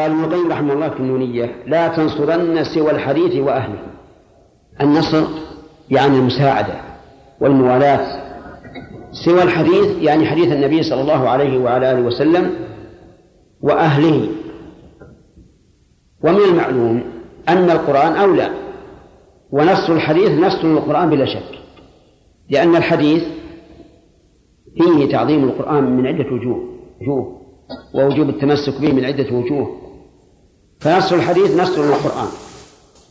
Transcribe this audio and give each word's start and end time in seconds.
قال 0.00 0.10
ابن 0.10 0.24
القيم 0.24 0.52
رحمه 0.52 0.72
الله 0.72 0.88
في 0.88 1.00
النونية 1.00 1.56
لا 1.66 1.88
تنصرن 1.88 2.64
سوى 2.64 2.90
الحديث 2.90 3.36
وأهله. 3.36 3.78
النصر 4.80 5.24
يعني 5.90 6.18
المساعدة 6.18 6.74
والموالاة. 7.40 8.20
سوى 9.24 9.42
الحديث 9.42 10.02
يعني 10.02 10.26
حديث 10.26 10.52
النبي 10.52 10.82
صلى 10.82 11.00
الله 11.00 11.28
عليه 11.28 11.58
وعلى 11.58 11.92
آله 11.92 12.00
وسلم 12.00 12.54
وأهله. 13.62 14.28
ومن 16.24 16.40
المعلوم 16.50 17.02
أن 17.48 17.70
القرآن 17.70 18.12
أولى 18.12 18.50
ونص 19.50 19.90
الحديث 19.90 20.30
نص 20.30 20.64
للقرآن 20.64 21.10
بلا 21.10 21.26
شك 21.26 21.58
لأن 22.50 22.76
الحديث 22.76 23.24
فيه 24.78 25.12
تعظيم 25.12 25.44
القرآن 25.44 25.96
من 25.96 26.06
عدة 26.06 26.32
وجوه 26.32 26.64
وجوه 27.00 27.40
ووجوب 27.94 28.28
التمسك 28.28 28.80
به 28.80 28.92
من 28.92 29.04
عدة 29.04 29.36
وجوه. 29.36 29.89
فنص 30.80 31.12
الحديث 31.12 31.50
نص 31.50 31.78
للقرآن. 31.78 32.28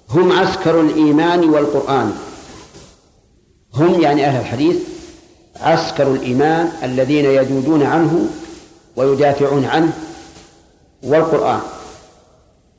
هم 0.09 0.31
عسكر 0.31 0.81
الإيمان 0.81 1.49
والقرآن. 1.49 2.13
هم 3.75 4.01
يعني 4.01 4.25
أهل 4.25 4.39
الحديث 4.39 4.77
عسكر 5.61 6.11
الإيمان 6.11 6.71
الذين 6.83 7.25
يجودون 7.25 7.83
عنه 7.83 8.25
ويدافعون 8.95 9.65
عنه 9.65 9.93
والقرآن. 11.03 11.59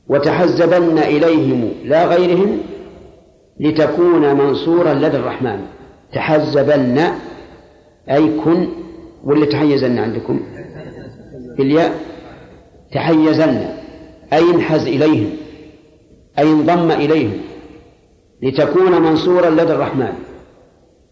وتحزبن 0.07 0.97
إليهم 0.97 1.71
لا 1.85 2.05
غيرهم 2.05 2.59
لتكون 3.59 4.33
منصورا 4.33 4.93
لدى 4.93 5.17
الرحمن. 5.17 5.61
تحزبن 6.13 7.11
أي 8.11 8.39
كن 8.45 8.67
ولا 9.23 9.45
تحيزن 9.45 9.97
عندكم؟ 9.97 10.41
بالياء. 11.57 11.99
تحيزن. 12.93 13.80
أي 14.33 14.55
انحز 14.55 14.87
إليهم 14.87 15.29
أي 16.39 16.43
انضم 16.43 16.91
إليهم 16.91 17.33
لتكون 18.41 19.01
منصورا 19.01 19.49
لدى 19.49 19.73
الرحمن. 19.73 20.13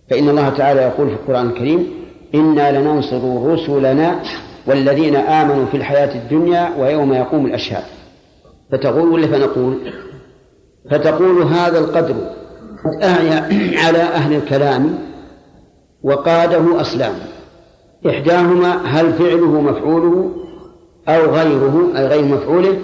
فإن 0.09 0.30
الله 0.30 0.50
تعالى 0.50 0.81
يقول 0.81 1.08
في 1.08 1.14
القرآن 1.14 1.50
الكريم 1.50 1.88
إنا 2.36 2.80
لننصر 2.80 3.52
رسلنا 3.53 4.22
والذين 4.67 5.16
آمنوا 5.16 5.66
في 5.66 5.78
الحياة 5.78 6.16
الدنيا 6.16 6.72
ويوم 6.80 7.14
يقوم 7.14 7.45
الأشهاد. 7.45 7.84
فتقول 8.72 9.09
ولا 9.09 9.28
فنقول؟ 9.28 9.78
فتقول 10.92 11.42
هذا 11.42 11.80
القدر 11.80 12.16
قد 12.86 13.04
أعيا 13.04 13.50
على 13.80 13.98
أهل 13.98 14.36
الكلام 14.36 14.98
وقاده 16.04 16.81
أسلام 16.81 17.14
إحداهما 18.09 18.86
هل 18.86 19.14
فعله 19.14 19.61
مفعوله 19.61 20.31
أو 21.08 21.22
غيره 21.22 21.92
أي 21.95 22.06
غير 22.08 22.26
مفعوله؟ 22.26 22.78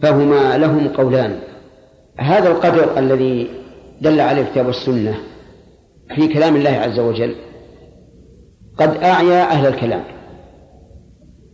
فهما 0.00 0.58
لهم 0.58 0.88
قولان. 0.88 1.38
هذا 2.16 2.48
القدر 2.48 2.98
الذي 2.98 3.48
دل 4.00 4.20
عليه 4.20 4.42
الكتاب 4.42 4.66
والسنة 4.66 5.18
في 6.14 6.28
كلام 6.28 6.56
الله 6.56 6.70
عز 6.70 6.98
وجل 6.98 7.34
قد 8.78 8.96
أعيا 8.96 9.42
أهل 9.42 9.66
الكلام 9.66 10.04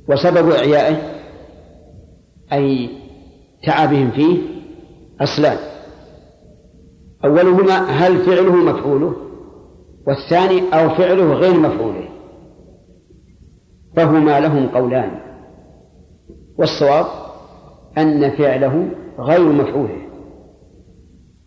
وسبب 0.08 0.50
إعيائه 0.50 0.96
أي 2.52 2.88
تعبهم 3.66 4.10
فيه 4.10 4.38
أصلان. 5.20 5.58
أولهما 7.24 7.90
هل 7.90 8.18
فعله 8.18 8.54
مفعوله 8.56 9.16
والثاني 10.06 10.62
أو 10.74 10.88
فعله 10.94 11.32
غير 11.32 11.60
مفعوله. 11.60 12.08
فهما 13.96 14.40
لهم 14.40 14.68
قولان. 14.68 15.20
والصواب 16.58 17.23
أن 17.98 18.30
فعله 18.30 18.88
غير 19.18 19.52
مفعوله 19.52 20.04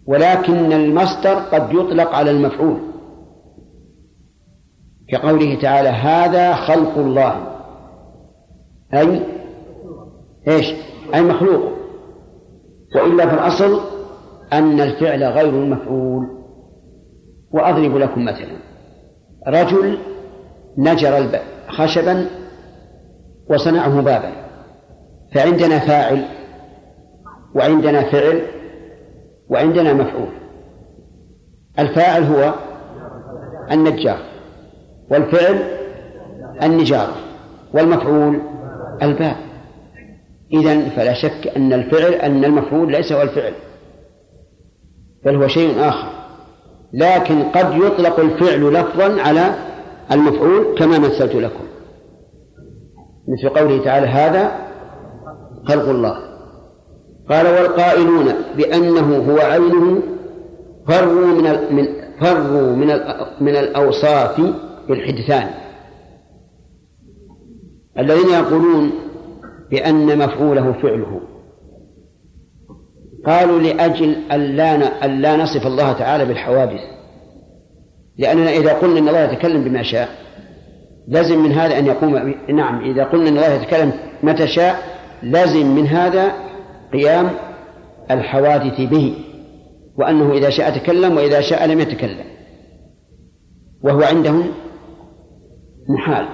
ولكن 0.08 0.74
المصدر 0.74 1.34
قد 1.34 1.74
يطلق 1.74 2.16
على 2.16 2.32
المفعول. 2.32 2.80
كقوله 5.10 5.62
تعالى 5.62 5.90
هذا 5.90 6.56
خلق 6.56 6.98
الله. 6.98 7.48
أي؟ 8.94 9.22
إيش؟ 10.48 10.66
أي 11.14 11.22
مخلوق. 11.22 11.72
وإلا 12.96 13.28
في 13.28 13.34
الأصل 13.34 13.82
أن 14.54 14.82
الفعل 14.82 15.24
غير 15.24 15.50
المفعول. 15.50 16.28
وأضرب 17.52 17.96
لكم 17.96 18.26
مثلا 18.26 18.58
رجل 19.48 19.98
نجر 20.78 21.40
خشبا 21.68 22.26
وصنعه 23.50 24.02
بابا. 24.02 24.32
فعندنا 25.36 25.80
فاعل 25.80 26.37
وعندنا 27.58 28.12
فعل 28.12 28.42
وعندنا 29.50 29.94
مفعول. 29.94 30.30
الفاعل 31.80 32.24
هو 32.24 32.54
النجار 33.72 34.20
والفعل 35.12 35.60
النجارة 36.64 37.16
والمفعول 37.74 38.42
الباب 39.02 39.36
إذن 40.54 40.90
فلا 40.90 41.14
شك 41.14 41.48
أن 41.58 41.74
الفعل 41.74 42.14
أن 42.14 42.46
المفعول 42.46 42.92
ليس 42.92 43.12
هو 43.12 43.22
الفعل 43.22 43.54
بل 45.26 45.36
هو 45.36 45.48
شيء 45.48 45.80
آخر. 45.80 46.10
لكن 46.94 47.44
قد 47.44 47.76
يطلق 47.76 48.20
الفعل 48.20 48.74
لفظا 48.74 49.22
على 49.22 49.56
المفعول 50.12 50.78
كما 50.78 51.00
مثلت 51.00 51.36
لكم. 51.36 51.64
مثل 53.28 53.50
قوله 53.50 53.84
تعالى 53.84 54.08
هذا 54.08 54.52
خلق 55.68 55.90
الله 55.90 56.27
قال 57.30 57.48
والقائلون 57.48 58.34
بأنه 58.58 59.18
هو 59.32 59.38
عينه 59.38 60.02
فروا 60.88 61.26
من 61.26 61.76
من 61.76 61.88
فروا 62.22 62.76
من 62.76 62.88
من 63.42 63.56
الأوصاف 63.56 64.42
بالحدثان. 64.90 65.50
الذين 68.00 68.30
يقولون 68.30 68.92
بأن 69.72 70.18
مفعوله 70.18 70.74
فعله. 70.74 71.22
قالوا 73.26 73.60
لأجل 73.60 74.16
ألا 74.32 75.06
ألا 75.06 75.38
نصف 75.38 75.68
الله 75.68 75.94
تعالى 75.94 76.26
بالحوادث. 76.26 76.82
لأننا 78.18 78.52
إذا 78.52 78.74
قلنا 78.74 79.00
أن 79.00 79.08
الله 79.08 79.20
يتكلم 79.20 79.64
بما 79.64 79.84
شاء 79.84 80.10
لازم 81.08 81.44
من 81.44 81.52
هذا 81.52 81.80
أن 81.80 81.86
يقوم 81.86 82.34
نعم 82.50 82.92
إذا 82.92 83.04
قلنا 83.04 83.30
أن 83.30 83.38
الله 83.38 83.54
يتكلم 83.54 83.92
متى 84.24 84.48
شاء 84.48 84.80
لازم 85.24 85.76
من 85.76 85.88
هذا 85.88 86.32
قيام 86.94 87.30
الحوادث 88.12 88.82
به 88.82 89.14
وأنه 89.98 90.34
إذا 90.34 90.50
شاء 90.50 90.78
تكلم 90.78 91.18
وإذا 91.18 91.42
شاء 91.42 91.66
لم 91.66 91.80
يتكلم 91.80 92.26
وهو 93.82 94.02
عندهم 94.02 94.44
محال 95.90 96.26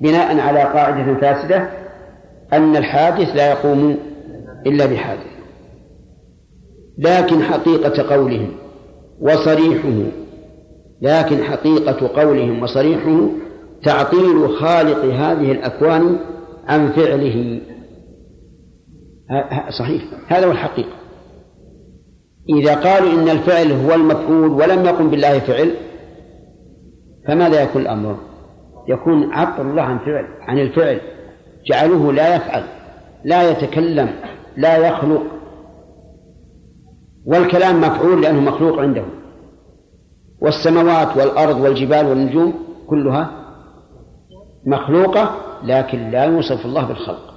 بناء 0.00 0.38
على 0.38 0.62
قاعدة 0.62 1.20
فاسدة 1.20 1.68
أن 2.52 2.76
الحادث 2.76 3.36
لا 3.36 3.50
يقوم 3.50 3.96
إلا 4.66 4.86
بحادث. 4.86 5.34
لكن 6.98 7.42
حقيقة 7.42 8.14
قولهم 8.16 8.52
وصريحه 9.20 10.02
لكن 11.02 11.42
حقيقة 11.42 12.22
قولهم 12.22 12.62
وصريحه 12.62 13.28
تعطيل 13.82 14.48
خالق 14.58 15.04
هذه 15.04 15.52
الأكوان 15.52 16.18
عن 16.68 16.92
فعله. 16.92 17.60
صحيح. 19.78 20.02
هذا 20.28 20.46
هو 20.46 20.50
الحقيقة. 20.50 20.92
إذا 22.48 22.74
قالوا 22.74 23.12
إن 23.12 23.28
الفعل 23.28 23.72
هو 23.72 23.94
المفعول 23.94 24.50
ولم 24.50 24.84
يقم 24.84 25.10
بالله 25.10 25.38
فعل 25.38 25.74
فماذا 27.26 27.62
يكون 27.62 27.82
الأمر؟ 27.82 28.16
يكون 28.88 29.32
عطل 29.32 29.62
الله 29.62 29.82
عن 29.82 29.98
فعل 29.98 30.26
عن 30.40 30.58
الفعل. 30.58 31.00
جعلوه 31.66 32.12
لا 32.12 32.36
يفعل 32.36 32.64
لا 33.24 33.50
يتكلم 33.50 34.10
لا 34.56 34.76
يخلق. 34.76 35.22
والكلام 37.26 37.80
مفعول 37.80 38.22
لأنه 38.22 38.40
مخلوق 38.40 38.78
عنده. 38.78 39.04
والسماوات 40.40 41.16
والأرض 41.16 41.60
والجبال 41.60 42.06
والنجوم 42.06 42.54
كلها 42.86 43.30
مخلوقة 44.66 45.36
لكن 45.64 46.10
لا 46.10 46.24
يوصف 46.24 46.66
الله 46.66 46.86
بالخلق. 46.86 47.33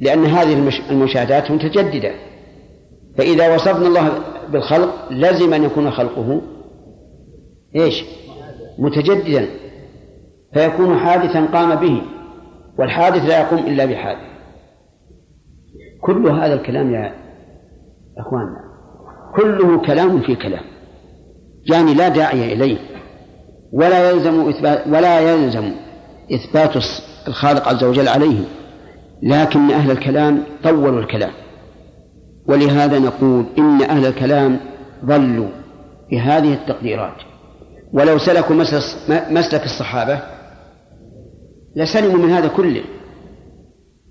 لأن 0.00 0.26
هذه 0.26 0.74
المشاهدات 0.90 1.50
متجددة. 1.50 2.12
فإذا 3.18 3.54
وصفنا 3.54 3.86
الله 3.86 4.10
بالخلق 4.52 4.94
لزم 5.10 5.54
أن 5.54 5.64
يكون 5.64 5.90
خلقه 5.90 6.42
إيش؟ 7.76 8.04
متجددا. 8.78 9.46
فيكون 10.54 10.98
حادثا 10.98 11.46
قام 11.46 11.74
به 11.74 12.02
والحادث 12.78 13.24
لا 13.24 13.40
يقوم 13.40 13.58
إلا 13.58 13.84
بحادث. 13.84 14.30
كل 16.00 16.26
هذا 16.26 16.54
الكلام 16.54 16.94
يا 16.94 17.14
أخواننا 18.18 18.70
كله 19.36 19.86
كلام 19.86 20.20
في 20.20 20.34
كلام 20.34 20.64
يعني 21.70 21.94
لا 21.94 22.08
داعي 22.08 22.52
إليه 22.52 22.78
ولا 23.72 24.10
يلزم 24.10 24.48
إثبات 24.48 24.86
ولا 24.86 25.20
يلزم 25.20 25.72
إثبات 26.32 26.76
الخالق 27.28 27.68
عز 27.68 27.84
وجل 27.84 28.08
عليه. 28.08 28.44
لكن 29.22 29.70
أهل 29.70 29.90
الكلام 29.90 30.42
طولوا 30.62 31.00
الكلام. 31.00 31.30
ولهذا 32.46 32.98
نقول 32.98 33.44
إن 33.58 33.82
أهل 33.82 34.06
الكلام 34.06 34.60
ضلوا 35.04 35.48
بهذه 36.10 36.54
التقديرات. 36.54 37.16
ولو 37.92 38.18
سلكوا 38.18 38.56
مسلك 39.30 39.64
الصحابة 39.64 40.20
لسلموا 41.76 42.26
من 42.26 42.30
هذا 42.30 42.48
كله. 42.48 42.82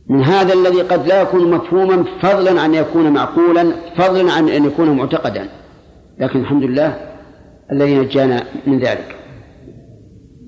من 0.09 0.23
هذا 0.23 0.53
الذي 0.53 0.81
قد 0.81 1.07
لا 1.07 1.21
يكون 1.21 1.51
مفهوما 1.51 2.05
فضلا 2.21 2.61
عن 2.61 2.73
يكون 2.73 3.13
معقولا 3.13 3.73
فضلا 3.97 4.31
عن 4.31 4.49
أن 4.49 4.65
يكون 4.65 4.97
معتقدا. 4.97 5.49
لكن 6.19 6.39
الحمد 6.39 6.63
لله 6.63 6.97
الذي 7.71 7.95
نجانا 7.95 8.43
من 8.67 8.79
ذلك. 8.79 9.15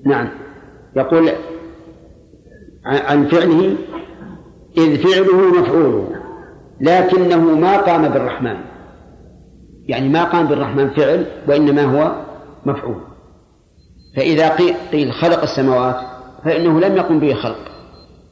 نعم. 0.06 0.28
يقول 0.96 1.30
عن 2.84 3.26
فعله 3.26 3.76
إذ 4.76 4.96
فعله 5.02 5.60
مفعوله 5.60 6.08
لكنه 6.80 7.40
ما 7.40 7.76
قام 7.76 8.08
بالرحمن. 8.08 8.56
يعني 9.88 10.08
ما 10.08 10.24
قام 10.24 10.46
بالرحمن 10.46 10.90
فعل 10.90 11.26
وإنما 11.48 11.82
هو 11.82 12.24
مفعول. 12.66 13.00
فإذا 14.16 14.48
قيل 14.92 15.12
خلق 15.12 15.42
السماوات 15.42 15.96
فإنه 16.44 16.80
لم 16.80 16.96
يقم 16.96 17.20
به 17.20 17.34
خلق. 17.34 17.58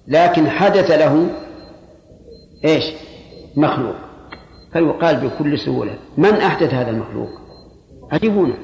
لكن 0.09 0.49
حدث 0.49 0.91
له 0.91 1.27
إيش؟ 2.65 2.85
مخلوق. 3.57 3.95
فيقال 4.73 5.17
بكل 5.17 5.59
سهولة 5.59 5.95
من 6.19 6.33
أحدث 6.33 6.75
هذا 6.75 6.91
المخلوق؟ 6.91 7.29
عجبونا 8.13 8.55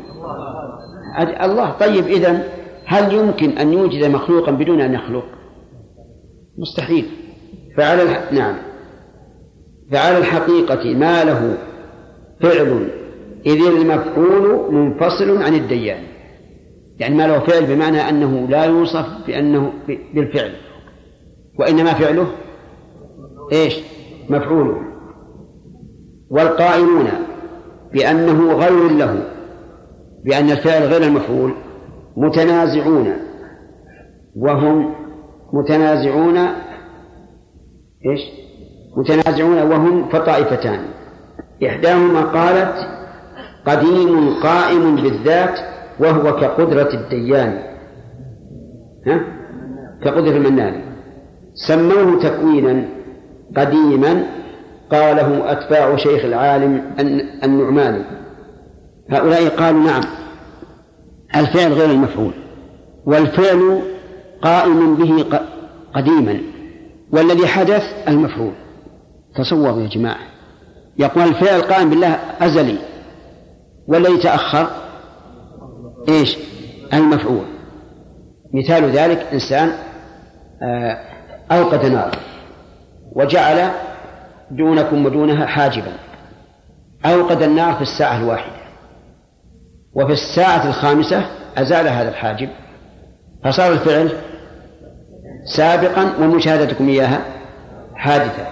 الله. 1.44 1.70
طيب 1.70 2.06
إذن 2.06 2.43
هل 2.84 3.14
يمكن 3.14 3.50
أن 3.50 3.73
يوجد 3.73 4.05
مخلوقا 4.05 4.52
بدون 4.52 4.81
أن 4.81 4.94
يخلق؟ 4.94 5.25
مستحيل. 6.58 7.06
فعلى 7.76 8.02
الح... 8.02 8.32
نعم. 8.32 8.56
فعلى 9.93 10.19
الحقيقة 10.19 10.94
ما 10.94 11.25
له 11.25 11.58
فعل 12.40 12.88
إذ 13.46 13.67
المفعول 13.67 14.75
منفصل 14.75 15.43
عن 15.43 15.55
الديان. 15.55 16.02
يعني 16.99 17.14
ما 17.14 17.26
له 17.26 17.38
فعل 17.38 17.67
بمعنى 17.67 18.08
أنه 18.08 18.49
لا 18.49 18.64
يوصف 18.64 19.06
بأنه 19.26 19.73
بالفعل. 20.14 20.52
وإنما 21.58 21.94
فعله 21.94 22.26
إيش؟ 23.52 23.75
مفعوله 24.28 24.81
والقائلون 26.31 27.08
بأنه 27.93 28.52
غير 28.52 28.88
له 28.88 29.23
بأن 30.25 30.50
الفعل 30.50 30.82
غير 30.82 31.02
المفعول 31.02 31.52
متنازعون. 32.17 33.12
وهم 34.37 34.94
متنازعون 35.52 36.38
إيش؟ 38.11 38.20
متنازعون 38.97 39.62
وهم 39.62 40.08
فطائفتان. 40.08 40.81
إحداهما 41.67 42.20
قالت 42.20 42.75
قديم 43.67 44.35
قائم 44.43 44.97
بالذات 44.97 45.58
وهو 46.00 46.37
كقدرة 46.37 46.88
الديان. 46.94 47.62
ها؟ 49.06 49.20
كقدرة 50.05 50.37
المنان. 50.37 50.82
سموه 51.55 52.23
تكوينا 52.23 52.85
قديما 53.56 54.26
قاله 54.91 55.52
أتباع 55.52 55.97
شيخ 55.97 56.25
العالم 56.25 56.82
النعماني. 57.44 58.05
هؤلاء 59.11 59.49
قالوا 59.49 59.81
نعم 59.81 60.02
الفعل 61.37 61.73
غير 61.73 61.91
المفعول 61.91 62.32
والفعل 63.06 63.81
قائم 64.43 64.94
به 64.94 65.25
قديما. 65.94 66.41
والذي 67.16 67.46
حدث 67.46 67.82
المفعول. 68.08 68.52
تصوروا 69.34 69.82
يا 69.82 69.88
جماعة. 69.88 70.26
يقول 70.98 71.24
الفعل 71.24 71.62
قائم 71.62 71.90
بالله 71.90 72.18
أزلي. 72.40 72.78
والذي 73.86 74.16
تأخر 74.16 74.66
إيش؟ 76.08 76.38
المفعول. 76.92 77.44
مثال 78.54 78.90
ذلك 78.90 79.26
إنسان 79.32 79.72
آه، 80.62 80.98
أوقد 81.52 81.86
نار 81.86 82.18
وجعل 83.12 83.70
دونكم 84.50 85.06
ودونها 85.06 85.46
حاجبا. 85.46 85.92
أوقد 87.06 87.42
النار 87.42 87.74
في 87.74 87.82
الساعة 87.82 88.18
الواحدة. 88.18 88.56
وفي 89.94 90.12
الساعة 90.12 90.68
الخامسة 90.68 91.26
أزال 91.56 91.88
هذا 91.88 92.08
الحاجب. 92.08 92.48
فصار 93.44 93.72
الفعل 93.72 94.10
سابقا 95.46 96.12
ومشاهدتكم 96.20 96.88
إياها 96.88 97.25
حادثة. 97.94 98.46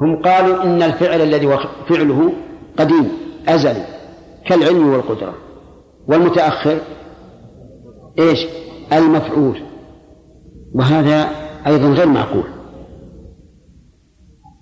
هم 0.00 0.22
قالوا 0.22 0.62
إن 0.62 0.82
الفعل 0.82 1.20
الذي 1.20 1.58
فعله 1.88 2.32
قديم 2.78 3.08
أزلي 3.48 3.84
كالعلم 4.46 4.92
والقدرة. 4.92 5.34
والمتأخر 6.08 6.78
إيش؟ 8.18 8.46
المفعول. 8.92 9.62
وهذا 10.74 11.30
أيضا 11.66 11.88
غير 11.88 12.06
معقول. 12.06 12.44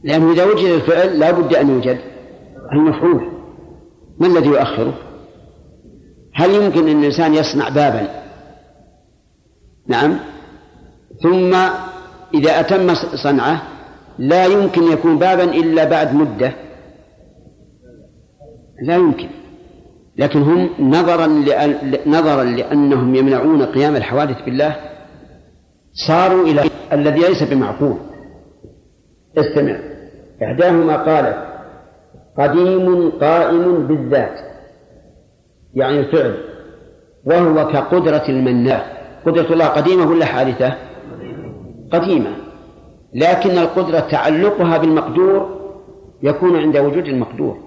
لأنه 0.04 0.32
إذا 0.32 0.44
وجد 0.44 0.64
الفعل 0.64 1.18
لا 1.18 1.30
بد 1.30 1.54
أن 1.54 1.70
يوجد 1.70 1.98
المفعول. 2.72 3.28
ما 4.18 4.26
الذي 4.26 4.48
يؤخره؟ 4.48 4.94
هل 6.34 6.50
يمكن 6.50 6.88
أن 6.88 6.98
الإنسان 6.98 7.34
يصنع 7.34 7.68
بابا؟ 7.68 8.08
نعم. 9.86 10.18
ثم 11.22 11.54
إذا 12.34 12.60
أتم 12.60 12.94
صنعه 12.94 13.62
لا 14.18 14.46
يمكن 14.46 14.82
يكون 14.82 15.18
بابا 15.18 15.44
إلا 15.44 15.84
بعد 15.84 16.14
مدة. 16.14 16.52
لا 18.82 18.94
يمكن. 18.94 19.28
لكن 20.16 20.42
هم 20.42 20.70
نظرا 20.78 21.26
نظرا 22.06 22.44
لأنهم 22.44 23.14
يمنعون 23.14 23.62
قيام 23.62 23.96
الحوادث 23.96 24.44
بالله 24.44 24.76
صاروا 26.08 26.46
إلى 26.46 26.62
الذي 26.92 27.20
ليس 27.20 27.42
بمعقول. 27.42 27.96
استمع. 29.38 29.78
إحداهما 30.42 30.96
قالت 30.96 31.36
قديم 32.38 33.10
قائم 33.10 33.86
بالذات. 33.86 34.38
يعني 35.74 36.00
الفعل. 36.00 36.34
وهو 37.24 37.68
كقدرة 37.68 38.28
المناه 38.28 38.82
قدرة 39.26 39.52
الله 39.52 39.66
قديمة 39.66 40.10
ولا 40.10 40.24
حادثة؟ 40.24 40.74
قديمة 41.94 42.36
لكن 43.14 43.50
القدرة 43.50 44.00
تعلقها 44.00 44.78
بالمقدور 44.78 45.60
يكون 46.22 46.56
عند 46.56 46.76
وجود 46.76 47.06
المقدور 47.06 47.58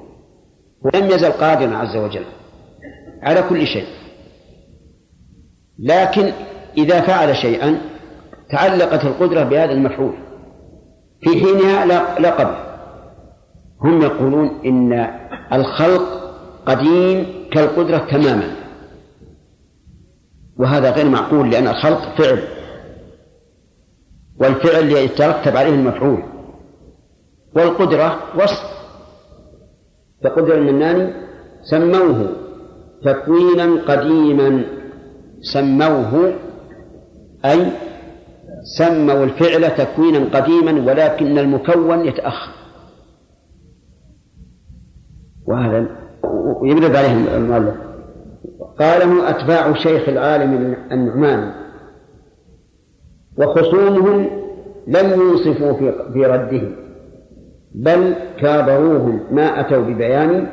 ولم 0.82 1.06
يزل 1.06 1.32
قادرا 1.32 1.78
عز 1.78 1.98
وجل 1.98 2.26
على 3.22 3.44
كل 3.50 3.68
شيء. 3.68 3.86
لكن 5.80 6.32
إذا 6.78 7.02
فعل 7.02 7.36
شيئا 7.36 7.82
تعلقت 8.50 9.06
القدرة 9.06 9.44
بهذا 9.44 9.72
المفعول. 9.72 10.14
في 11.22 11.30
حينها 11.30 11.86
لا 12.20 12.30
قبل. 12.30 12.56
هم 13.82 14.02
يقولون 14.02 14.50
إن 14.66 15.08
الخلق 15.54 16.04
قديم 16.66 17.26
كالقدرة 17.52 17.98
تماما. 17.98 18.56
وهذا 20.60 20.92
غير 20.92 21.10
معقول 21.10 21.52
لأن 21.52 21.68
الخلق 21.68 22.02
فعل. 22.18 22.57
والفعل 24.40 24.92
يترتب 24.92 25.58
عليه 25.58 25.76
المفعول. 25.76 26.24
والقدرة 27.56 28.20
وصف. 28.36 28.78
فقدر 30.24 30.58
المناني 30.58 31.14
سموه 31.64 32.30
تكوينا 33.04 33.82
قديما. 33.88 34.64
سموه 35.42 36.34
أي 37.46 37.72
سموا 38.78 39.24
الفعل 39.24 39.76
تكوينا 39.76 40.40
قديما 40.40 40.92
ولكن 40.92 41.38
المكون 41.38 42.06
يتأخر. 42.06 42.52
وهذا 45.48 45.88
يبرد 46.64 46.96
عليه 46.96 47.38
المؤلف. 47.38 47.76
قاله 48.80 49.30
أتباع 49.30 49.74
شيخ 49.74 50.10
العالم 50.10 50.76
النعمان 50.92 51.67
وخصومهم 53.38 54.30
لم 54.88 55.22
ينصفوا 55.22 55.74
في 56.14 56.26
رده 56.26 56.62
بل 57.76 58.16
كابروهم 58.42 59.20
ما 59.32 59.60
أتوا 59.60 59.82
ببيان 59.82 60.48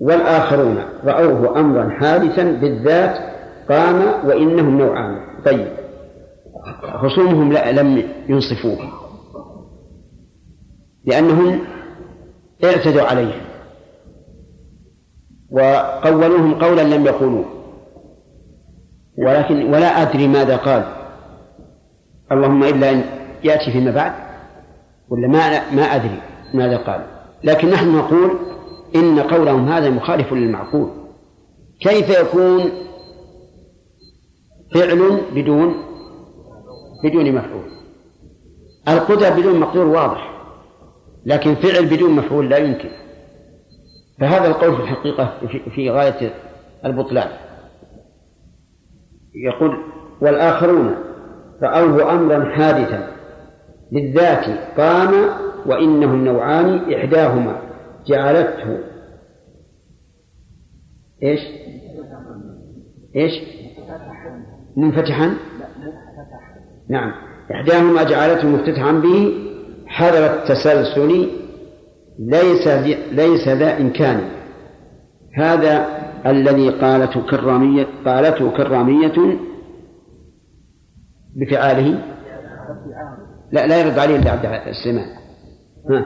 والآخرون 0.00 0.78
رأوه 1.04 1.60
أمرا 1.60 1.88
حادثا 1.88 2.42
بالذات 2.42 3.18
قام 3.68 4.28
وإنهم 4.28 4.78
نوعان. 4.78 5.16
طيب 5.44 5.66
خصومهم 6.82 7.52
لا 7.52 7.72
لم 7.72 8.02
ينصفوه 8.28 8.78
لأنهم 11.04 11.60
اعتدوا 12.64 13.02
عليه 13.02 13.32
وقولوهم 15.50 16.54
قولا 16.54 16.82
لم 16.82 17.06
يقولوه 17.06 17.44
ولكن 19.18 19.74
ولا 19.74 19.86
أدري 20.02 20.28
ماذا 20.28 20.56
قال. 20.56 20.95
اللهم 22.32 22.64
إلا 22.64 22.90
أن 22.90 23.04
يأتي 23.44 23.72
فيما 23.72 23.90
بعد 23.90 24.12
ولا 25.08 25.28
ما 25.28 25.70
ما 25.70 25.82
أدري 25.82 26.20
ماذا 26.54 26.76
قال. 26.76 27.06
لكن 27.44 27.70
نحن 27.70 27.96
نقول 27.96 28.30
إن 28.96 29.18
قولهم 29.18 29.68
هذا 29.68 29.90
مخالف 29.90 30.32
للمعقول. 30.32 30.90
كيف 31.80 32.10
يكون 32.20 32.70
فعل 34.74 35.20
بدون 35.34 35.74
بدون 37.04 37.32
مفعول؟ 37.32 37.64
القدرة 38.88 39.28
بدون 39.28 39.60
مقدور 39.60 39.86
واضح 39.86 40.30
لكن 41.26 41.54
فعل 41.54 41.86
بدون 41.86 42.10
مفعول 42.10 42.48
لا 42.48 42.56
يمكن. 42.56 42.88
فهذا 44.20 44.46
القول 44.48 44.76
في 44.76 44.82
الحقيقة 44.82 45.38
في 45.74 45.90
غاية 45.90 46.34
البطلان. 46.84 47.28
يقول 49.34 49.82
والآخرون 50.20 51.05
رأوه 51.62 52.12
أمرا 52.12 52.50
حادثا. 52.50 53.08
للذات 53.92 54.44
قام 54.80 55.12
وإنه 55.66 56.14
النوعان 56.14 56.94
إحداهما. 56.94 57.60
جعلته. 58.06 58.78
إيش؟ 61.22 61.40
إيش؟ 63.16 63.32
منفتحا؟ 64.76 65.34
نعم. 66.88 67.12
إحداهما 67.52 68.02
جعلته 68.02 68.48
مفتتحا 68.48 68.92
به. 68.92 69.34
حذر 69.86 70.26
التسلسل. 70.26 71.28
ليس 72.18 72.68
ليس 73.12 73.48
ذا 73.48 73.80
إمكان. 73.80 74.20
هذا 75.34 75.86
الذي 76.26 76.70
قالته 76.70 77.20
كرامية 77.20 77.86
قالته 78.06 78.50
كرامية 78.50 79.38
بفعاله؟ 81.36 82.02
لا 83.52 83.66
لا 83.66 83.80
يرد 83.80 83.98
عليه 83.98 84.16
إلا 84.16 84.30
عبد 84.30 84.44
السليمان 84.44 85.06
ها؟ 85.90 85.98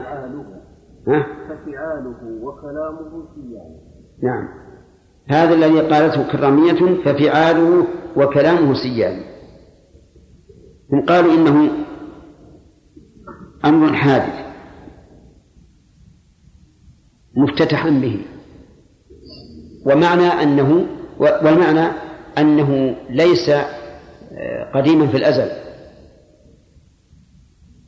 ها؟ 1.07 1.25
ففعاله 1.49 2.43
وكلامه 2.43 3.23
سيان 3.35 3.75
نعم. 4.23 4.47
هذا 5.27 5.53
الذي 5.53 5.79
قالته 5.79 6.31
كرامية 6.31 7.03
ففعاله 7.03 7.87
وكلامه 8.15 8.73
سيان 8.73 9.19
هم 10.93 11.05
قالوا 11.05 11.33
إنه 11.33 11.69
أمر 13.65 13.93
حادث. 13.93 14.41
مفتتحا 17.35 17.89
به. 17.89 18.25
ومعنى 19.85 20.27
أنه 20.27 20.85
والمعنى 21.19 21.91
أنه 22.37 22.95
ليس 23.09 23.51
قديما 24.73 25.07
في 25.07 25.17
الأزل 25.17 25.51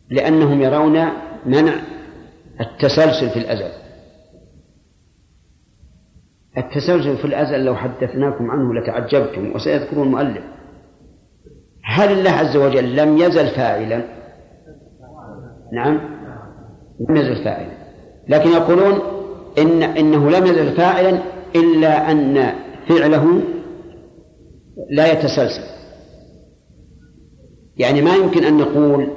لأنهم 0.09 0.61
يرون 0.61 1.07
منع 1.45 1.73
التسلسل 2.61 3.29
في 3.29 3.39
الأزل. 3.39 3.71
التسلسل 6.57 7.17
في 7.17 7.25
الأزل 7.25 7.65
لو 7.65 7.75
حدثناكم 7.75 8.51
عنه 8.51 8.73
لتعجبتم 8.73 9.55
وسيذكر 9.55 10.03
المؤلف. 10.03 10.43
هل 11.83 12.11
الله 12.11 12.31
عز 12.31 12.57
وجل 12.57 12.95
لم 12.95 13.17
يزل 13.17 13.47
فاعلا؟ 13.47 14.03
نعم 15.73 15.99
لم 17.09 17.15
يزل 17.15 17.43
فاعلا. 17.43 17.71
لكن 18.27 18.49
يقولون 18.49 18.99
إن 19.57 19.83
إنه 19.83 20.29
لم 20.29 20.45
يزل 20.45 20.71
فاعلا 20.71 21.19
إلا 21.55 22.11
أن 22.11 22.53
فعله 22.89 23.41
لا 24.89 25.11
يتسلسل. 25.11 25.82
يعني 27.77 28.01
ما 28.01 28.15
يمكن 28.15 28.43
أن 28.43 28.57
نقول 28.57 29.07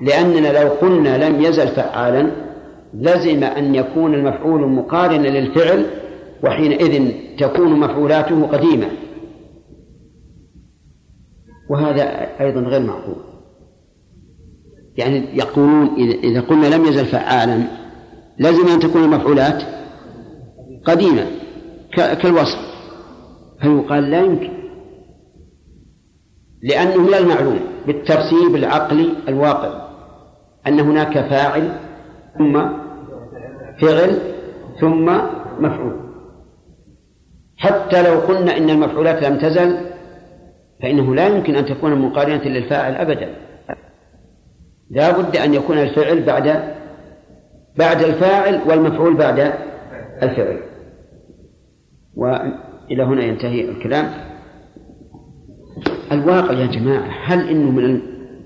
لأننا 0.00 0.62
لو 0.62 0.68
قلنا 0.68 1.28
لم 1.28 1.40
يزل 1.40 1.68
فعالا 1.68 2.30
لزم 2.94 3.44
أن 3.44 3.74
يكون 3.74 4.14
المفعول 4.14 4.68
مقارنا 4.68 5.28
للفعل 5.28 5.86
وحينئذ 6.44 7.12
تكون 7.38 7.80
مفعولاته 7.80 8.46
قديمة. 8.46 8.86
وهذا 11.70 12.02
أيضا 12.40 12.60
غير 12.60 12.80
معقول. 12.80 13.16
يعني 14.96 15.24
يقولون 15.34 15.88
إذا 16.24 16.40
قلنا 16.40 16.66
لم 16.66 16.84
يزل 16.84 17.06
فعالا 17.06 17.62
لازم 18.38 18.68
أن 18.68 18.80
تكون 18.80 19.04
المفعولات 19.04 19.62
قديمة 20.84 21.26
كالوصف. 21.96 22.70
فيقال 23.60 24.10
لا 24.10 24.20
يمكن؟ 24.20 24.59
لأنه 26.62 26.96
من 26.96 27.14
المعلوم 27.14 27.60
بالترتيب 27.86 28.54
العقلي 28.54 29.12
الواقع. 29.28 29.90
أن 30.66 30.80
هناك 30.80 31.12
فاعل 31.12 31.72
ثم 32.38 32.62
فعل 33.80 34.18
ثم 34.80 35.18
مفعول. 35.60 35.96
حتى 37.56 38.02
لو 38.02 38.18
قلنا 38.20 38.56
إن 38.56 38.70
المفعولات 38.70 39.22
لم 39.22 39.38
تزل 39.38 39.76
فإنه 40.82 41.14
لا 41.14 41.26
يمكن 41.26 41.54
أن 41.54 41.66
تكون 41.66 41.94
مقارنة 41.94 42.44
للفاعل 42.44 42.94
أبدا. 42.94 43.34
لا 44.90 45.18
بد 45.18 45.36
أن 45.36 45.54
يكون 45.54 45.78
الفعل 45.78 46.22
بعد 46.22 46.74
بعد 47.78 48.02
الفاعل 48.02 48.60
والمفعول 48.66 49.16
بعد 49.16 49.52
الفعل. 50.22 50.60
وإلى 52.16 53.02
هنا 53.02 53.24
ينتهي 53.24 53.68
الكلام. 53.68 54.29
الواقع 56.12 56.52
يا 56.52 56.66
جماعة 56.66 57.08
هل 57.24 57.48
إنه 57.48 57.70
من 57.70 58.00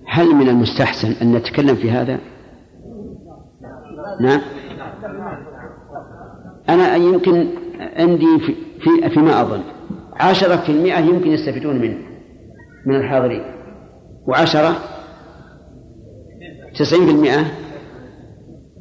هل 0.07 0.35
من 0.35 0.49
المستحسن 0.49 1.13
أن 1.23 1.33
نتكلم 1.33 1.75
في 1.75 1.91
هذا؟ 1.91 2.19
نعم. 4.21 4.41
أنا 6.69 6.97
يمكن 6.97 7.47
عندي 7.97 8.39
في, 8.39 8.55
في 8.55 9.11
فيما 9.11 9.41
أظن. 9.41 9.61
عشرة 10.13 10.57
في 10.57 10.73
المئة 10.73 10.99
يمكن 10.99 11.31
يستفيدون 11.31 11.77
منه 11.77 11.99
من 12.87 12.97
الحاضرين. 12.97 13.43
وعشرة؟ 14.27 14.77
تسعين 16.79 17.07
في 17.07 17.11
المئة؟ 17.11 17.45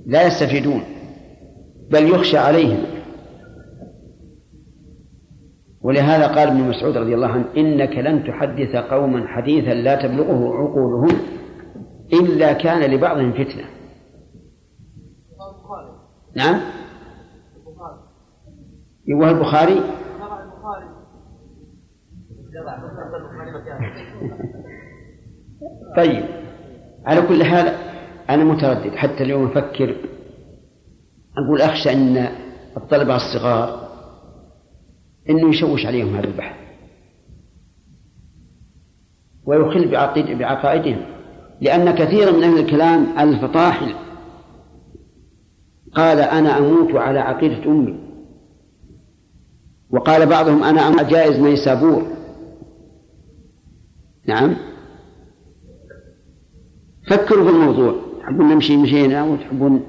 لا 0.06 0.28
يستفيدون 0.28 0.84
بل 1.92 2.10
يخشى 2.10 2.38
عليهم. 2.38 2.93
ولهذا 5.84 6.28
قال 6.28 6.48
ابن 6.48 6.62
مسعود 6.62 6.98
رضي 6.98 7.16
الله 7.16 7.28
عنه 7.28 7.46
إنك 7.58 7.98
لن 7.98 8.24
تحدث 8.24 8.76
قوما 8.76 9.28
حديثا 9.28 9.74
لا 9.74 9.96
تبلغه 9.96 10.56
عقولهم 10.56 11.18
إلا 12.14 12.54
كان 12.54 12.92
لبعضهم 12.92 13.32
فتنة. 13.32 13.66
نعم؟ 16.36 16.62
يوه 19.08 19.30
البخاري؟ 19.30 19.82
طيب 25.98 26.26
على 27.06 27.22
كل 27.22 27.44
حال 27.44 27.68
أنا 28.30 28.44
متردد 28.44 28.96
حتى 28.96 29.24
اليوم 29.24 29.46
أفكر 29.46 29.96
أقول 31.38 31.62
أخشى 31.62 31.94
أن 31.94 32.28
الطلبة 32.78 33.16
الصغار 33.16 33.83
أنه 35.30 35.50
يشوش 35.50 35.86
عليهم 35.86 36.16
هذا 36.16 36.28
البحث 36.28 36.56
ويخل 39.46 39.88
بعقائدهم. 40.38 41.02
لأن 41.62 41.92
كثيرا 41.92 42.32
من 42.32 42.44
أهل 42.44 42.60
الكلام 42.60 43.08
الفطاحل 43.20 43.96
قال 45.94 46.20
أنا 46.20 46.58
أموت 46.58 46.96
على 46.96 47.20
عقيدة 47.20 47.66
أمي. 47.66 48.00
وقال 49.90 50.26
بعضهم 50.26 50.64
أنا 50.64 50.88
أموت 50.88 51.04
جائز 51.04 51.40
نيسابور 51.40 52.08
نعم. 54.26 54.56
فكروا 57.08 57.44
في 57.44 57.50
الموضوع. 57.50 57.96
تحبون 58.20 58.50
نمشي 58.50 58.78
مشينا 58.78 59.24
وتحبون 59.24 59.84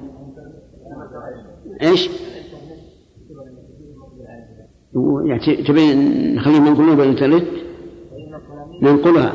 إيش؟ 1.81 2.09
يعني 5.25 5.63
تبين 5.67 6.35
نخليهم 6.35 6.65
ينقلون 6.67 6.95
بالانترنت 6.95 7.47
ننقلها 8.81 9.33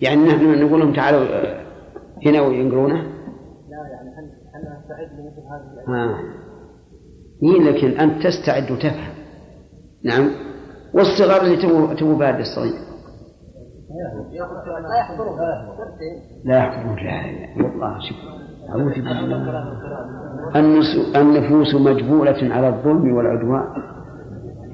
يعني 0.00 0.24
نحن 0.24 0.64
نقول 0.64 0.80
لهم 0.80 0.92
تعالوا 0.92 1.20
آه، 1.20 1.64
هنا 2.26 2.40
وينقلونه 2.40 2.94
لا 2.94 3.78
يعني 3.92 4.10
هل 4.10 4.24
هل 4.54 4.62
نستعد 4.78 5.08
لمثل 5.20 5.42
هذه 5.50 5.96
آه. 5.96 6.18
إيه 7.42 7.70
لكن 7.70 8.00
أنت 8.00 8.26
تستعد 8.26 8.70
وتفهم 8.70 9.14
نعم 10.04 10.30
والصغار 10.94 11.42
اللي 11.42 11.56
تبوا 11.56 11.94
تبوا 11.94 12.18
بارد 12.18 12.38
الصغير 12.38 12.72
لا 14.84 14.98
يحضرون 14.98 15.38
لا 16.44 16.58
يحضرون 16.58 16.96
لا 16.96 17.64
والله 17.64 17.98
شوف 17.98 18.16
أعوذ 18.68 18.94
بالله 18.94 19.84
النفوس 21.16 21.74
مجبولة 21.74 22.54
على 22.54 22.68
الظلم 22.68 23.16
والعدوان 23.16 23.93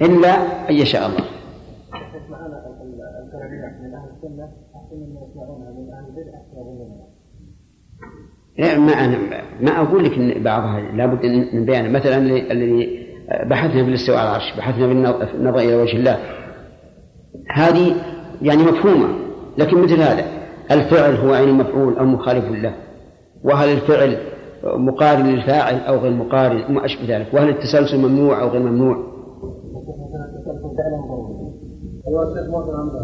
إلا 0.02 0.28
أن 0.70 0.74
يشاء 0.74 1.06
الله. 1.06 1.24
ما 8.58 8.92
أنا 8.92 9.18
ما 9.60 9.70
أقول 9.70 10.04
لك 10.04 10.12
إن 10.12 10.42
بعضها 10.42 10.80
لابد 10.80 11.26
من 11.52 11.64
بيان. 11.64 11.92
مثلا 11.92 12.16
الذي 12.52 13.06
بحثنا 13.46 13.84
في 13.84 13.88
الاستواء 13.88 14.18
على 14.18 14.28
العرش 14.28 14.56
بحثنا 14.56 14.86
في 15.26 15.34
النظر 15.34 15.58
إلى 15.58 15.76
وجه 15.76 15.96
الله. 15.96 16.18
هذه 17.50 17.94
يعني 18.42 18.62
مفهومة 18.62 19.08
لكن 19.58 19.82
مثل 19.82 20.00
هذا 20.00 20.24
الفعل 20.70 21.14
هو 21.14 21.32
عين 21.32 21.54
مفعول 21.54 21.98
أو 21.98 22.04
مخالف 22.04 22.44
له 22.50 22.74
وهل 23.44 23.68
الفعل 23.68 24.18
مقارن 24.64 25.26
للفاعل 25.26 25.74
أو 25.74 25.96
غير 25.96 26.12
مقارن؟ 26.12 26.64
وما 26.68 26.84
أشبه 26.84 27.16
ذلك. 27.16 27.34
وهل 27.34 27.48
التسلسل 27.48 27.98
ممنوع 27.98 28.42
أو 28.42 28.48
غير 28.48 28.62
ممنوع؟ 28.62 29.09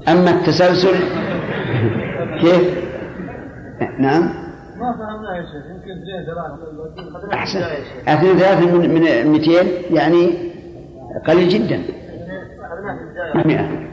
أما 0.09 0.31
التسلسل؟ 0.31 0.97
كيف؟ 2.41 2.87
نعم؟ 3.99 4.23
ما 4.79 4.93
فهمنا 4.93 5.37
يا 5.37 5.43
شيخ 5.43 5.65
يمكن 5.71 5.91
اثنين 5.91 6.25
ثلاثة 6.27 7.35
أحسن 7.35 7.61
من 8.63 8.95
من 8.95 9.33
200 9.33 9.51
يعني 9.91 10.35
قليل 11.27 11.49
جدا. 11.49 11.83
100 13.35 13.87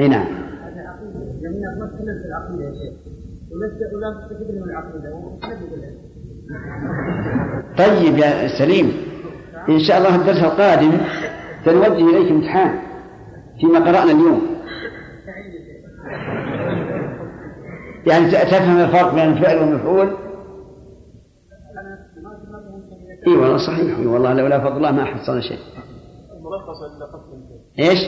أي 0.00 0.08
نعم. 0.08 0.26
ما 1.78 1.90
العقيدة 2.26 2.64
يا 2.64 2.72
شيخ 2.72 2.92
العقيدة 4.64 5.08
طيب 7.78 8.18
يا 8.18 8.48
سليم 8.58 8.92
إن 9.68 9.78
شاء 9.78 9.98
الله 9.98 10.14
الدرس 10.16 10.44
القادم 10.44 10.92
سنوجه 11.64 12.10
إليك 12.10 12.30
امتحان. 12.30 12.87
فيما 13.60 13.78
قرأنا 13.78 14.12
اليوم. 14.12 14.42
يعني 18.06 18.30
تفهم 18.30 18.78
الفرق 18.78 19.14
بين 19.14 19.24
الفعل 19.32 19.58
والمفعول؟ 19.58 20.16
إي 23.26 23.32
والله 23.32 23.56
صحيح. 23.56 23.98
إي 23.98 24.06
والله 24.06 24.34
لولا 24.34 24.60
فضل 24.60 24.76
الله 24.76 24.90
ما 24.90 25.04
حصلنا 25.04 25.40
شيء. 25.40 25.58
الملخص 26.32 26.82
الذي 26.82 26.98
لخصتم 27.00 27.42
إيش؟ 27.78 27.98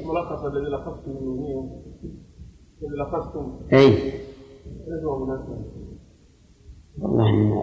الملخص 0.00 0.44
الذي 0.44 0.66
لخصتم 0.66 1.10
الذي 2.82 2.96
لخصتم 3.02 3.60
إي. 3.72 4.12
والله 6.98 7.62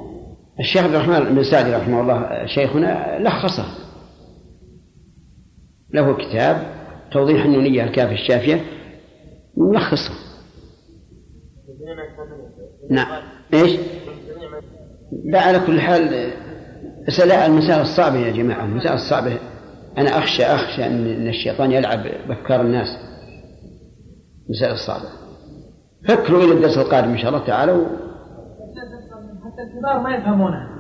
الشيخ 0.60 0.84
عبد 0.84 0.96
الرحمن 0.96 1.36
بن 1.36 1.44
سعدي 1.52 1.76
رحمه 1.76 2.02
الله 2.02 2.46
شيخنا 2.46 3.20
لخصه. 3.20 3.66
له 5.94 6.14
كتاب 6.14 6.77
توضيح 7.12 7.46
النونية 7.46 7.84
الكافية 7.84 8.16
الشافية 8.16 8.62
ملخصة. 9.58 10.14
نعم. 12.90 13.22
إيش؟ 13.54 13.80
لا 15.26 15.42
على 15.42 15.60
كل 15.60 15.82
حال 15.82 16.32
المسائل 17.46 17.82
الصعبة 17.82 18.18
يا 18.18 18.32
جماعة 18.32 18.66
المسائل 18.66 18.96
الصعبة. 18.96 19.38
أنا 19.98 20.18
أخشى 20.18 20.44
أخشى 20.44 20.86
أن 20.86 21.28
الشيطان 21.28 21.72
يلعب 21.72 22.04
بأفكار 22.28 22.62
الناس. 22.62 22.88
المسائل 24.46 24.74
الصعبة 24.74 25.10
فكروا 26.08 26.44
إلى 26.44 26.54
الدرس 26.54 26.78
القادم 26.78 27.10
إن 27.10 27.18
شاء 27.18 27.30
الله 27.30 27.46
تعالى 27.46 27.72
و... 27.72 27.86
حتى 29.46 29.62
الكبار 29.62 30.00
ما 30.00 30.16
يفهمونها. 30.16 30.77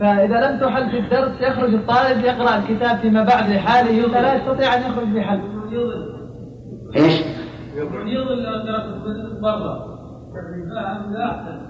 فإذا 0.00 0.50
لم 0.50 0.58
تحل 0.60 0.90
في 0.90 0.98
الدرس 0.98 1.40
يخرج 1.40 1.74
الطالب 1.74 2.24
يقرأ 2.24 2.56
الكتاب 2.56 2.98
فيما 2.98 3.24
بعد 3.24 3.50
لحاله 3.50 4.08
فلا 4.08 4.34
يستطيع 4.34 4.74
أن 4.74 4.80
يخرج 4.80 5.08
بحل. 5.08 5.40
إيش؟ 6.96 7.22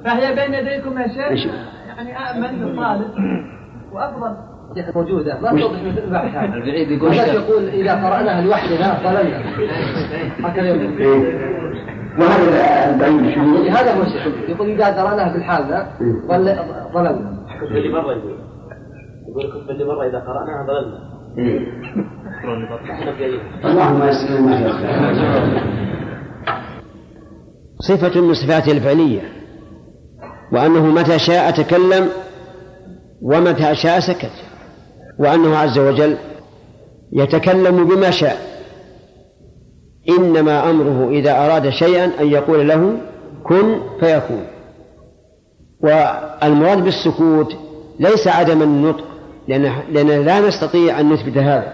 فهي 0.04 0.34
بين 0.34 0.54
يديكم 0.54 0.98
يا 0.98 1.08
شيخ 1.08 1.54
يعني 1.86 2.18
أأمن 2.18 2.60
للطالب 2.60 3.10
وأفضل. 3.92 4.36
موجودة 4.94 5.40
ما 5.40 5.50
توضح 5.50 5.82
مثل 5.82 5.98
البعيد 5.98 6.90
يقول 6.90 7.14
يقول 7.14 7.68
إذا 7.68 7.92
قرأناها 7.92 8.42
لوحدنا 8.42 8.98
ضللنا 9.04 9.42
هكذا 10.44 10.66
يقول 10.66 11.26
وهذا 12.18 12.90
البعيد 12.94 13.38
هذا 13.68 13.94
هو 13.96 14.02
الشيخ. 14.02 14.26
يقول 14.48 14.70
إذا 14.70 15.02
قرأناها 15.02 15.32
بالحال 15.32 15.86
ضللنا 16.94 17.33
اللي 17.62 17.88
مرة 17.88 18.12
يقول. 18.12 18.38
يقول 19.28 19.44
الكتب 19.44 19.70
اللي 19.70 19.84
مرة 19.84 20.06
إذا 20.06 20.18
قرأناها 20.18 20.66
ضللنا. 20.66 21.14
اللهم 23.64 24.02
يسلم 24.08 24.44
صفة 27.78 28.20
من 28.20 28.34
صفاته 28.34 28.72
الفعلية. 28.72 29.20
وأنه 30.52 30.86
متى 30.86 31.18
شاء 31.18 31.50
تكلم 31.50 32.08
ومتى 33.22 33.74
شاء 33.74 34.00
سكت. 34.00 34.32
وأنه 35.18 35.56
عز 35.56 35.78
وجل 35.78 36.16
يتكلم 37.12 37.84
بما 37.84 38.10
شاء. 38.10 38.36
إنما 40.18 40.70
أمره 40.70 41.10
إذا 41.10 41.46
أراد 41.46 41.70
شيئا 41.70 42.20
أن 42.20 42.26
يقول 42.26 42.68
له 42.68 42.98
كن 43.44 43.80
فيكون. 44.00 44.53
والمراد 45.84 46.84
بالسكوت 46.84 47.56
ليس 48.00 48.28
عدم 48.28 48.62
النطق 48.62 49.04
لأننا 49.48 50.22
لا 50.22 50.40
نستطيع 50.48 51.00
أن 51.00 51.12
نثبت 51.12 51.36
هذا. 51.36 51.72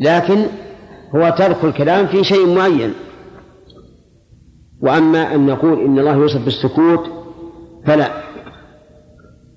لكن 0.00 0.46
هو 1.16 1.34
ترك 1.38 1.64
الكلام 1.64 2.06
في 2.06 2.24
شيء 2.24 2.54
معين. 2.54 2.94
وأما 4.80 5.34
أن 5.34 5.46
نقول 5.46 5.80
إن 5.80 5.98
الله 5.98 6.14
يوصف 6.14 6.44
بالسكوت 6.44 7.10
فلا. 7.86 8.10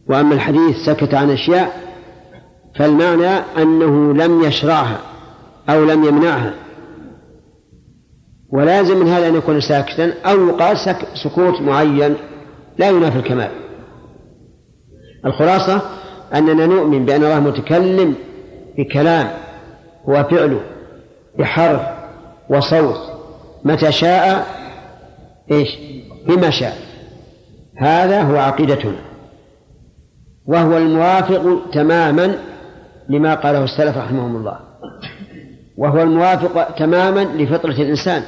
وأما 0.09 0.33
الحديث 0.33 0.75
سكت 0.85 1.13
عن 1.13 1.29
أشياء 1.29 1.81
فالمعنى 2.75 3.29
أنه 3.57 4.13
لم 4.13 4.43
يشرعها 4.43 4.99
أو 5.69 5.85
لم 5.85 6.03
يمنعها. 6.03 6.53
ولازم 8.53 8.99
من 8.99 9.07
هذا 9.07 9.27
أن 9.27 9.35
يكون 9.35 9.61
ساكتا 9.61 10.13
أو 10.25 10.47
يقال 10.47 10.77
سكوت 11.23 11.61
معين. 11.61 12.15
لا 12.77 12.89
ينافي 12.89 13.19
الكمال. 13.19 13.51
الخلاصة 15.25 15.81
أننا 16.33 16.65
نؤمن 16.65 17.05
بأن 17.05 17.23
الله 17.23 17.39
متكلم 17.39 18.15
بكلام 18.77 19.27
هو 20.09 20.23
فعله 20.23 20.61
بحرف 21.39 21.81
وصوت 22.49 22.97
متى 23.63 23.91
شاء 23.91 24.45
إيش؟ 25.51 25.77
بما 26.27 26.49
شاء. 26.49 26.77
هذا 27.77 28.21
هو 28.21 28.37
عقيدتنا. 28.37 28.99
وهو 30.45 30.77
الموافق 30.77 31.61
تماما 31.73 32.37
لما 33.09 33.35
قاله 33.35 33.63
السلف 33.63 33.97
رحمهم 33.97 34.35
الله. 34.35 34.59
وهو 35.77 36.03
الموافق 36.03 36.75
تماما 36.75 37.23
لفطرة 37.23 37.71
الإنسان. 37.71 38.23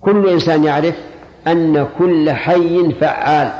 كل 0.00 0.28
إنسان 0.28 0.64
يعرف 0.64 1.11
أن 1.46 1.86
كل 1.98 2.30
حي 2.30 2.92
فعال. 2.92 3.52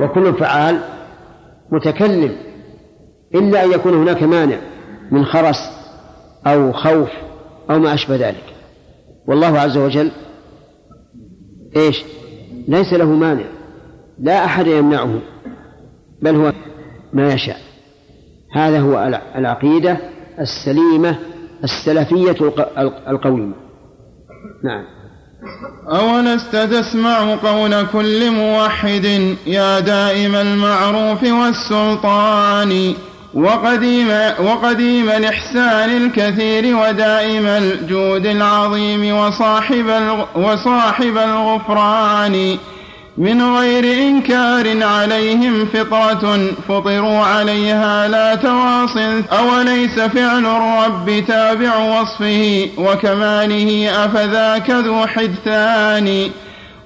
وكل 0.00 0.34
فعال 0.34 0.80
متكلم. 1.72 2.36
إلا 3.34 3.64
أن 3.64 3.72
يكون 3.72 3.94
هناك 3.94 4.22
مانع 4.22 4.56
من 5.10 5.24
خرس 5.24 5.70
أو 6.46 6.72
خوف 6.72 7.10
أو 7.70 7.78
ما 7.78 7.94
أشبه 7.94 8.16
ذلك. 8.16 8.44
والله 9.26 9.58
عز 9.58 9.76
وجل 9.76 10.10
إيش؟ 11.76 12.04
ليس 12.68 12.92
له 12.92 13.06
مانع. 13.06 13.44
لا 14.18 14.44
أحد 14.44 14.66
يمنعه 14.66 15.20
بل 16.22 16.36
هو 16.36 16.52
ما 17.12 17.32
يشاء. 17.32 17.58
هذا 18.52 18.80
هو 18.80 19.20
العقيدة 19.36 19.96
السليمة 20.38 21.16
السلفية 21.64 22.52
القويمة. 23.08 23.54
نعم. 24.64 24.84
أولست 25.90 26.56
تسمع 26.56 27.34
قول 27.34 27.86
كل 27.92 28.30
موحد 28.30 29.36
يا 29.46 29.80
دائم 29.80 30.34
المعروف 30.34 31.22
والسلطان 31.22 32.94
وقديم, 33.34 34.08
وقديم 34.40 35.10
الإحسان 35.10 35.90
الكثير 35.96 36.76
ودائم 36.76 37.46
الجود 37.46 38.26
العظيم 38.26 39.16
وصاحب, 39.16 39.86
وصاحب 40.34 41.16
الغفران 41.16 42.58
من 43.18 43.42
غير 43.42 44.08
إنكار 44.08 44.84
عليهم 44.84 45.66
فطرة 45.66 46.38
فطروا 46.68 47.18
عليها 47.18 48.08
لا 48.08 48.34
تواصل. 48.34 49.22
أوليس 49.32 50.00
فعل 50.00 50.46
الرب 50.46 51.24
تابع 51.28 51.76
وصفه؟ 51.76 52.68
وكماله 52.78 53.90
أفذاك 54.04 54.70
ذو 54.70 55.06
حدثان؟ 55.06 56.30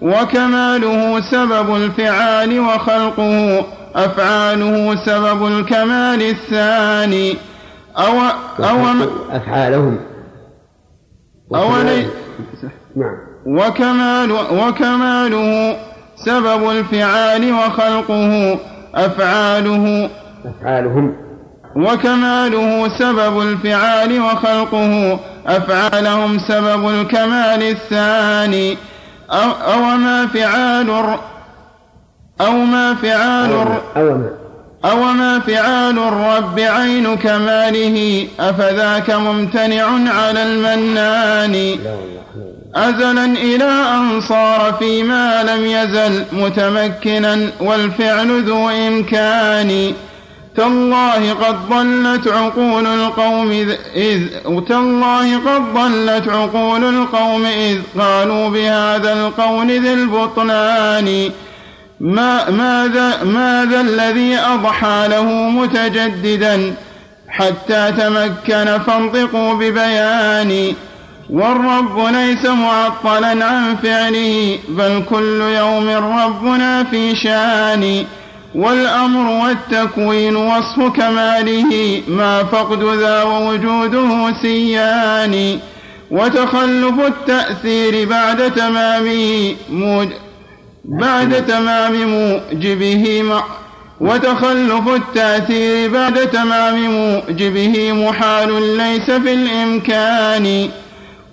وكماله 0.02 1.20
سبب 1.30 1.76
الفعال 1.76 2.60
وخلقه؟ 2.60 3.66
أفعاله 3.94 5.04
سبب 5.06 5.46
الكمال 5.46 6.22
الثاني؟ 6.22 7.36
أو 7.98 8.20
أو 8.58 8.86
أفعالهم. 9.30 9.98
أولي 11.54 12.06
نعم. 12.96 13.16
وكمال 13.46 14.32
وكماله 14.32 15.76
سبب 16.26 16.70
الفعال 16.70 17.52
وخلقه 17.52 18.58
أفعاله. 18.94 20.10
أفعالهم. 20.46 21.14
وكماله 21.76 22.88
سبب 22.98 23.42
الفعال 23.42 24.20
وخلقه 24.20 25.20
أفعالهم 25.46 26.38
سبب 26.38 26.88
الكمال 26.88 27.62
الثاني. 27.62 28.76
أو, 29.30 29.72
أو 29.72 29.80
ما 29.80 30.26
فعال 30.26 30.90
أو 32.40 32.52
ما 32.52 32.94
فعال 32.94 33.52
أو 33.96 34.04
ما 34.04 34.30
أو 34.84 34.96
ما 34.96 35.38
فعال 35.38 35.98
الرب 35.98 36.60
عين 36.60 37.16
كماله 37.16 38.28
أفذاك 38.40 39.10
ممتنع 39.10 39.84
على 40.12 40.42
المنان. 40.42 41.78
أزلا 42.76 43.24
إلى 43.24 43.64
أن 43.64 44.20
صار 44.20 44.74
فيما 44.78 45.42
لم 45.42 45.66
يزل 45.66 46.24
متمكنا 46.32 47.50
والفعل 47.60 48.42
ذو 48.42 48.68
إمكان. 48.68 49.94
تالله 50.56 51.32
قد 51.32 51.68
ضلت 51.68 52.28
عقول 52.28 52.86
القوم 52.86 53.50
إذ 53.94 54.22
تالله 54.68 55.36
قد 55.38 55.62
ضلت 55.74 56.28
عقول 56.28 56.84
القوم 56.84 57.44
إذ 57.44 57.78
قالوا 57.98 58.48
بهذا 58.48 59.12
القول 59.12 59.66
ذي 59.66 59.92
البطلان. 59.92 61.30
ما 62.00 62.50
ماذا 62.50 63.24
ماذا 63.24 63.80
الذي 63.80 64.38
أضحى 64.38 65.08
له 65.08 65.24
متجددا؟ 65.50 66.74
حتى 67.28 67.92
تمكن 67.92 68.78
فانطقوا 68.86 69.54
ببيان. 69.54 70.74
والرب 71.30 72.06
ليس 72.14 72.46
معطلا 72.46 73.44
عن 73.44 73.76
فعله 73.76 74.58
بل 74.68 75.02
كل 75.10 75.40
يوم 75.40 75.88
ربنا 75.88 76.84
في 76.84 77.16
شان 77.16 78.04
والأمر 78.54 79.30
والتكوين 79.44 80.36
وصف 80.36 80.82
كماله 80.96 82.02
ما 82.08 82.44
فقد 82.44 82.82
ذا 82.82 83.22
ووجوده 83.22 84.32
سيان 84.42 85.58
وتخلف 86.10 87.00
التأثير 87.00 88.08
بعد 88.08 88.54
تمامه 88.54 89.54
بعد 90.84 91.46
تمام 91.46 91.92
موجبه 91.92 93.22
وتخلف 94.00 94.88
التأثير 94.88 95.90
بعد 95.90 96.30
تمام 96.30 96.90
موجبه 96.90 97.92
محال 97.92 98.76
ليس 98.76 99.10
في 99.10 99.32
الإمكان. 99.34 100.70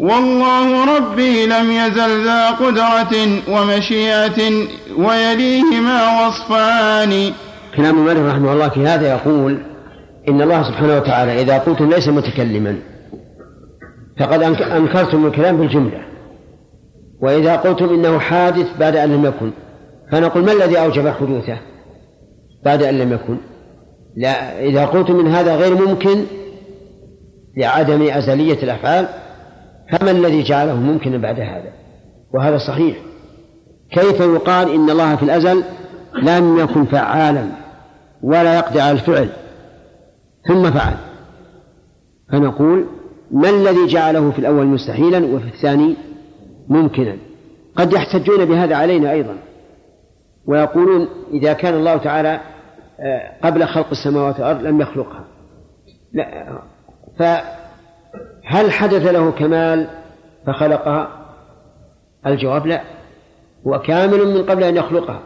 والله 0.04 0.98
ربي 0.98 1.46
لم 1.46 1.72
يزل 1.72 2.26
ذا 2.26 2.52
قدرة 2.52 3.16
ومشيئة 3.50 4.68
ويليهما 4.98 6.28
وصفان. 6.28 7.34
كلام 7.76 7.98
المؤلف 7.98 8.34
رحمه 8.34 8.54
الله 8.54 8.70
في 8.70 8.88
هذا 8.88 9.10
يقول 9.10 9.58
إن 10.30 10.42
الله 10.42 10.64
سبحانه 10.64 10.98
وتعالى 10.98 11.42
إذا 11.42 11.58
قلتم 11.58 11.90
ليس 11.90 12.08
متكلما 12.08 12.80
فقد 14.20 14.44
أنكرتم 14.62 15.26
الكلام 15.26 15.58
بالجملة. 15.58 16.02
وإذا 17.22 17.56
قلتم 17.56 17.90
إنه 17.90 18.20
حادث 18.20 18.68
بعد 18.80 18.96
أن 18.96 19.14
لم 19.14 19.26
يكن 19.26 19.52
فنقول 20.12 20.46
ما 20.46 20.52
الذي 20.52 20.80
أوجب 20.80 21.08
حدوثه 21.08 21.58
بعد 22.66 22.84
أن 22.84 22.98
لم 22.98 23.14
يكن؟ 23.14 23.38
لا 24.16 24.60
إذا 24.60 24.86
قلتم 24.86 25.20
إن 25.20 25.28
هذا 25.28 25.56
غير 25.56 25.88
ممكن 25.88 26.24
لعدم 27.58 28.02
أزلية 28.02 28.64
الأفعال 28.64 29.23
فما 29.92 30.12
الذي 30.12 30.44
جعله 30.44 30.76
ممكنا 30.76 31.18
بعد 31.18 31.40
هذا؟ 31.40 31.74
وهذا 32.34 32.58
صحيح. 32.58 32.98
كيف 33.92 34.20
يقال 34.20 34.70
إن 34.70 34.90
الله 34.90 35.16
في 35.16 35.24
الأزل 35.24 35.64
لم 36.14 36.60
يكن 36.60 36.86
فعالا 36.86 37.48
ولا 38.24 38.58
يقدر 38.58 38.80
على 38.80 38.92
الفعل؟ 38.92 39.30
ثم 40.48 40.72
فعل. 40.72 40.94
فنقول 42.32 42.86
ما 43.32 43.50
الذي 43.50 43.88
جعله 43.88 44.32
في 44.32 44.40
الأول 44.40 44.66
مستحيلا 44.66 45.36
وفي 45.36 45.48
الثاني 45.48 45.96
ممكنا؟ 46.70 47.18
قد 47.76 47.94
يحتجون 47.94 48.46
بهذا 48.46 48.76
علينا 48.76 49.12
أيضا. 49.12 49.36
ويقولون 50.46 51.08
إذا 51.34 51.54
كان 51.54 51.74
الله 51.74 51.98
تعالى 51.98 52.40
آه، 53.00 53.32
قبل 53.44 53.68
خلق 53.68 53.90
السماوات 53.92 54.40
والأرض 54.40 54.62
لم 54.62 54.82
يخلقها. 54.82 55.26
لا 56.14 56.62
فهل 58.50 58.72
حدث 58.72 59.06
له 59.06 59.32
كمال 59.32 59.88
فخلقها 60.48 61.08
الجواب 62.26 62.68
لا. 62.68 62.82
هو 63.68 63.80
كامل 63.80 64.34
من 64.34 64.44
قبل 64.44 64.64
أن 64.64 64.76
يخلقها 64.76 65.20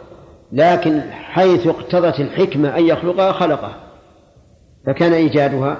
لكن 0.51 1.01
حيث 1.11 1.67
اقتضت 1.67 2.19
الحكمة 2.19 2.77
أن 2.77 2.85
يخلقها 2.85 3.31
خلقها 3.31 3.75
فكان 4.85 5.13
إيجادها 5.13 5.77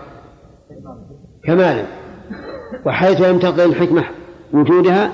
كمالا. 1.43 1.83
وحيث 2.85 3.21
لم 3.21 3.39
تقضي 3.39 3.63
الحكمة 3.63 4.03
وجودها 4.53 5.11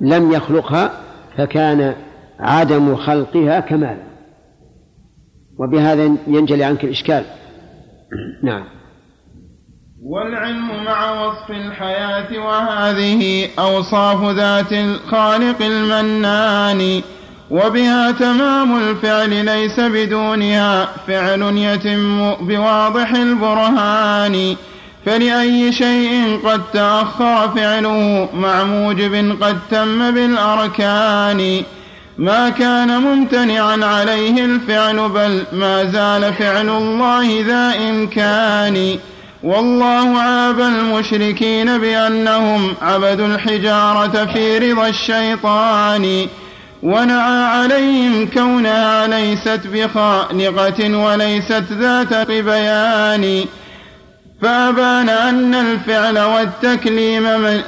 لم 0.00 0.32
يخلقها 0.32 0.90
فكان 1.36 1.94
عدم 2.40 2.96
خلقها 2.96 3.60
كمالا. 3.60 4.06
وبهذا 5.58 6.16
ينجلي 6.26 6.64
عنك 6.64 6.84
الإشكال. 6.84 7.24
نعم. 8.42 8.64
والعلم 10.02 10.84
مع 10.84 11.10
وصف 11.10 11.50
الحياة 11.50 12.38
وهذه 12.38 13.48
أوصاف 13.58 14.36
ذات 14.36 14.72
الخالق 14.72 15.62
المنان 15.62 17.02
وبها 17.50 18.10
تمام 18.10 18.78
الفعل 18.78 19.44
ليس 19.44 19.80
بدونها 19.80 20.88
فعل 21.06 21.42
يتم 21.42 22.34
بواضح 22.34 23.10
البرهان. 23.10 24.56
فلأي 25.06 25.72
شيء 25.72 26.40
قد 26.44 26.62
تأخر 26.72 27.48
فعله 27.48 28.28
مع 28.34 28.64
موجب 28.64 29.42
قد 29.42 29.58
تم 29.70 30.10
بالأركان. 30.10 31.62
ما 32.18 32.48
كان 32.48 33.00
ممتنعا 33.00 33.84
عليه 33.84 34.44
الفعل 34.44 35.08
بل 35.08 35.44
ما 35.52 35.84
زال 35.84 36.34
فعل 36.34 36.68
الله 36.68 37.44
ذا 37.46 37.88
إمكان. 37.90 38.98
والله 39.42 40.18
عاب 40.18 40.60
المشركين 40.60 41.78
بأنهم 41.78 42.74
عبدوا 42.82 43.26
الحجارة 43.26 44.24
في 44.32 44.58
رضا 44.58 44.88
الشيطان 44.88 46.26
ونعى 46.82 47.44
عليهم 47.44 48.28
كونها 48.34 49.06
ليست 49.06 49.60
بخالقة 49.66 50.98
وليست 50.98 51.64
ذات 51.72 52.14
بيان 52.30 53.44
فأبان 54.42 55.08
أن 55.08 55.54
الفعل 55.54 56.18
والتكليم 56.18 57.22
من 57.22 57.62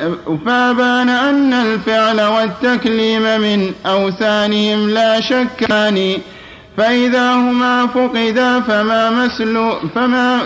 فأبان 0.46 1.08
أن 1.08 1.52
الفعل 1.52 2.20
والتكليم 2.20 3.22
من 3.22 3.72
أوثانهم 3.86 4.90
لا 4.90 5.20
شكان 5.20 6.18
فإذا 6.78 7.32
هما 7.32 7.86
فقدا 7.86 8.60
فما 8.60 9.10
مسلو 9.10 9.72
فما 9.94 10.38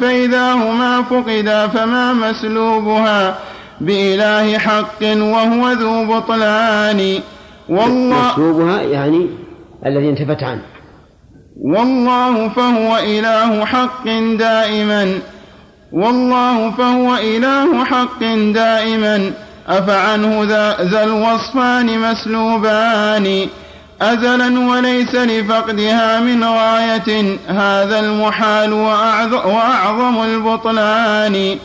فإذا 0.00 0.52
هما 0.52 1.02
فقدا 1.02 1.66
فما 1.66 2.12
مسلوبها 2.12 3.38
بإله 3.80 4.58
حق 4.58 5.02
وهو 5.02 5.70
ذو 5.70 6.04
بطلان. 6.04 7.20
والله 7.68 8.32
مسلوبها 8.32 8.82
يعني 8.82 9.26
الذي 9.86 10.08
انتفت 10.08 10.42
عنه. 10.42 10.62
والله 11.74 12.48
فهو 12.48 12.98
إله 12.98 13.64
حق 13.64 14.04
دائما. 14.38 15.18
والله 15.92 16.70
فهو 16.70 17.16
إله 17.16 17.84
حق 17.84 18.20
دائما. 18.54 19.32
أفعنه 19.68 20.44
ذا 20.80 21.04
الوصفان 21.04 21.98
مسلوبان. 21.98 23.46
أزلا 24.02 24.60
وليس 24.60 25.14
لفقدها 25.14 26.20
من 26.20 26.44
غاية 26.44 27.38
هذا 27.48 28.00
المحال 28.00 28.72
وأعظم 28.72 30.22
البطلان. 30.22 31.58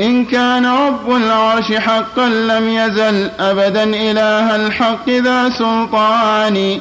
إن 0.00 0.24
كان 0.24 0.66
رب 0.66 1.10
العرش 1.16 1.72
حقا 1.72 2.28
لم 2.28 2.68
يزل 2.68 3.30
أبدا 3.40 3.84
إله 3.84 4.56
الحق 4.56 5.08
ذا 5.10 5.50
سلطان. 5.58 6.78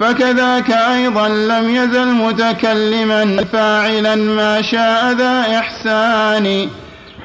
فكذاك 0.00 0.70
أيضا 0.70 1.28
لم 1.28 1.76
يزل 1.76 2.06
متكلما 2.06 3.44
فاعلا 3.52 4.14
ما 4.14 4.62
شاء 4.62 5.12
ذا 5.12 5.58
إحسان. 5.58 6.68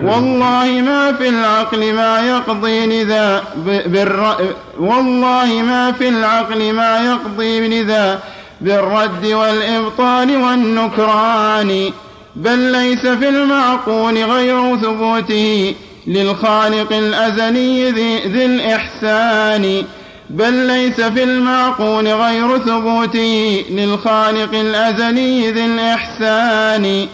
والله 0.01 0.81
ما 0.81 1.13
في 1.13 1.29
العقل 1.29 1.93
ما 1.93 2.19
يقضي 2.27 2.85
لذا 2.85 3.43
بالر... 3.65 4.35
والله 4.79 5.61
ما 5.61 5.91
في 5.91 6.09
العقل 6.09 6.73
ما 6.73 7.05
يقضي 7.05 7.67
لذا 7.67 8.19
بالرد 8.61 9.25
والإبطال 9.25 10.37
والنكران 10.37 11.91
بل 12.35 12.59
ليس 12.59 13.07
في 13.07 13.29
المعقول 13.29 14.23
غير 14.23 14.77
ثبوته 14.77 15.75
للخالق 16.07 16.93
الأزلي 16.93 17.91
ذي, 17.91 18.45
الإحسان 18.45 19.83
بل 20.29 20.53
ليس 20.53 21.01
في 21.01 21.23
المعقول 21.23 22.07
غير 22.07 22.57
ثبوته 22.57 23.65
للخالق 23.69 24.53
الأزلي 24.53 25.51
ذي 25.51 25.65
الإحسان. 25.65 27.07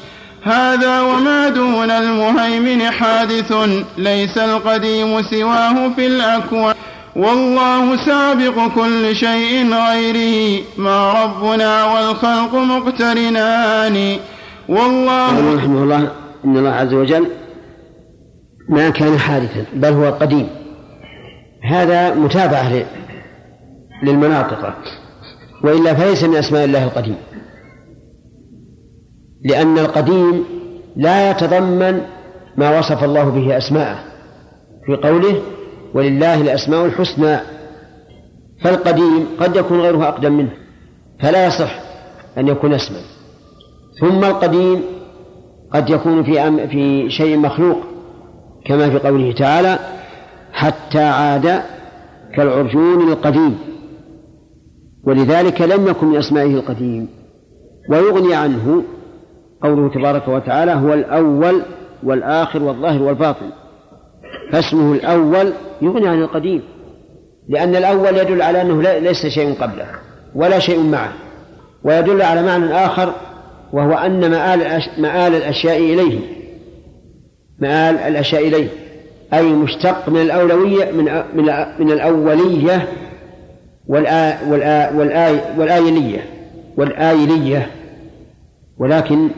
هذا 0.46 1.02
وما 1.02 1.50
دون 1.50 1.92
المهيمن 1.92 2.82
حادث 2.82 3.54
ليس 3.98 4.38
القديم 4.38 5.22
سواه 5.22 5.90
في 5.96 6.08
الأكوان. 6.08 6.76
والله 7.16 8.06
سابق 8.06 8.68
كل 8.76 9.16
شيء 9.16 9.74
غيره 9.74 10.64
ما 10.78 11.24
ربنا 11.24 11.86
والخلق 11.86 12.56
مقترنان. 12.56 14.18
والله 14.70 15.56
رحمه 15.56 15.84
الله 15.84 16.12
إن 16.46 16.58
الله 16.58 16.72
عز 16.72 16.94
وجل 16.94 17.26
ما 18.70 18.90
كان 18.90 19.20
حادثا 19.20 19.66
بل 19.74 19.94
هو 19.94 20.12
قديم. 20.12 20.48
هذا 21.64 22.14
متابعة 22.14 22.86
للمناطق 24.04 24.74
وإلا 25.64 25.94
فليس 25.94 26.24
من 26.24 26.36
أسماء 26.36 26.66
الله 26.66 26.84
القديم. 26.84 27.18
لأن 29.46 29.78
القديم 29.78 30.44
لا 30.96 31.32
يتضمن 31.32 32.02
ما 32.58 32.80
وصف 32.80 33.04
الله 33.04 33.30
به 33.30 33.58
أسماءه. 33.58 34.00
في 34.86 34.96
قوله 34.96 35.42
ولله 35.94 36.42
الأسماء 36.42 36.86
الحسنى 36.86 37.38
فالقديم 38.62 39.26
قد 39.40 39.56
يكون 39.56 39.82
غيره 39.82 40.08
أقدم 40.08 40.34
منه 40.34 40.52
فلا 41.20 41.48
يصح 41.48 41.80
أن 42.38 42.48
يكون 42.48 42.74
اسما. 42.74 43.00
ثم 44.02 44.24
القديم 44.24 44.82
قد 45.74 45.90
يكون 45.90 46.24
في 46.24 46.68
في 46.68 47.10
شيء 47.10 47.38
مخلوق 47.38 47.78
كما 48.66 48.90
في 48.90 49.00
قوله 49.00 49.32
تعالى 49.32 49.80
حتى 50.54 51.04
عاد 51.04 51.62
كالعرجون 52.36 53.12
القديم. 53.12 53.58
ولذلك 55.04 55.62
لم 55.62 55.88
يكن 55.88 56.08
من 56.08 56.18
أسمائه 56.18 56.54
القديم. 56.54 57.08
ويغني 57.90 58.36
عنه 58.36 58.84
قوله 59.66 59.90
تبارك 59.90 60.28
وتعالى 60.28 60.72
هو 60.72 60.94
الأول 60.94 61.62
والآخر 62.04 62.64
والظاهر 62.64 63.04
والباطن. 63.04 63.50
فاسمه 64.52 64.94
الأول 64.94 65.54
يغني 65.82 66.08
عن 66.08 66.22
القديم 66.22 66.62
لأن 67.50 67.76
الأول 67.76 68.18
يدل 68.18 68.42
على 68.42 68.62
أنه 68.62 68.82
ليس 68.82 69.26
شيء 69.26 69.54
قبله 69.54 69.86
ولا 70.36 70.60
شيء 70.60 70.80
معه 70.80 71.14
ويدل 71.84 72.22
على 72.22 72.42
معنى 72.42 72.74
آخر 72.74 73.14
وهو 73.74 73.94
أن 73.94 74.32
مآل 74.32 74.82
مآل 74.98 75.36
الأشياء 75.36 75.78
إليه. 75.78 76.20
مآل 77.60 77.98
الأشياء 77.98 78.48
إليه 78.48 78.68
أي 79.34 79.54
مشتق 79.54 80.10
من 80.10 80.22
الأولوية 80.22 80.92
من 80.92 81.06
من 81.36 81.46
من 81.80 81.92
الأولية 81.92 82.88
والآ 83.88 84.38
والآ 84.50 84.92
والآي 84.92 85.40
والآيلية 85.58 86.26
والآيلية. 86.78 87.72
ولكن 88.78 89.30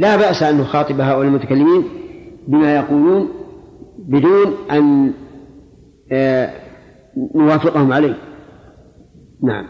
لا 0.00 0.16
بأس 0.16 0.42
أن 0.42 0.58
نخاطب 0.58 1.00
هؤلاء 1.00 1.22
المتكلمين 1.22 1.84
بما 2.48 2.76
يقولون 2.76 3.28
بدون 3.98 4.54
أن 4.70 5.12
آه، 6.12 6.50
نوافقهم 7.34 7.92
عليه. 7.92 8.18
نعم. 9.44 9.64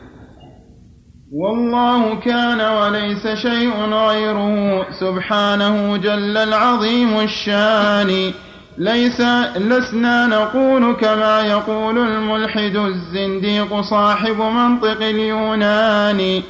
والله 1.33 2.21
كان 2.21 2.61
وليس 2.61 3.27
شيء 3.27 3.71
غيره. 3.93 4.87
سبحانه 5.01 5.97
جل 5.97 6.37
العظيم 6.37 7.21
الشان. 7.21 8.33
ليس 8.79 9.21
لسنا 9.57 10.27
نقول 10.27 10.95
كما 10.95 11.41
يقول 11.41 11.99
الملحد 11.99 12.77
الزنديق 12.77 13.81
صاحب 13.81 14.37
منطق 14.37 15.03
اليونان. 15.03 16.43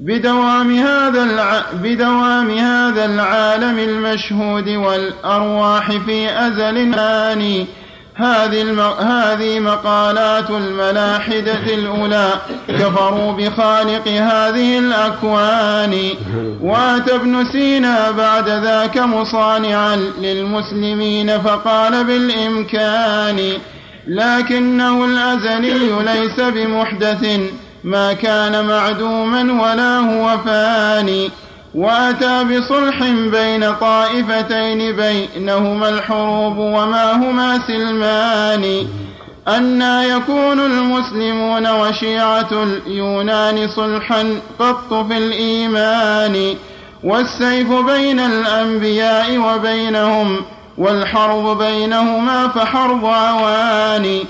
بدوام 0.00 0.78
هذا 0.78 1.22
الع... 1.22 1.62
بدوام 1.82 2.50
هذا 2.50 3.04
العالم 3.04 3.78
المشهود 3.78 4.68
والأرواح 4.68 5.90
في 5.92 6.46
أزل 6.46 6.78
الآن. 6.78 7.66
هذه 8.14 8.62
الم... 8.62 8.80
هذه 8.80 9.60
مقالات 9.60 10.50
الملاحدة 10.50 11.74
الأولى. 11.74 12.30
كفروا 12.68 13.32
بخالق 13.32 14.08
هذه 14.08 14.78
الأكوان. 14.78 16.10
وأتى 16.62 17.14
ابن 17.14 17.44
سينا 17.52 18.10
بعد 18.10 18.48
ذاك 18.48 18.98
مصانعا 18.98 19.96
للمسلمين 19.96 21.38
فقال 21.38 22.04
بالإمكان. 22.04 23.52
لكنه 24.06 25.04
الأزلي 25.04 26.02
ليس 26.02 26.40
بمحدث. 26.40 27.40
ما 27.84 28.12
كان 28.12 28.64
معدوما 28.64 29.40
ولا 29.40 29.98
هو 29.98 30.38
فاني. 30.38 31.30
وأتى 31.74 32.44
بصلح 32.44 33.02
بين 33.08 33.74
طائفتين 33.74 34.96
بينهما 34.96 35.88
الحروب 35.88 36.56
وما 36.58 37.12
هما 37.12 37.60
سلمان. 37.66 38.86
أنا 39.48 40.04
يكون 40.04 40.60
المسلمون 40.60 41.66
وشيعة 41.66 42.48
اليونان 42.52 43.68
صلحا 43.68 44.40
قط 44.58 44.94
في 44.94 45.16
الإيمان. 45.18 46.54
والسيف 47.04 47.72
بين 47.72 48.20
الأنبياء 48.20 49.38
وبينهم 49.38 50.40
والحرب 50.78 51.58
بينهما 51.58 52.48
فحرب 52.48 53.06
عواني 53.06 54.24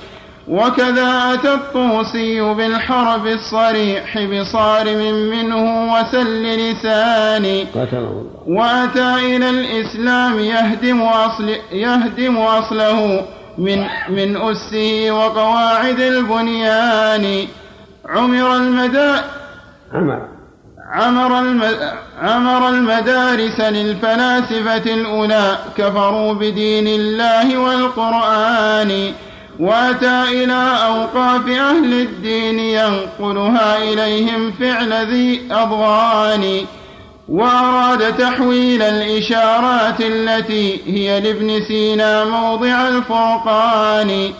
وكذا 0.49 1.35
أتى 1.35 1.55
الطوسي 1.55 2.41
بالحرب 2.41 3.27
الصريح 3.27 4.19
بصارم 4.19 5.15
منه 5.15 5.93
وسل 5.93 6.43
لساني. 6.43 7.67
وأتى 8.47 9.15
إلى 9.15 9.51
الإسلام 9.51 10.39
يهدم 10.39 11.03
أصل 11.03 11.49
يهدم 11.73 12.39
أصله 12.39 13.27
من 13.59 13.87
من 14.09 14.37
أسه 14.37 15.11
وقواعد 15.11 16.01
البنيان. 16.01 17.47
عمر 18.09 18.57
المدى 18.57 19.21
عمر. 19.93 21.33
عمر 22.23 22.69
المدارس 22.69 23.61
للفلاسفة 23.61 24.95
الأولى. 24.95 25.59
كفروا 25.77 26.33
بدين 26.35 26.87
الله 26.87 27.59
والقرآن. 27.59 29.13
وأتى 29.61 30.23
إلى 30.23 30.79
أوقاف 30.87 31.49
أهل 31.49 31.93
الدين 32.01 32.59
ينقلها 32.59 33.93
إليهم 33.93 34.53
فعل 34.53 34.93
ذي 34.93 35.41
أضغان 35.51 36.65
وأراد 37.29 38.17
تحويل 38.17 38.83
الإشارات 38.83 40.01
التي 40.01 40.81
هي 40.87 41.21
لابن 41.21 41.61
سينا 41.69 42.25
موضع 42.25 42.89
الفرقان 42.89 44.31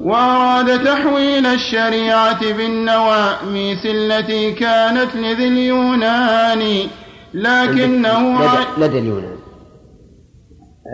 وأراد 0.00 0.84
تحويل 0.84 1.46
الشريعة 1.46 2.52
بالنواميس 2.52 3.86
التي 3.86 4.52
كانت 4.52 5.16
لذي 5.16 5.48
اليونان 5.48 6.88
لكنه 7.34 8.42
لدى, 8.42 8.86
لدى 8.86 8.98
اليونان. 8.98 9.36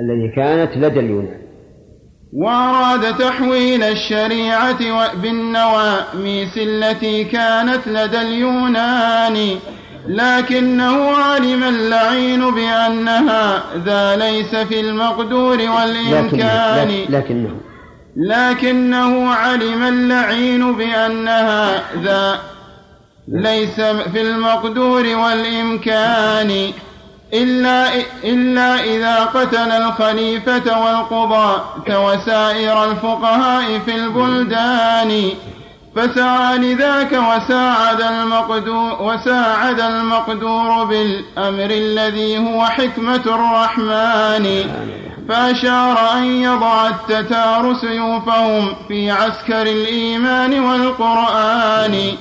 الذي 0.03 0.29
كانت 0.37 0.77
لدى 0.77 1.01
اليونان. 1.01 1.42
وأراد 2.33 3.19
تحويل 3.19 3.83
الشريعة 3.83 5.13
بالنواميس 5.15 6.53
التي 6.57 7.25
كانت 7.25 7.81
لدى 7.87 8.21
اليونان 8.21 9.59
لكنه 10.09 11.17
علم 11.17 11.63
اللعين 11.63 12.51
بأنها 12.51 13.63
ذا 13.85 14.17
ليس 14.17 14.55
في 14.57 14.81
المقدور 14.81 15.59
والإمكان. 15.59 17.05
لكنه. 17.09 17.57
لكنه 18.17 19.31
علم 19.31 19.83
اللعين 19.83 20.73
بأنها 20.73 21.83
ذا 22.03 22.41
ليس 23.29 23.81
في 23.81 24.21
المقدور 24.21 25.07
والإمكان. 25.07 26.73
إلا, 27.35 27.95
إلا 28.25 28.85
إذا 28.85 29.25
قتل 29.25 29.71
الخليفة 29.71 30.81
والقضاة 30.81 31.65
وسائر 31.89 32.91
الفقهاء 32.91 33.79
في 33.79 33.95
البلدان. 33.95 35.29
فسعى 35.97 36.59
لذاك 36.59 37.13
وساعد 37.13 38.01
المقدور, 38.01 39.03
وساعد 39.03 39.81
المقدور 39.81 40.85
بالأمر 40.85 41.71
الذي 41.71 42.39
هو 42.39 42.65
حكمة 42.65 43.23
الرحمن. 43.27 44.65
فأشار 45.29 46.19
أن 46.19 46.25
يضع 46.25 46.89
التتار 46.89 47.75
سيوفهم 47.81 48.75
في 48.89 49.11
عسكر 49.11 49.63
الإيمان 49.63 50.61
والقرآن. 50.61 52.17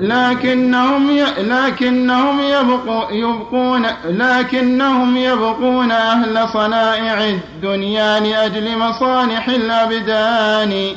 لكنهم. 0.00 1.10
لكنهم 1.38 2.40
يبقوا 2.40 3.10
يبقون 3.10 3.86
لكنهم 4.04 5.16
يبقون 5.16 5.90
أهل 5.90 6.48
صنائع 6.48 7.24
الدنيا 7.28 8.20
لأجل 8.20 8.78
مصالح 8.78 9.48
الأبدان. 9.48 10.96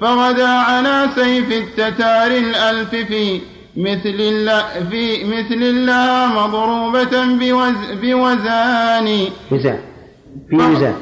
فغدا 0.00 0.48
على 0.48 1.08
سيف 1.14 1.52
التتار 1.52 2.26
الألف 2.26 2.90
في 2.90 3.40
مثل 3.76 4.16
الله 4.20 4.64
في 4.90 5.24
مثل 5.24 5.62
الله 5.62 6.46
مضروبة 6.46 7.24
بوز 7.24 7.74
بوزان. 8.02 9.28
وزان. 9.50 9.93
في 10.50 10.56
وزان 10.56 10.94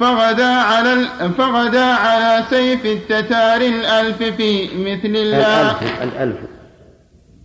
فغدا 0.00 0.46
على 0.46 1.06
فغدا 1.38 1.84
على 1.84 2.44
سيف 2.50 2.86
التتار 2.86 3.60
الألف 3.60 4.22
في 4.22 4.64
مثل 4.64 5.16
الله. 5.16 5.70
الألف 5.70 6.02
الألف. 6.02 6.36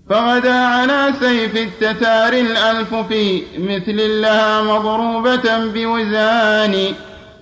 فغدا 0.09 0.53
على 0.53 1.13
سيف 1.19 1.57
التتار 1.57 2.33
الألف 2.33 2.95
في 2.95 3.43
مثل 3.57 3.97
الله 3.99 4.73
مضروبة 4.73 5.65
بوزان. 5.73 6.93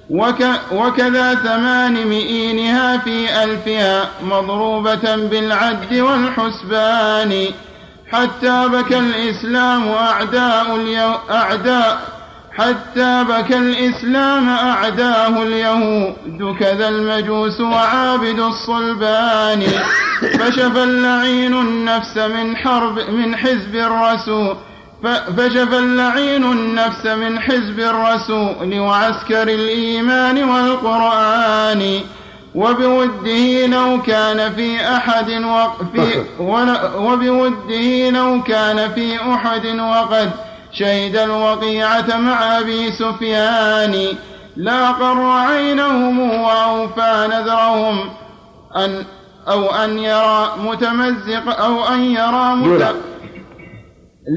وك 0.10 0.46
وكذا 0.72 1.36
ثمان 1.36 2.08
مئينها 2.08 2.98
في 2.98 3.44
ألفها 3.44 4.10
مضروبة 4.24 5.16
بالعد 5.16 5.94
والحسبان. 5.94 7.46
حتى 8.12 8.68
بكى 8.68 9.00
الإسلام 9.00 9.88
أعداء 9.88 10.76
اليو 10.76 11.12
أعداء 11.32 12.19
حتى 12.60 13.24
بكى 13.24 13.58
الإسلام 13.58 14.50
أعداه 14.50 15.44
اليهود 15.44 16.56
كذا 16.60 16.90
المجوس 16.90 17.62
وعابد 17.62 18.40
الصلبان 18.40 19.62
فشفى 20.40 20.84
اللعين 20.84 21.54
النفس 21.54 22.18
من 22.18 22.58
حرب 22.58 23.00
من 23.10 23.36
حزب 23.36 23.76
الرسول. 23.76 24.56
فشفى 25.38 25.78
اللعين 25.78 26.44
النفس 26.44 27.06
من 27.06 27.40
حزب 27.40 27.80
الرسول 27.80 28.80
وعسكر 28.80 29.44
الإيمان 29.44 30.44
والقرآن. 30.44 32.02
وبوده 32.56 33.66
لو 33.66 34.02
كان 34.02 34.54
في 34.56 34.96
أحد 34.96 35.30
وفي 35.32 36.24
وبوده 36.98 38.10
لو 38.10 38.44
كان 38.44 38.92
في 38.96 39.16
أحد 39.34 39.66
وقد 39.66 40.49
شهد 40.74 41.16
الوقيعة 41.16 42.18
مع 42.18 42.60
أبي 42.60 42.92
سفيان. 42.92 44.18
لا 44.58 44.92
قر 44.92 45.32
عينهم 45.32 46.20
وأوفى 46.20 47.28
نذرهم 47.32 48.10
أن 48.76 49.06
أو 49.48 49.76
أن 49.76 50.00
يرى 50.00 50.52
متمزق 50.64 51.62
أو 51.62 51.88
أن 51.88 52.00
يرى 52.00 52.56
متمزق 52.56 52.96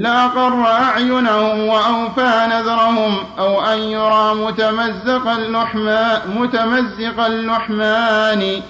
لا 0.00 0.26
قر 0.26 0.66
أعينهم 0.66 1.66
وأوفى 1.66 2.46
نذرهم 2.50 3.16
أو 3.38 3.60
أن 3.60 3.78
يرى 3.78 4.34
متمزق 4.34 5.28
اللحمان 5.28 6.20
متمزق 6.36 7.24
اللحمان. 7.24 8.60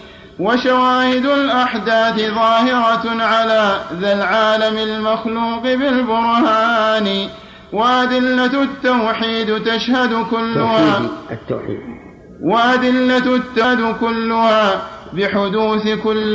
وشواهد 0.41 1.27
الأحداث 1.27 2.21
ظاهرة 2.21 3.23
على 3.23 3.81
ذا 3.93 4.13
العالم 4.13 4.79
المخلوق 4.79 5.63
بالبرهان. 5.63 7.29
وأدلة 7.73 8.63
التوحيد 8.63 9.65
تشهد 9.65 10.27
كلها. 10.31 10.99
التوحيد. 11.31 11.81
وأدلة 12.43 13.37
التوحيد 13.37 13.97
كلها 14.01 14.89
بحدوث 15.13 15.89
كل 16.05 16.35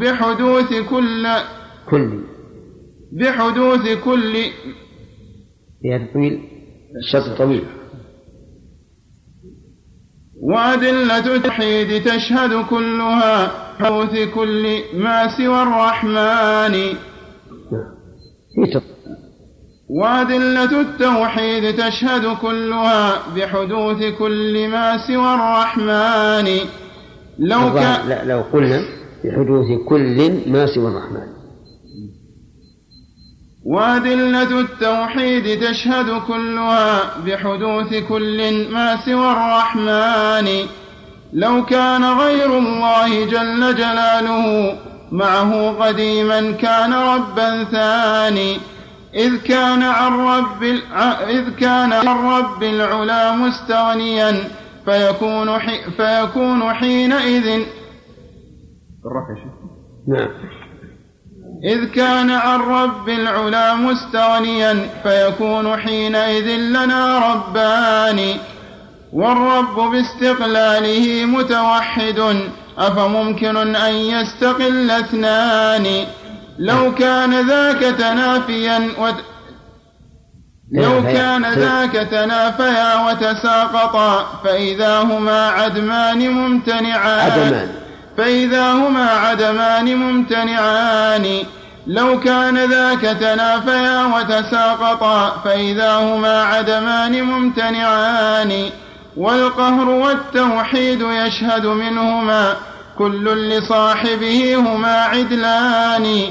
بحدوث 0.00 0.72
كل 0.90 1.26
كل. 1.90 2.20
بحدوث 3.12 3.88
كل. 4.04 4.36
هذا 5.84 6.06
طويل 6.14 6.40
الشرط 6.96 7.38
طويل. 7.38 7.64
وأدلة 10.42 11.34
التوحيد 11.34 12.04
تشهد 12.04 12.64
كلها 12.70 13.50
بحدوث 13.80 14.28
كل 14.34 14.78
ما 14.94 15.36
سوى 15.38 15.62
الرحمن. 15.62 16.96
وأدلة 19.94 20.80
التوحيد 20.80 21.76
تشهد 21.76 22.36
كلها 22.42 23.22
بحدوث 23.36 24.04
كل 24.18 24.68
ما 24.68 24.98
سوى 25.06 25.34
الرحمن. 25.34 26.48
لو 27.38 27.74
كان 27.74 28.28
لو 28.28 28.40
قلنا 28.52 28.80
بحدوث 29.24 29.66
كل 29.88 30.32
ما 30.46 30.66
سوى 30.66 30.88
الرحمن. 30.88 31.26
وأدلة 33.64 34.60
التوحيد 34.60 35.60
تشهد 35.60 36.20
كلها 36.28 37.00
بحدوث 37.26 37.94
كل 38.08 38.68
ما 38.72 38.96
سوى 39.06 39.32
الرحمن. 39.32 40.48
لو 41.32 41.64
كان 41.64 42.04
غير 42.04 42.58
الله 42.58 43.24
جل 43.24 43.74
جلاله 43.74 44.76
معه 45.12 45.70
قديما 45.70 46.50
كان 46.50 46.92
ربا 46.92 47.64
ثاني. 47.64 48.73
إذ 49.14 49.36
كان 49.36 49.82
عن 49.82 50.12
رب 50.12 50.62
إذ 51.28 51.50
كان 51.50 51.92
عن 51.92 52.06
رب 52.06 52.62
العلا 52.62 53.32
مستغنيا 53.32 54.48
فيكون 54.84 55.58
حي 55.58 55.78
فيكون 55.96 56.74
حينئذ. 56.74 57.62
نعم. 60.08 60.28
إذ 61.64 61.84
كان 61.84 62.30
عن 62.30 62.60
رب 62.60 63.08
العلا 63.08 63.74
مستغنيا 63.74 64.88
فيكون 65.02 65.76
حينئذ 65.76 66.56
لنا 66.56 67.32
ربان. 67.32 68.36
والرب 69.12 69.76
باستقلاله 69.90 71.24
متوحد 71.24 72.20
أفممكن 72.78 73.76
أن 73.76 73.94
يستقل 73.94 74.90
اثنان؟ 74.90 76.06
لو 76.58 76.94
كان 76.94 77.48
ذاك 77.48 77.80
تنافيا 77.80 78.88
وت... 78.98 79.14
لو 80.72 81.02
كان 81.02 81.44
ذاك 81.54 81.92
تنافيا 81.92 83.06
وتساقطا 83.06 84.40
فإذا 84.44 84.98
هما 84.98 85.48
عدمان 85.48 86.30
ممتنعان. 86.30 87.30
عدمان. 87.30 87.68
فإذا 88.16 88.72
هما 88.72 89.10
عدمان 89.10 89.96
ممتنعان. 89.96 91.42
لو 91.86 92.20
كان 92.20 92.58
ذاك 92.70 93.00
تنافيا 93.00 94.04
وتساقطا 94.04 95.30
فإذا 95.44 95.94
هما 95.94 96.42
عدمان 96.42 97.22
ممتنعان. 97.22 98.70
والقهر 99.16 99.88
والتوحيد 99.88 101.00
يشهد 101.00 101.66
منهما 101.66 102.56
كل 102.98 103.48
لصاحبه 103.48 104.54
هما 104.56 105.00
عدلان. 105.02 106.30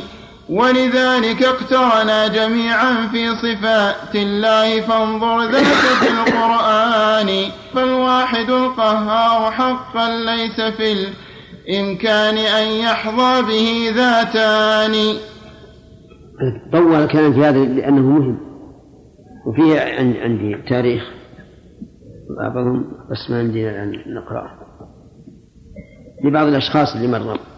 ولذلك 0.53 1.43
اقترنا 1.43 2.27
جميعا 2.27 3.07
في 3.11 3.35
صفات 3.35 4.15
الله 4.15 4.81
فانظر 4.81 5.51
ذاك 5.51 5.63
في 5.99 6.07
القرآن. 6.07 7.51
فالواحد 7.73 8.49
القهار 8.49 9.51
حقا 9.51 10.09
ليس 10.09 10.61
في 10.61 10.91
الإمكان 10.91 12.37
أن 12.37 12.67
يحظى 12.67 13.41
به 13.41 13.91
ذاتان. 13.95 14.93
طول 16.71 16.95
الكلام 16.95 17.33
في 17.33 17.39
هذا 17.39 17.59
لأنه 17.59 18.01
مهم 18.01 18.37
وفيه 19.45 19.79
عندي 20.23 20.55
تاريخ 20.69 21.03
بعضهم 22.37 22.85
بس 23.11 23.29
ما 23.29 23.39
عندنا 23.39 23.69
الآن 23.69 24.13
نقرأه. 24.15 24.49
لبعض 26.25 26.47
الأشخاص 26.47 26.95
اللي 26.95 27.07
مروا. 27.07 27.52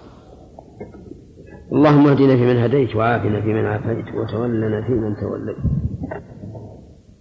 اللهم 1.71 2.07
اهدنا 2.07 2.35
فيمن 2.35 2.57
هديت 2.57 2.95
وعافنا 2.95 3.41
فيمن 3.41 3.65
عافيت 3.65 4.15
وتولنا 4.15 4.81
فيمن 4.81 5.15
توليت. 5.15 5.57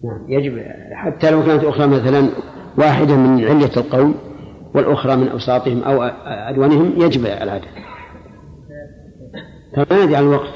نعم 0.05 0.25
يجب 0.29 0.63
حتى 0.93 1.31
لو 1.31 1.43
كانت 1.43 1.65
أخرى 1.65 1.87
مثلا 1.87 2.29
واحدة 2.79 3.17
من 3.17 3.45
علة 3.45 3.77
القوم 3.77 4.15
والأخرى 4.75 5.17
من 5.17 5.29
أوساطهم 5.29 5.83
أو 5.83 6.03
أدوانهم 6.25 6.93
يجب 6.97 7.27
العدد 7.27 7.65
فما 9.77 10.17
عن 10.17 10.25
الوقت. 10.25 10.55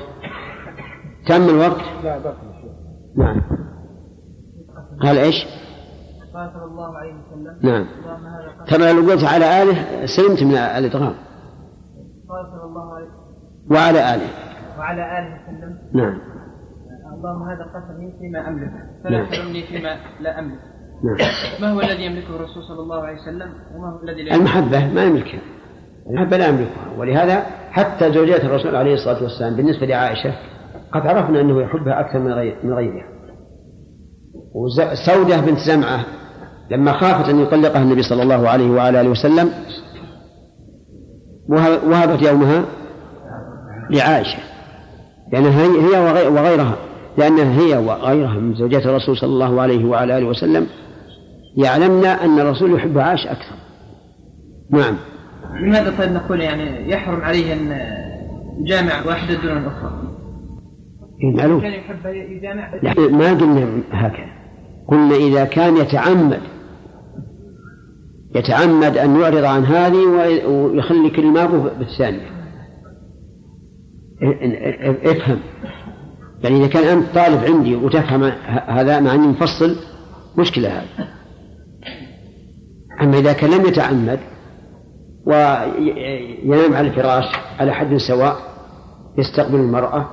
تم 1.26 1.48
الوقت؟ 1.48 1.80
نعم. 3.16 3.42
قال 5.02 5.18
إيش؟ 5.18 5.46
قال 6.34 6.50
صلى 6.54 6.64
الله 6.64 6.98
عليه 6.98 7.12
وسلم 7.14 7.58
نعم. 7.62 7.86
ترى 8.66 8.92
لو 8.92 9.10
قلت 9.10 9.24
على 9.24 9.62
آله 9.62 10.06
سلمت 10.06 10.42
من 10.42 10.54
الإدغام. 10.54 11.14
قال 12.28 12.46
صلى 12.52 12.64
الله 12.64 12.94
عليه 12.94 13.17
وعلى 13.70 14.14
آله. 14.14 14.28
وعلى 14.78 15.18
آله 15.18 15.34
وسلم. 15.34 15.78
نعم. 15.94 16.18
اللهم 17.14 17.42
هذا 17.42 17.64
قسمي 17.64 18.12
فيما 18.20 18.48
أملك. 18.48 18.72
فلا 19.04 19.18
نعم. 19.18 19.30
تلمني 19.30 19.62
فيما 19.62 19.96
لا 20.20 20.38
أملك. 20.38 20.58
نعم. 21.04 21.16
ما 21.60 21.72
هو 21.72 21.80
الذي 21.80 22.02
يملكه 22.04 22.36
الرسول 22.36 22.62
صلى 22.62 22.80
الله 22.80 23.00
عليه 23.06 23.18
وسلم؟ 23.22 23.52
وما 23.74 23.88
هو 23.88 24.02
الذي 24.02 24.22
لا 24.22 24.34
المحبة 24.34 24.92
ما 24.94 25.04
يملكها. 25.04 25.40
المحبة 26.10 26.36
لا 26.36 26.48
يملكها. 26.48 26.98
ولهذا 26.98 27.46
حتى 27.70 28.12
زوجات 28.12 28.44
الرسول 28.44 28.76
عليه 28.76 28.94
الصلاة 28.94 29.22
والسلام 29.22 29.56
بالنسبة 29.56 29.86
لعائشة 29.86 30.32
قد 30.92 31.06
عرفنا 31.06 31.40
أنه 31.40 31.62
يحبها 31.62 32.00
أكثر 32.00 32.18
من 32.64 32.72
غيرها. 32.74 33.04
وسودة 34.54 35.40
بنت 35.40 35.58
زمعة 35.58 36.04
لما 36.70 36.92
خافت 36.92 37.28
أن 37.28 37.40
يطلقها 37.40 37.82
النبي 37.82 38.02
صلى 38.02 38.22
الله 38.22 38.48
عليه 38.48 38.70
وعلى 38.70 39.00
آله 39.00 39.10
وسلم 39.10 39.50
وهبت 41.88 42.22
يومها 42.22 42.64
لعائشة. 43.90 44.38
لأنها 45.32 45.64
هي 45.64 46.28
وغيرها. 46.28 46.76
لأنها 47.18 47.60
هي 47.60 47.76
وغيرها 47.76 48.34
من 48.34 48.54
زوجات 48.54 48.86
الرسول 48.86 49.16
صلى 49.16 49.30
الله 49.30 49.60
عليه 49.60 49.84
وعلى 49.84 50.18
آله 50.18 50.26
وسلم 50.26 50.66
يعلمن 51.56 52.04
أن 52.04 52.40
الرسول 52.40 52.74
يحب 52.74 52.98
عائشة 52.98 53.32
أكثر. 53.32 53.54
نعم. 54.70 54.96
لماذا 55.60 55.94
طيب 55.98 56.12
نقول 56.12 56.40
يعني 56.40 56.90
يحرم 56.90 57.20
عليه 57.20 57.52
أن 57.52 57.80
يجامع 58.60 58.92
واحدة 59.06 59.34
دون 59.34 59.56
الأخرى؟ 59.56 59.92
إيه، 61.22 61.36
معلوم. 61.36 61.60
كان 61.60 61.72
يحب 61.72 62.06
يجامع. 62.06 62.74
يعني 62.82 63.08
ما 63.08 63.28
قلنا 63.28 63.68
هكذا. 63.92 64.38
قلنا 64.88 65.14
إذا 65.14 65.44
كان 65.44 65.76
يتعمد 65.76 66.40
يتعمد 68.34 68.98
أن 68.98 69.20
يعرض 69.20 69.44
عن 69.44 69.64
هذه 69.64 70.06
ويخلي 70.46 71.10
كلماته 71.10 71.70
بالثانية. 71.78 72.37
افهم. 75.04 75.38
يعني 76.44 76.56
إذا 76.56 76.66
كان 76.66 76.98
أنت 76.98 77.14
طالب 77.14 77.44
عندي 77.44 77.76
وتفهم 77.76 78.22
هذا 78.66 79.00
مع 79.00 79.14
أني 79.14 79.26
مفصل 79.26 79.76
مشكلة 80.38 80.68
هذه. 80.68 81.08
أما 83.02 83.18
إذا 83.18 83.32
كان 83.32 83.50
لم 83.50 83.66
يتعمد 83.66 84.18
وينام 86.46 86.74
على 86.74 86.88
الفراش 86.88 87.24
على 87.58 87.72
حد 87.72 87.96
سواء 87.96 88.36
يستقبل 89.18 89.60
المرأة 89.60 90.08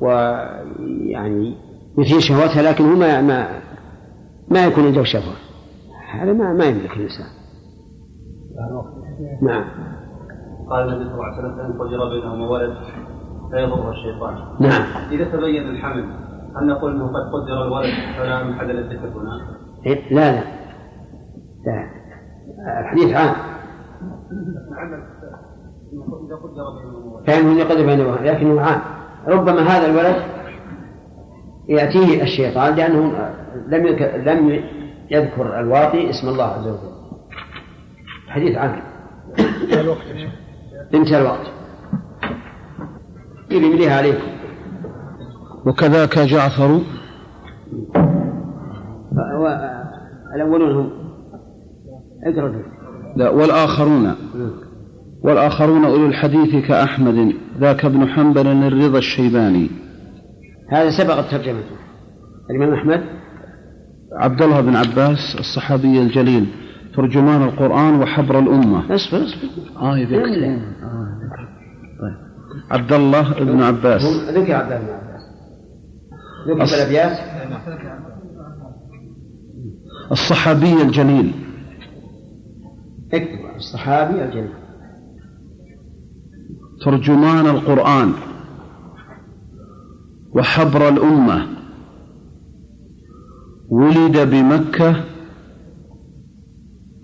ويعني 0.00 1.54
يثير 1.98 2.20
شهوتها 2.20 2.62
لكن 2.62 2.84
هو 2.90 2.96
ما 2.96 3.20
ما, 3.20 3.60
ما 4.48 4.64
يكون 4.64 4.84
عنده 4.84 5.04
شهوة. 5.04 5.34
هذا 6.12 6.32
ما 6.32 6.52
ما 6.52 6.64
يملك 6.64 6.96
الإنسان. 6.96 7.26
نعم. 9.42 9.64
قال 10.70 10.88
النبي 10.88 11.04
صلى 11.04 11.14
الله 11.14 11.24
عليه 11.24 11.38
وسلم 11.38 11.60
أن 11.60 11.72
قدر 11.72 12.08
بينهما 12.08 12.48
ولد. 12.48 12.76
لا 13.50 13.60
يضر 13.60 13.90
الشيطان. 13.90 14.34
نعم. 14.60 14.82
إذا 15.10 15.24
تبين 15.24 15.70
الحمل 15.70 16.04
هل 16.56 16.66
نقول 16.66 16.94
إنه 16.94 17.06
قد 17.06 17.32
قدر 17.32 17.66
الولد 17.66 17.90
فلا 18.18 18.44
محل 18.44 18.66
للذكر 18.66 19.08
هنا؟ 19.18 19.40
إيه؟ 19.86 20.14
لا 20.14 20.32
لا. 20.32 20.42
لا. 21.66 21.90
الحديث 22.80 23.16
عام. 23.16 23.34
فإنه 27.26 27.58
يقدر 27.58 27.86
بينهما 27.86 28.16
لكنه 28.16 28.60
عام. 28.60 28.80
ربما 29.26 29.60
هذا 29.60 29.86
الولد 29.86 30.16
يأتيه 31.68 32.22
الشيطان 32.22 32.74
لأنه 32.74 33.12
لم 33.66 33.86
لم 34.24 34.62
يذكر 35.10 35.60
الواطي 35.60 36.10
اسم 36.10 36.28
الله 36.28 36.44
عز 36.44 36.68
وجل. 36.68 36.90
حديث 38.28 38.58
عام. 38.58 38.82
انتهى 40.94 41.20
الوقت. 41.20 41.59
يمليها 43.56 43.98
عليكم 43.98 44.28
وكذاك 45.66 46.18
جعفر. 46.18 46.80
الأولون 50.34 50.76
هم. 50.76 50.90
اقرأ. 52.26 52.62
لا 53.16 53.30
والآخرون. 53.30 54.14
والآخرون 55.22 55.84
أولو 55.84 56.06
الحديث 56.06 56.66
كأحمد 56.66 57.32
ذاك 57.58 57.84
ابن 57.84 58.08
حنبل 58.08 58.46
الرضا 58.46 58.98
الشيباني. 58.98 59.70
هذا 60.68 60.90
سبقت 60.90 61.30
ترجمته 61.30 61.76
الإمام 62.50 62.74
أحمد. 62.74 63.00
عبد 64.12 64.42
الله 64.42 64.60
بن 64.60 64.76
عباس 64.76 65.36
الصحابي 65.38 66.02
الجليل 66.02 66.46
ترجمان 66.96 67.42
القرآن 67.42 68.00
وحبر 68.00 68.38
الأمة. 68.38 68.94
اصبر 68.94 69.18
اصبر. 69.24 69.48
آه 69.82 69.98
يذكر 69.98 70.16
آه 70.16 70.60
طيب. 72.00 72.29
عبد 72.70 72.92
الله 72.92 73.44
بن 73.44 73.62
عباس. 73.62 74.02
ذكر 74.04 74.54
عبد 74.54 74.72
الله. 74.72 75.00
بن 76.46 76.60
عباس 76.60 76.66
ذكر 76.66 76.66
في 76.66 76.74
الأبيات 76.74 77.18
الصحابي 80.12 80.82
الجليل. 80.82 81.32
اكتب 83.12 83.56
الصحابي 83.56 84.24
الجليل. 84.24 84.52
ترجمان 86.84 87.46
القرآن 87.46 88.12
وحبر 90.32 90.88
الأمة. 90.88 91.46
ولد 93.68 94.30
بمكة 94.30 95.04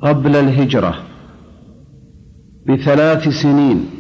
قبل 0.03 0.37
الهجرة 0.37 0.95
بثلاث 2.69 3.29
سنين. 3.43 3.96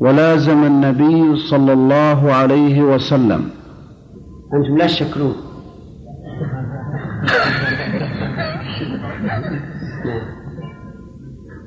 ولازم 0.00 0.64
النبي 0.64 1.36
صلى 1.36 1.72
الله 1.72 2.32
عليه 2.32 2.82
وسلم. 2.82 3.50
أنتم 4.54 4.76
لا 4.78 4.86
تشكرون 4.86 5.34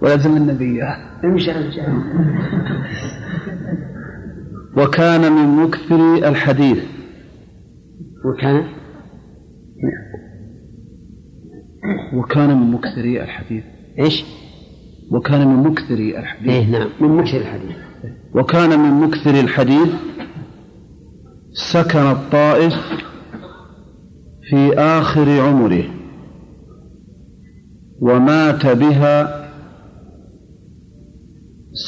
ولازم 0.01 0.37
النبي. 0.37 0.83
امشي 1.23 1.51
امشي 1.51 1.81
وكان 4.77 5.31
من 5.31 5.63
مكثر 5.63 6.15
الحديث. 6.29 6.83
وكان؟ 8.25 8.63
وكان 12.13 12.57
من 12.57 12.71
مكثري 12.71 13.23
الحديث. 13.23 13.63
إيش؟ 13.99 14.25
وكان 15.11 15.47
من 15.47 15.63
مكثري 15.63 16.19
الحديث. 16.19 16.49
إيه 16.49 16.71
نعم. 16.71 16.89
من 17.01 17.09
مكثر 17.17 17.37
الحديث. 17.37 17.92
وكان 18.35 18.79
من 18.79 19.07
مكثر 19.07 19.39
الحديث 19.39 19.93
سكن 21.53 21.99
الطائف 21.99 22.73
في 24.49 24.73
آخر 24.77 25.41
عمره 25.41 25.83
ومات 28.01 28.65
بها 28.65 29.43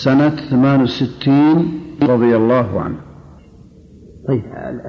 سنة 0.03 0.35
68 0.49 1.81
رضي 2.03 2.35
الله 2.35 2.81
عنه. 2.81 2.97
طيب 4.27 4.43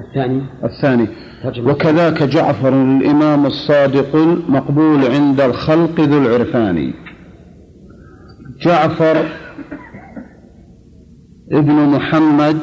الثاني؟ 0.07 0.41
الثاني. 0.63 1.07
وكذاك 1.69 2.23
جعفر 2.23 2.69
الإمام 2.69 3.45
الصادق 3.45 4.15
المقبول 4.15 5.05
عند 5.05 5.41
الخلق 5.41 5.99
ذو 5.99 6.17
العرفان. 6.17 6.93
جعفر 8.61 9.25
ابن 11.51 11.73
محمد 11.73 12.57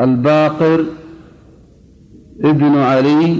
الباقر 0.00 0.86
ابن 2.44 2.76
علي 2.76 3.36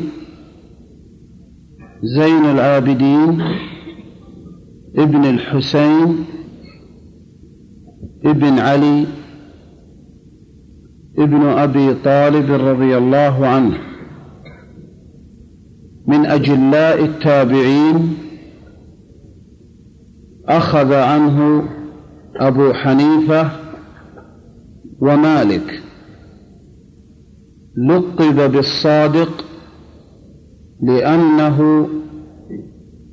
زين 2.03 2.45
العابدين 2.45 3.43
ابن 4.97 5.25
الحسين 5.25 6.25
ابن 8.25 8.59
علي 8.59 9.07
ابن 11.19 11.43
أبي 11.43 11.95
طالب 11.95 12.53
رضي 12.53 12.97
الله 12.97 13.47
عنه. 13.47 13.79
من 16.07 16.27
أجلاء 16.27 17.05
التابعين 17.05 18.17
أخذ 20.49 20.93
عنه 20.93 21.69
أبو 22.41 22.73
حنيفة 22.73 23.51
ومالك. 25.01 25.83
لقب 27.77 28.53
بالصادق 28.53 29.45
لأنه 30.83 31.89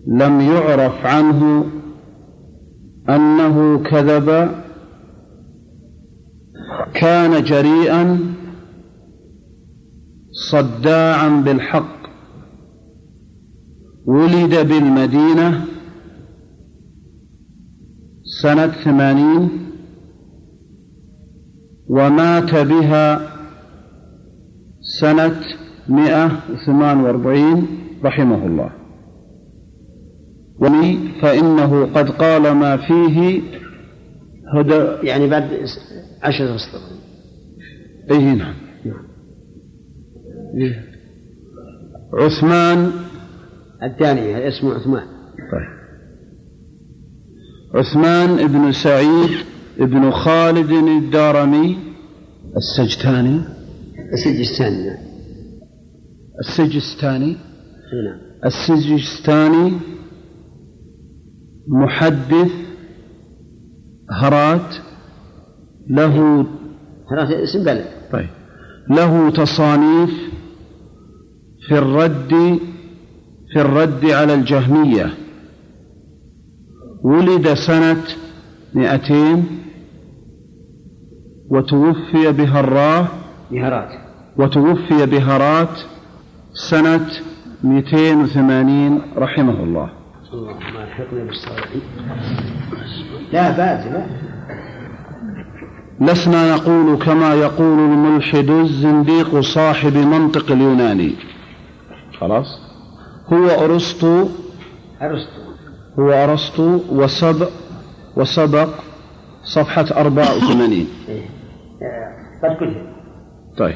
لم 0.07 0.41
يعرف 0.41 1.05
عنه 1.05 1.65
أنه 3.09 3.83
كذب 3.83 4.51
كان 6.93 7.43
جريئا 7.43 8.19
صداعا 10.51 11.29
بالحق. 11.29 12.03
ولد 14.05 14.67
بالمدينة 14.67 15.72
سنة 18.43 18.67
ثمانين 18.67 19.49
ومات 21.87 22.55
بها 22.55 23.33
سنة 24.99 25.41
مئة 25.89 26.27
ثمان 26.65 26.99
وأربعين 26.99 27.67
رحمه 28.03 28.45
الله. 28.45 28.71
ولي 30.59 30.97
فإنه 31.21 31.85
قد 31.85 32.09
قال 32.09 32.51
ما 32.51 32.77
فيه 32.77 33.41
هدى 34.55 35.07
يعني 35.07 35.29
بعد 35.29 35.43
عشرة 36.23 36.55
أسطر 36.55 36.79
أي 38.11 38.35
نعم. 38.35 38.55
عثمان 42.13 42.91
الثاني 43.83 44.47
اسمه 44.47 44.73
عثمان. 44.73 45.05
طيب. 45.37 45.82
عثمان 47.75 48.47
بن 48.47 48.71
سعيد 48.71 49.31
بن 49.79 50.11
خالد 50.11 50.71
الدارمي 50.71 51.77
السجتاني 52.57 53.41
السجستاني 54.13 54.85
نعم. 54.85 54.97
السجستاني. 56.39 57.37
نعم. 58.05 58.19
السجستاني 58.45 59.73
محدث 61.67 62.51
هرات 64.11 64.75
له 65.89 66.45
هرات 67.11 67.31
اسم 67.31 67.63
بلد. 67.63 67.85
طيب. 68.11 68.29
له 68.89 69.29
تصانيف 69.29 70.11
في 71.67 71.77
الرد 71.77 72.59
في 73.53 73.61
الرد 73.61 74.05
على 74.05 74.33
الجهمية. 74.33 75.22
ولد 77.03 77.53
سنة 77.53 78.03
مئتين 78.73 79.45
وتوفي 81.49 82.31
بهراه 82.31 83.07
بهرات 83.51 83.89
وتوفي 84.37 85.05
بهرات 85.05 85.79
سنة 86.53 87.07
280 87.63 89.01
رحمه 89.17 89.63
الله. 89.63 89.89
اللهم 90.33 90.77
ألحقنا 90.77 91.23
بالصالحين. 91.23 91.81
لا 93.33 93.51
بأس 93.51 93.87
لا. 93.87 94.05
لسنا 96.01 96.55
نقول 96.55 96.97
كما 96.97 97.33
يقول 97.33 97.79
الملحد 97.79 98.49
الزنديق 98.49 99.39
صاحب 99.39 99.97
منطق 99.97 100.51
اليوناني. 100.51 101.15
خلاص؟ 102.19 102.45
هو 103.33 103.65
أرسطو 103.65 104.27
أرسطو. 105.01 105.42
هو 105.99 106.11
أرسطو 106.11 106.79
وسبق 106.89 107.49
وسبق 108.15 108.69
صفحة 109.43 109.85
84 109.91 110.71
إيه. 110.71 110.85
آه، 111.81 112.47
قد 112.47 112.55
كتب 112.55 112.75
طيب. 113.57 113.75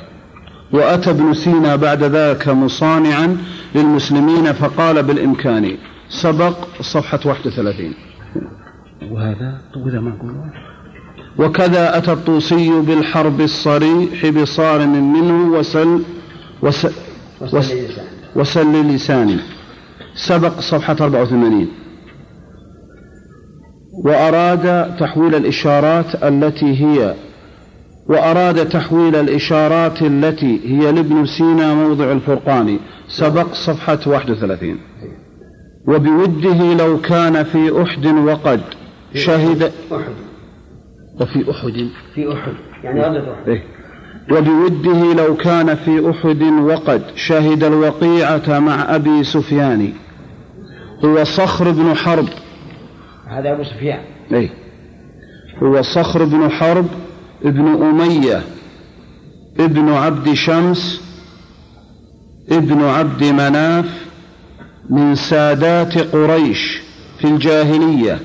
وأتى 0.73 1.09
ابن 1.09 1.33
سينا 1.33 1.75
بعد 1.75 2.03
ذاك 2.03 2.47
مصانعا 2.47 3.37
للمسلمين 3.75 4.53
فقال 4.53 5.03
بالإمكان. 5.03 5.77
سبق 6.09 6.57
صفحة 6.81 7.19
31 7.25 7.93
وهذا 9.11 9.61
وإذا 9.75 9.99
ما 9.99 10.11
قلنا 10.21 10.51
وكذا 11.39 11.97
أتى 11.97 12.11
الطوسي 12.11 12.69
بالحرب 12.79 13.41
الصريح 13.41 14.29
بصارم 14.29 15.13
منه 15.13 15.57
وسل 15.57 16.03
وسل, 16.61 16.91
وصل 17.41 17.57
لسان 17.59 18.05
وسل 18.35 18.95
لساني 18.95 19.37
سبق 20.15 20.59
صفحة 20.59 20.95
84 21.01 21.67
وأراد 24.05 24.95
تحويل 24.97 25.35
الإشارات 25.35 26.23
التي 26.23 26.85
هي 26.85 27.13
وأراد 28.09 28.69
تحويل 28.69 29.15
الإشارات 29.15 30.01
التي 30.01 30.59
هي 30.65 30.91
لابن 30.91 31.25
سينا 31.25 31.73
موضع 31.73 32.11
الفرقان. 32.11 32.79
سبق 33.09 33.53
صفحة 33.53 33.99
31 34.05 34.77
وبوده 35.87 36.73
لو 36.73 37.01
كان 37.01 37.43
في 37.43 37.81
أحد 37.81 38.05
وقد 38.05 38.61
شهد 39.13 39.63
أحد 39.91 40.13
وفي 41.21 41.51
أحد. 41.51 41.89
في 42.15 42.33
أحد 42.33 42.53
يعني 42.83 43.01
غزوة 43.01 43.33
أحد. 43.33 43.49
إيه. 43.49 43.63
وبوده 44.31 45.13
لو 45.13 45.35
كان 45.35 45.75
في 45.75 46.09
أحد 46.09 46.43
وقد 46.43 47.01
شهد 47.15 47.63
الوقيعة 47.63 48.59
مع 48.59 48.95
أبي 48.95 49.23
سفيان. 49.23 49.93
هو 51.05 51.23
صخر 51.23 51.71
بن 51.71 51.93
حرب. 51.93 52.27
هذا 53.29 53.51
أبو 53.51 53.63
سفيان. 53.63 53.99
أي. 54.33 54.49
هو 55.63 55.81
صخر 55.81 56.23
بن 56.23 56.49
حرب 56.49 56.85
ابن 57.43 57.67
أمية 57.67 58.43
ابن 59.59 59.89
عبد 59.89 60.33
شمس 60.33 61.01
ابن 62.51 62.83
عبد 62.83 63.23
مناف 63.23 63.85
من 64.89 65.15
سادات 65.15 65.97
قريش 65.97 66.81
في 67.19 67.27
الجاهلية 67.27 68.19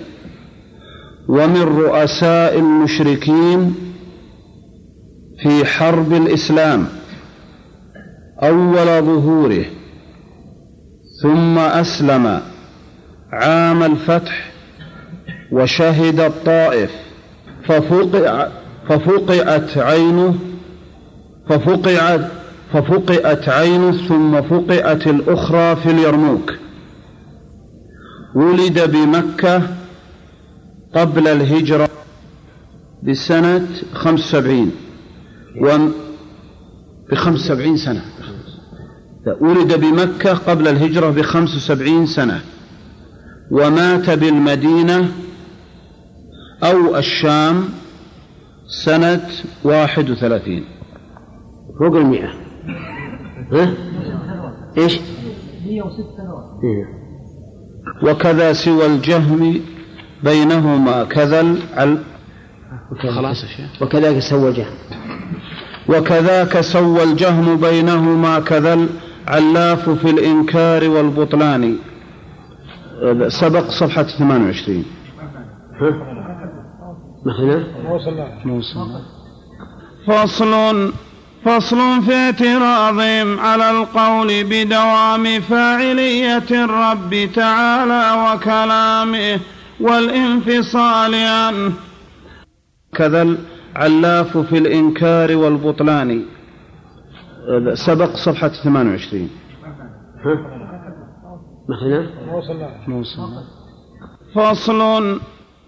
ومن 1.29 1.63
رؤساء 1.63 2.59
المشركين 2.59 3.75
في 5.43 5.65
حرب 5.65 6.13
الإسلام 6.13 6.87
أول 8.43 9.03
ظهوره 9.03 9.65
ثم 11.23 11.59
أسلم 11.59 12.41
عام 13.33 13.83
الفتح 13.83 14.52
وشهد 15.53 16.21
الطائف 16.21 16.91
ففقع 17.65 18.49
ففقعت 18.89 19.79
عينه 19.79 20.35
ففقعت 21.49 22.31
ففقئت 22.73 23.49
عينه 23.49 23.93
ثم 24.09 24.43
فقئت 24.43 25.07
الأخرى 25.07 25.77
في 25.77 25.91
اليرموك. 25.91 26.53
ولد 28.35 28.91
بمكة 28.91 29.63
قبل 30.95 31.29
الهجرة 31.29 31.89
بسنة 33.03 33.69
خمس 33.95 34.35
وم 35.61 35.93
بخمس 37.11 37.41
وسبعين 37.41 37.77
سنة. 37.77 38.03
ولد 39.41 39.81
بمكة 39.81 40.35
قبل 40.35 40.69
الهجرة 40.69 41.11
بخمس 41.11 41.57
وسبعين 41.57 42.07
سنة 42.07 42.41
ومات 43.51 44.11
بالمدينة 44.11 45.13
أو 46.63 46.97
الشام 46.97 47.69
سنة 48.85 49.29
واحد 49.65 50.11
وثلاثين. 50.11 50.65
فوق 51.79 51.97
المئة. 51.97 52.29
ها؟ 53.53 53.75
إيش؟ 54.79 55.01
106 55.67 56.05
سنوات 56.17 56.45
إيه. 56.65 56.85
وكذا 58.11 58.53
سوى 58.53 58.87
الجهم 58.87 59.61
بينهما. 60.25 61.05
كذا 61.05 61.57
خلاص 63.15 63.45
وكذلك 63.81 64.19
سوى 64.19 64.53
جهل 64.53 64.75
وكذاك 65.89 66.61
سوى 66.61 67.03
الجهم 67.03 67.61
بينهما. 67.61 68.41
كذا 68.41 68.87
العلاف 69.29 69.91
في 69.91 70.11
الإنكار 70.11 70.89
والبطلان. 70.89 71.77
سبق 73.29 73.71
صفحة 73.71 74.03
28 74.03 74.85
مثلا 77.27 79.01
فصل 80.07 80.93
فصل 81.45 82.03
في 82.03 82.15
اعتراضهم 82.15 83.41
على 83.41 83.71
القول 83.71 84.45
بدوام 84.45 85.41
فاعلية 85.41 86.51
الرب 86.65 87.29
تعالى 87.35 88.35
وكلامه 88.35 89.41
والانفصال 89.81 91.15
عنه 91.15 91.73
كذا 92.95 93.37
العلاف 93.77 94.39
في 94.39 94.59
الإنكار 94.59 95.37
والبطلان. 95.37 96.25
سبق 97.75 98.17
صفحة 98.17 98.49
28 98.49 99.31
مثلا 102.89 103.43
فصل 104.35 105.21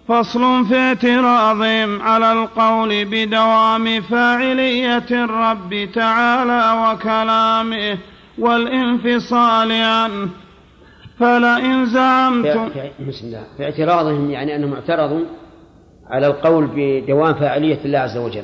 فصل 0.07 0.65
في 0.65 0.75
اعتراضهم 0.75 2.01
على 2.01 2.31
القول 2.31 3.05
بدوام 3.05 4.01
فاعلية 4.01 5.05
الرب 5.11 5.89
تعالى 5.93 6.93
وكلامه 6.93 7.97
والانفصال 8.39 9.71
عنه. 9.71 10.29
فلئن 11.19 11.85
زعمتم 11.85 12.69
بسم 13.07 13.27
الله. 13.27 13.43
في 13.57 13.63
اعتراضهم 13.63 14.31
يعني 14.31 14.55
أنهم 14.55 14.73
اعترضوا 14.73 15.25
على 16.09 16.27
القول 16.27 16.69
بدوام 16.75 17.33
فاعلية 17.33 17.85
الله 17.85 17.99
عز 17.99 18.17
وجل. 18.17 18.43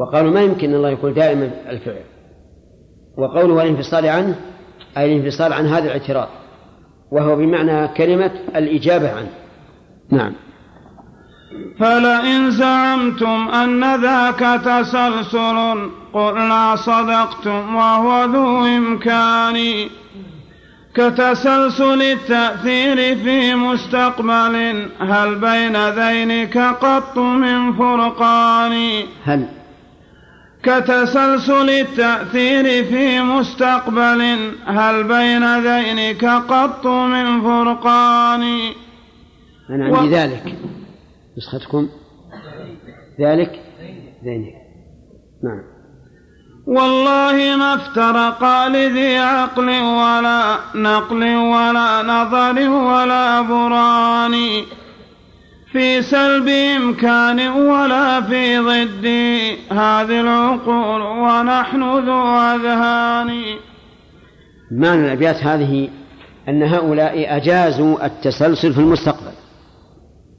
وقالوا 0.00 0.30
ما 0.30 0.40
يمكن 0.40 0.68
أن 0.68 0.74
الله 0.74 0.90
يكون 0.90 1.14
دائما 1.14 1.50
الفعل. 1.68 2.04
وقوله 3.18 3.62
الانفصال 3.62 4.06
عنه 4.06 4.36
أي 4.98 5.16
الانفصال 5.16 5.52
عن 5.52 5.66
هذا 5.66 5.84
الاعتراض. 5.84 6.28
وهو 7.12 7.36
بمعنى 7.36 7.88
كلمة 7.88 8.30
الإجابة 8.56 9.10
عنه. 9.10 9.43
نعم. 10.10 10.32
فلئن 11.80 12.50
زعمتم 12.50 13.48
أن 13.48 14.00
ذاك 14.00 14.60
تسلسل 14.64 15.90
قلنا 16.12 16.76
صدقتم 16.76 17.74
وهو 17.74 18.24
ذو 18.24 18.66
إمكان. 18.66 19.88
كتسلسل 20.94 22.02
التأثير 22.02 22.96
في 22.96 23.54
مستقبل 23.54 24.86
هل 25.00 25.34
بين 25.34 25.88
ذينك 25.88 26.58
قط 26.58 27.18
من 27.18 27.72
فرقان؟ 27.72 29.02
هل؟ 29.24 29.46
كتسلسل 30.62 31.70
التأثير 31.70 32.84
في 32.84 33.20
مستقبل 33.20 34.50
هل 34.66 35.04
بين 35.04 35.58
ذينك 35.58 36.24
قط 36.24 36.86
من 36.86 37.42
فرقان؟ 37.42 38.58
أنا 39.70 39.84
عندي 39.84 40.08
و... 40.08 40.18
ذلك. 40.18 40.54
نسختكم. 41.38 41.88
ذلك؟ 43.20 43.60
ذينك 44.24 44.54
نعم. 45.44 45.62
والله 46.66 47.56
ما 47.56 47.74
افترقا 47.74 48.68
لذي 48.68 49.18
عقل 49.18 49.68
ولا 49.68 50.58
نقل 50.74 51.36
ولا 51.36 52.02
نظر 52.02 52.70
ولا 52.70 53.40
بران 53.40 54.32
في 55.72 56.02
سلب 56.02 56.48
إمكان 56.48 57.48
ولا 57.48 58.20
في 58.20 58.58
ضد. 58.58 59.06
هذه 59.72 60.20
العقول 60.20 61.02
ونحن 61.02 61.82
ذو 61.82 62.38
أذهان. 62.38 63.44
معنى 64.70 65.06
الأبيات 65.06 65.36
هذه 65.36 65.88
أن 66.48 66.62
هؤلاء 66.62 67.36
أجازوا 67.36 68.06
التسلسل 68.06 68.72
في 68.72 68.80
المستقبل. 68.80 69.43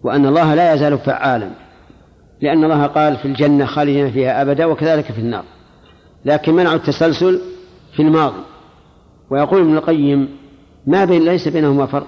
وأن 0.05 0.25
الله 0.25 0.55
لا 0.55 0.73
يزال 0.73 0.97
فعالا. 0.97 1.49
لأن 2.41 2.63
الله 2.63 2.85
قال 2.85 3.17
في 3.17 3.25
الجنة 3.25 3.65
خالدين 3.65 4.11
فيها 4.11 4.41
أبدا 4.41 4.65
وكذلك 4.65 5.11
في 5.11 5.19
النار. 5.19 5.43
لكن 6.25 6.53
منعوا 6.53 6.75
التسلسل 6.75 7.41
في 7.95 8.01
الماضي. 8.01 8.43
ويقول 9.31 9.61
ابن 9.61 9.77
القيم 9.77 10.29
ما 10.87 11.05
بين 11.05 11.25
ليس 11.25 11.47
بينهما 11.47 11.85
فرق. 11.85 12.07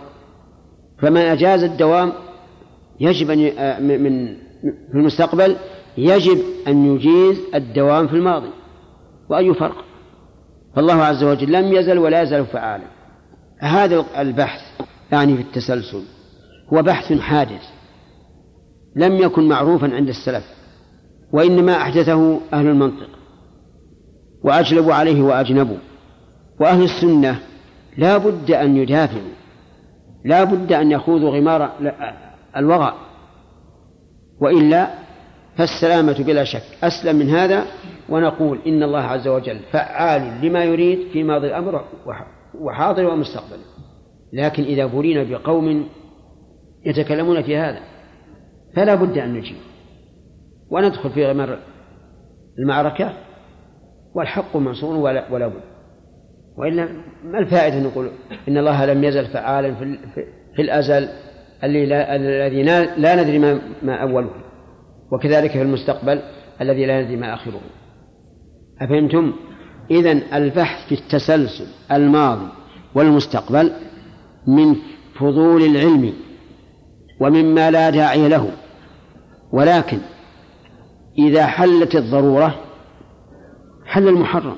فمن 0.99 1.21
أجاز 1.21 1.63
الدوام 1.63 2.13
يجب 2.99 3.31
أن 3.31 3.51
آه، 3.57 3.79
من 3.79 4.35
في 4.63 4.93
المستقبل 4.93 5.55
يجب 5.97 6.37
أن 6.67 6.95
يجيز 6.95 7.37
الدوام 7.55 8.07
في 8.07 8.13
الماضي. 8.13 8.49
وأي 9.29 9.53
فرق؟ 9.53 9.85
فالله 10.75 10.93
عز 10.93 11.23
وجل 11.23 11.51
لم 11.51 11.73
يزل 11.73 11.97
ولا 11.97 12.21
يزال 12.21 12.45
فعالا. 12.45 12.87
هذا 13.59 14.05
البحث 14.17 14.61
يعني 15.11 15.35
في 15.35 15.41
التسلسل 15.41 16.01
هو 16.73 16.81
بحث 16.81 17.13
حادث. 17.13 17.76
لم 18.97 19.15
يكن 19.15 19.47
معروفا 19.47 19.95
عند 19.95 20.09
السلف 20.09 20.43
وإنما 21.33 21.77
أحدثه 21.77 22.39
أهل 22.53 22.67
المنطق 22.67 23.09
وأجلبوا 24.43 24.93
عليه 24.93 25.21
وأجنبوا. 25.21 25.77
وأهل 26.59 26.83
السنة 26.83 27.39
لا 27.97 28.17
بد 28.17 28.51
أن 28.51 28.77
يدافعوا 28.77 29.31
لا 30.25 30.43
بد 30.43 30.73
أن 30.73 30.91
يخوضوا 30.91 31.29
غمار 31.29 31.71
الوغى. 32.57 32.93
وإلا 34.41 34.87
فالسلامة 35.57 36.23
بلا 36.23 36.43
شك. 36.43 36.63
أسلم 36.83 37.15
من 37.15 37.29
هذا 37.29 37.65
ونقول 38.09 38.59
إن 38.67 38.83
الله 38.83 38.99
عز 38.99 39.27
وجل 39.27 39.59
فعال 39.71 40.39
لما 40.41 40.63
يريد 40.63 40.99
في 41.13 41.23
ماضي 41.23 41.47
الأمر 41.47 41.85
وحاضر 42.59 43.05
ومستقبل. 43.05 43.57
لكن 44.33 44.63
إذا 44.63 44.85
بولينا 44.85 45.23
بقوم 45.23 45.85
يتكلمون 46.85 47.41
في 47.41 47.57
هذا 47.57 47.79
فلا 48.77 48.95
بد 48.95 49.17
أن 49.17 49.33
نجيب. 49.33 49.57
وندخل 50.69 51.09
في 51.09 51.25
غمار 51.25 51.59
المعركة 52.59 53.13
والحق 54.15 54.57
منصور 54.57 54.95
ولا, 54.95 55.31
ولا 55.31 55.47
بد. 55.47 55.61
وإلا 56.57 56.87
ما 57.23 57.39
الفائدة 57.39 57.79
نقول 57.79 58.09
إن 58.47 58.57
الله 58.57 58.85
لم 58.85 59.03
يزل 59.03 59.25
فعالا 59.25 59.75
في, 59.75 59.97
في 60.55 60.61
الأزل 60.61 61.09
الذي 61.63 62.63
لا, 62.63 62.97
لا 62.97 63.23
ندري 63.23 63.39
ما, 63.39 63.61
ما 63.83 63.95
أوله. 63.95 64.29
وكذلك 65.11 65.51
في 65.51 65.61
المستقبل 65.61 66.21
الذي 66.61 66.85
لا 66.85 67.01
ندري 67.01 67.15
ما 67.15 67.33
آخره. 67.33 67.61
أفهمتم؟ 68.81 69.33
إذا 69.91 70.37
البحث 70.37 70.87
في 70.87 70.95
التسلسل 70.95 71.67
الماضي 71.91 72.47
والمستقبل 72.95 73.71
من 74.47 74.75
فضول 75.19 75.61
العلم 75.61 76.13
ومما 77.19 77.71
لا 77.71 77.89
داعي 77.89 78.29
له. 78.29 78.51
ولكن 79.51 79.97
إذا 81.17 81.45
حلت 81.45 81.95
الضرورة 81.95 82.55
حل 83.85 84.07
المحرم. 84.07 84.57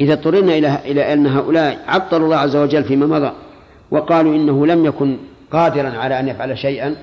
إذا 0.00 0.12
اضطررنا 0.12 0.58
إلى 0.58 0.78
إلى 0.84 1.12
أن 1.12 1.26
هؤلاء 1.26 1.78
عطلوا 1.86 2.26
الله 2.26 2.36
عز 2.36 2.56
وجل 2.56 2.84
فيما 2.84 3.06
مضى 3.06 3.32
وقالوا 3.90 4.34
إنه 4.34 4.66
لم 4.66 4.84
يكن 4.84 5.18
قادرا 5.52 5.88
على 5.98 6.20
أن 6.20 6.28
يفعل 6.28 6.58
شيئا 6.58 6.96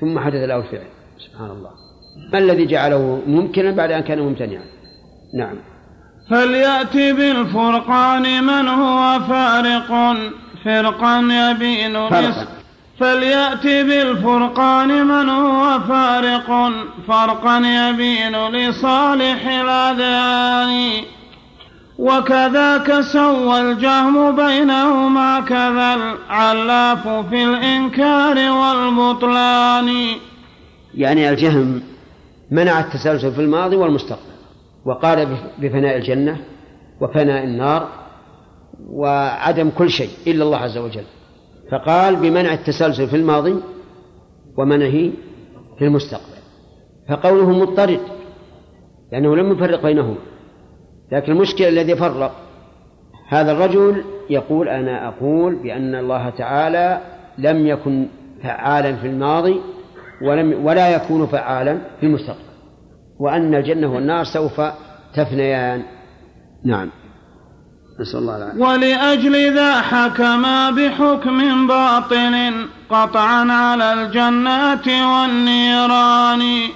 ثم 0.00 0.18
حدث 0.18 0.34
له 0.34 0.56
الفعل. 0.56 0.86
سبحان 1.18 1.50
الله. 1.50 1.70
ما 2.32 2.38
الذي 2.38 2.66
جعله 2.66 3.22
ممكنا 3.26 3.70
بعد 3.70 3.90
أن 3.90 4.00
كان 4.00 4.18
ممتنعا؟ 4.18 4.64
نعم. 5.34 5.54
فليأتي 6.30 7.12
بالفرقان 7.12 8.44
من 8.44 8.68
هو 8.68 9.20
فارق. 9.20 10.16
فرقا 10.64 11.20
يبين 11.20 12.08
فرقا. 12.08 12.57
فليأتي 13.00 13.82
بالفرقان 13.82 15.06
من 15.06 15.28
هو 15.28 15.80
فارق. 15.80 16.72
فرقا 17.08 17.58
يبين 17.58 18.48
لصالح 18.48 19.46
الأذان. 19.48 20.90
وكذاك 21.98 23.00
سوى 23.00 23.60
الجهم 23.60 24.36
بينهما 24.36 25.40
كذا 25.40 25.94
العلاف 25.94 27.08
في 27.08 27.44
الإنكار 27.44 28.50
والبطلان. 28.50 29.88
يعني 30.94 31.30
الجهم 31.30 31.82
منع 32.50 32.80
التسلسل 32.80 33.32
في 33.32 33.40
الماضي 33.40 33.76
والمستقبل 33.76 34.22
وقال 34.84 35.36
بفناء 35.58 35.96
الجنة 35.96 36.36
وفناء 37.00 37.44
النار 37.44 37.88
وعدم 38.90 39.70
كل 39.70 39.90
شيء 39.90 40.10
إلا 40.26 40.44
الله 40.44 40.58
عز 40.58 40.78
وجل. 40.78 41.04
فقال 41.70 42.16
بمنع 42.16 42.52
التسلسل 42.52 43.08
في 43.08 43.16
الماضي 43.16 43.54
ومنعه 44.58 45.10
في 45.78 45.84
المستقبل. 45.84 46.38
فقوله 47.08 47.50
مضطرد 47.50 48.00
لأنه 49.12 49.36
لم 49.36 49.52
يفرق 49.52 49.82
بينهما. 49.82 50.18
لكن 51.12 51.32
المشكلة 51.32 51.68
الذي 51.68 51.96
فرق 51.96 52.32
هذا 53.28 53.52
الرجل 53.52 54.04
يقول 54.30 54.68
أنا 54.68 55.08
أقول 55.08 55.62
بأن 55.62 55.94
الله 55.94 56.30
تعالى 56.30 57.00
لم 57.38 57.66
يكن 57.66 58.08
فعالا 58.42 58.96
في 58.96 59.06
الماضي 59.06 59.60
ولم 60.22 60.66
ولا 60.66 60.96
يكون 60.96 61.26
فعالا 61.26 61.78
في 62.00 62.06
المستقبل. 62.06 62.48
وأن 63.20 63.54
الجنة 63.54 63.94
والنار 63.94 64.24
سوف 64.24 64.60
تفنيان. 65.14 65.82
نعم. 66.64 66.90
نسأل 68.00 68.18
الله 68.18 68.36
العافية. 68.36 68.62
ولأجل 68.62 69.54
ذا 69.54 69.80
حكما 69.80 70.70
بحكم 70.70 71.66
باطل 71.66 72.66
قطعا 72.90 73.52
على 73.52 73.92
الجنات 73.92 74.88
والنيران. 74.88 76.68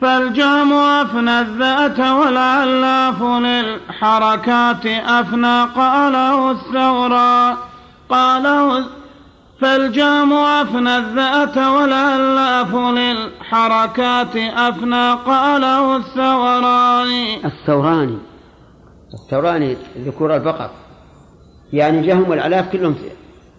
فالجهم 0.00 0.72
أفنى 0.72 1.40
الذات 1.40 2.00
والعلاف 2.00 3.22
للحركات 3.22 4.86
أفنى 4.86 5.64
قاله 5.64 6.50
الثوران 6.50 7.56
قاله 8.10 8.84
فالجهم 9.60 10.32
أفنى 10.32 10.96
الذات 10.96 11.58
والعلاف 11.58 12.74
للحركات 12.74 14.36
أفنى 14.36 15.12
قاله 15.12 15.96
الثوران 15.96 17.46
الثوران 17.46 18.18
الثوران 19.24 19.76
ذكور 19.98 20.34
البقر. 20.34 20.70
يعني 21.72 22.06
جهم 22.06 22.30
والعلاف 22.30 22.72
كلهم 22.72 22.96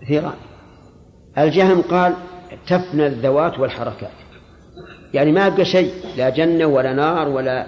ثيران. 0.08 0.34
الجهم 1.38 1.82
قال 1.82 2.14
تفنى 2.68 3.08
الذوات 3.08 3.60
والحركات. 3.60 4.12
يعني 5.14 5.32
ما 5.32 5.48
يبقى 5.48 5.66
شيء 5.66 5.94
لا 6.18 6.30
جنة 6.30 6.66
ولا 6.66 6.94
نار 6.94 7.28
ولا 7.30 7.66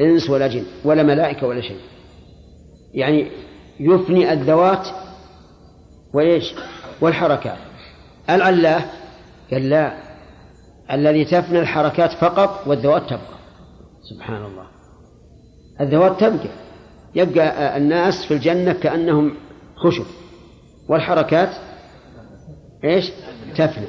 إنس 0.00 0.30
ولا 0.30 0.46
جن 0.46 0.64
ولا 0.84 1.02
ملائكة 1.02 1.46
ولا 1.46 1.60
شيء. 1.60 1.80
يعني 2.94 3.30
يفني 3.80 4.32
الذوات 4.32 4.88
وإيش؟ 6.14 6.54
والحركات. 7.00 7.58
العلاف 8.30 8.84
قال 9.50 9.68
لا 9.68 9.92
الذي 10.92 11.24
تفنى 11.24 11.60
الحركات 11.60 12.12
فقط 12.12 12.66
والذوات 12.66 13.02
تبقى. 13.02 13.38
سبحان 14.10 14.44
الله. 14.44 14.66
الذوات 15.80 16.20
تبقى. 16.20 16.48
يبقى 17.14 17.76
الناس 17.76 18.24
في 18.24 18.34
الجنة 18.34 18.72
كأنهم 18.72 19.34
خشب 19.76 20.04
والحركات 20.88 21.48
إيش؟ 22.84 23.10
تفنى 23.56 23.86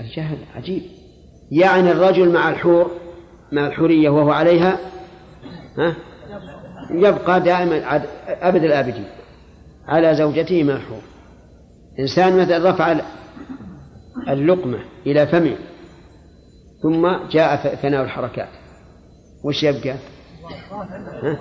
الجهل 0.00 0.38
عجيب 0.56 0.82
يعني 1.50 1.90
الرجل 1.90 2.32
مع 2.32 2.48
الحور 2.50 2.90
مع 3.52 3.66
الحورية 3.66 4.08
وهو 4.10 4.30
عليها 4.30 4.78
ها 5.78 5.96
يبقى 6.90 7.40
دائما 7.40 8.02
أبد 8.28 8.64
الآبدين 8.64 9.04
على 9.88 10.14
زوجته 10.14 10.62
مع 10.62 10.74
الحور 10.74 11.02
إنسان 11.98 12.38
مثلا 12.38 12.70
رفع 12.70 13.00
اللقمة 14.28 14.78
إلى 15.06 15.26
فمه 15.26 15.56
ثم 16.82 17.28
جاء 17.30 17.56
ثناء 17.82 18.02
الحركات 18.02 18.48
وش 19.44 19.62
يبقى؟ 19.62 19.94
ها؟ 21.22 21.38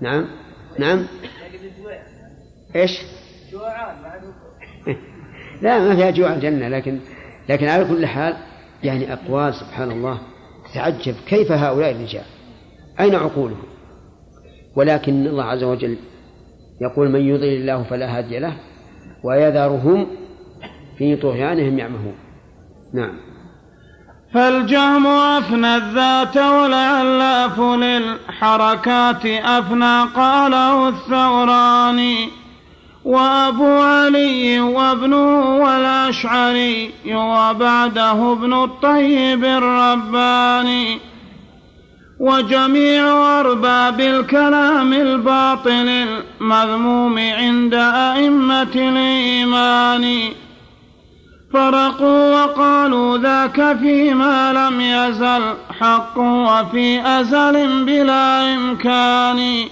نعم. 0.00 0.26
نعم. 0.78 1.06
إيش؟ 2.76 3.02
لا 5.62 5.78
ما 5.78 5.96
فيها 5.96 6.10
جوع 6.10 6.34
الجنة 6.34 6.68
لكن 6.68 6.98
لكن 7.48 7.66
على 7.66 7.84
كل 7.84 8.06
حال 8.06 8.36
يعني 8.82 9.12
أقوال 9.12 9.54
سبحان 9.54 9.90
الله 9.90 10.18
تعجب 10.74 11.14
كيف 11.26 11.52
هؤلاء 11.52 11.90
الرجال؟ 11.90 12.24
أين 13.00 13.14
عقولهم؟ 13.14 13.66
ولكن 14.76 15.26
الله 15.26 15.44
عز 15.44 15.64
وجل 15.64 15.96
يقول 16.80 17.10
من 17.10 17.20
يضلل 17.20 17.60
الله 17.60 17.82
فلا 17.82 18.18
هادي 18.18 18.38
له 18.38 18.56
ويذرهم 19.24 20.06
في 20.98 21.16
طغيانهم 21.16 21.78
يعمهون. 21.78 22.14
نعم. 22.94 23.16
فالجهم 24.36 25.06
أفنى 25.06 25.76
الذات 25.76 26.36
والعلاف 26.36 27.60
للحركات 27.60 29.26
أفنى 29.26 30.02
قاله 30.02 30.88
الثوراني 30.88 32.28
وأبو 33.04 33.78
علي 33.78 34.60
وابنه 34.60 35.56
والأشعري 35.56 36.90
وبعده 37.06 38.32
ابن 38.32 38.52
الطيب 38.52 39.44
الرباني 39.44 40.98
وجميع 42.20 43.40
أرباب 43.40 44.00
الكلام 44.00 44.92
الباطل 44.92 46.06
المذموم 46.40 47.18
عند 47.18 47.74
أئمة 47.74 48.74
الإيمان 48.74 50.18
فرقوا 51.56 52.44
وقالوا 52.44 53.18
ذاك 53.18 53.76
فيما 53.78 54.52
لم 54.52 54.80
يزل 54.80 55.54
حق 55.80 56.18
وفي 56.18 57.06
أزل 57.06 57.84
بلا 57.84 58.54
إمكان. 58.54 59.64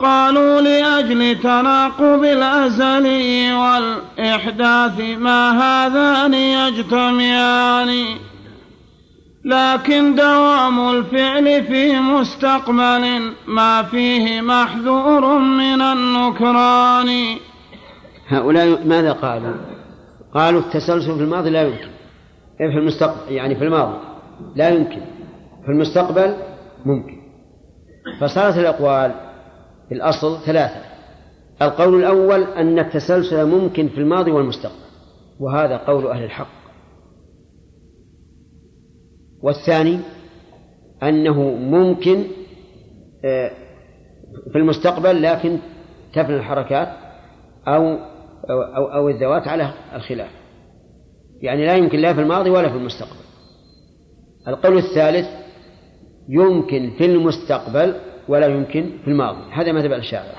قالوا 0.00 0.60
لأجل 0.60 1.38
تناقض 1.42 2.24
الأزلي 2.24 3.54
والإحداث 3.54 5.00
ما 5.18 5.50
هذان 5.50 6.34
يجتمعان. 6.34 8.04
لكن 9.44 10.14
دوام 10.14 10.90
الفعل 10.90 11.64
في 11.64 12.00
مستقبل 12.00 13.32
ما 13.46 13.82
فيه 13.82 14.40
محذور 14.40 15.38
من 15.38 15.82
النكران. 15.82 17.36
هؤلاء 18.28 18.86
ماذا 18.86 19.12
قالوا؟ 19.12 19.73
قالوا 20.34 20.60
التسلسل 20.60 21.16
في 21.16 21.22
الماضي 21.22 21.50
لا 21.50 21.62
يمكن. 21.62 21.88
إيه 22.60 22.70
في 22.70 22.78
المستقبل 22.78 23.32
يعني 23.32 23.56
في 23.56 23.64
الماضي 23.64 23.98
لا 24.56 24.68
يمكن. 24.68 25.00
في 25.64 25.68
المستقبل 25.68 26.36
ممكن. 26.84 27.16
فصارت 28.20 28.58
الأقوال 28.58 29.14
في 29.88 29.94
الأصل 29.94 30.38
ثلاثة. 30.46 30.80
القول 31.62 31.94
الأول 31.94 32.42
أن 32.42 32.78
التسلسل 32.78 33.46
ممكن 33.46 33.88
في 33.88 33.98
الماضي 33.98 34.30
والمستقبل 34.30 34.84
وهذا 35.40 35.76
قول 35.76 36.06
أهل 36.06 36.24
الحق. 36.24 36.64
والثاني 39.42 40.00
أنه 41.02 41.42
ممكن 41.54 42.24
آه، 43.24 43.50
في 44.52 44.58
المستقبل 44.58 45.22
لكن 45.22 45.58
تفنى 46.12 46.36
الحركات 46.36 46.88
أو 47.68 47.98
أو 48.50 48.84
أو 48.84 49.08
الذوات 49.08 49.48
على 49.48 49.70
الخلاف. 49.94 50.30
يعني 51.42 51.66
لا 51.66 51.74
يمكن 51.76 51.98
لا 51.98 52.14
في 52.14 52.20
الماضي 52.20 52.50
ولا 52.50 52.68
في 52.68 52.76
المستقبل. 52.76 53.24
القول 54.48 54.78
الثالث 54.78 55.28
يمكن 56.28 56.90
في 56.98 57.04
المستقبل 57.04 57.94
ولا 58.28 58.46
يمكن 58.46 58.90
في 59.04 59.10
الماضي. 59.10 59.52
هذا 59.52 59.72
مذهب 59.72 59.92
الأشاعرة 59.92 60.36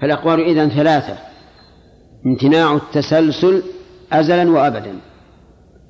فالأقوال 0.00 0.40
إذن 0.40 0.68
ثلاثة. 0.68 1.18
امتناع 2.26 2.74
التسلسل 2.74 3.62
أزلا 4.12 4.50
وأبدا. 4.50 4.98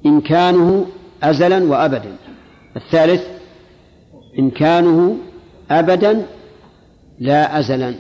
إمكانه 0.07 0.87
أزلا 1.23 1.65
وأبدا. 1.65 2.17
الثالث 2.77 3.27
إمكانه 4.39 5.17
أبدا 5.71 6.27
لا 7.19 7.59
أزلا 7.59 7.95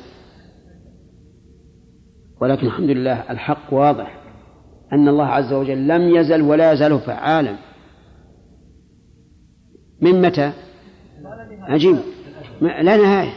ولكن 2.40 2.66
الحمد 2.66 2.90
لله 2.90 3.30
الحق 3.30 3.74
واضح 3.74 4.20
أن 4.92 5.08
الله 5.08 5.26
عز 5.26 5.52
وجل 5.52 5.88
لم 5.88 6.16
يزل 6.16 6.42
ولا 6.42 6.72
يزال 6.72 7.00
فعالا. 7.00 7.56
من 10.00 10.22
متى؟ 10.22 10.52
عجيب. 11.60 11.96
لا 12.60 12.96
نهاية. 12.96 13.32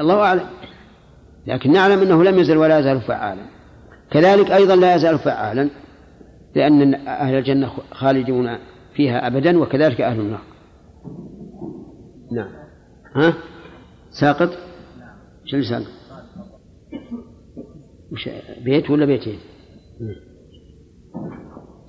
الله 0.00 0.20
أعلم. 0.20 0.46
لكن 1.46 1.72
نعلم 1.72 2.00
أنه 2.00 2.24
لم 2.24 2.38
يزل 2.38 2.56
ولا 2.56 2.78
يزال 2.78 3.00
فعالا. 3.00 3.42
كذلك 4.10 4.50
أيضا 4.50 4.76
لا 4.76 4.94
يزال 4.94 5.18
فعالا 5.18 5.68
لأن 6.56 6.94
أهل 6.94 7.34
الجنة 7.34 7.70
خالدون 7.90 8.58
فيها 8.94 9.26
أبدا 9.26 9.58
وكذلك 9.58 10.00
أهل 10.00 10.20
النار. 10.20 10.42
نعم. 12.32 12.50
ها؟ 13.14 13.34
ساقط؟ 14.10 14.50
شو 15.44 15.62
ساقط؟ 15.62 15.86
مش 18.12 18.28
بيت 18.64 18.90
ولا 18.90 19.06
بيتين؟ 19.06 19.38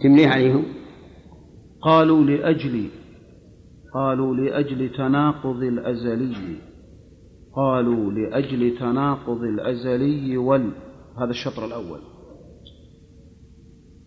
تمليه 0.03 0.27
عليهم؟ 0.27 0.65
قالوا 1.81 2.23
لأجل 2.23 2.89
قالوا 3.93 4.35
لأجل 4.35 4.89
تناقض 4.97 5.63
الأزلي. 5.63 6.57
قالوا 7.55 8.11
لأجل 8.11 8.77
تناقض 8.79 9.41
الأزلي 9.41 10.37
وال 10.37 10.71
هذا 11.17 11.29
الشطر 11.29 11.65
الأول. 11.65 11.99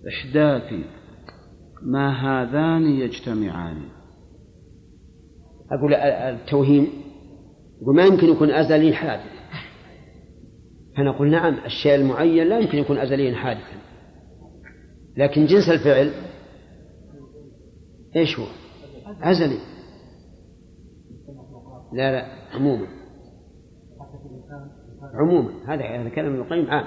إحداث 0.08 0.72
ما 1.82 2.10
هذان 2.10 2.82
يجتمعان؟ 2.82 3.82
أقول 5.72 5.94
التوهيم 5.94 6.86
يقول 7.82 7.96
ما 7.96 8.04
يمكن 8.04 8.26
يكون 8.28 8.50
أزلي 8.50 8.92
حادث 8.92 9.33
فنقول 10.96 11.30
نعم 11.30 11.54
الشيء 11.66 11.94
المعين 11.94 12.48
لا 12.48 12.58
يمكن 12.58 12.78
يكون 12.78 12.98
أزليا 12.98 13.34
حادثا. 13.34 13.76
لكن 15.16 15.46
جنس 15.46 15.68
الفعل 15.68 16.12
إيش 18.16 18.38
هو؟ 18.38 18.46
أزلي. 19.22 19.58
لا 21.92 22.12
لا 22.12 22.26
عموما. 22.54 22.86
عموما. 25.14 25.50
هذا 25.66 25.82
هذا 25.84 26.08
كلام 26.08 26.32
ابن 26.32 26.40
القيم 26.40 26.70
عام. 26.70 26.84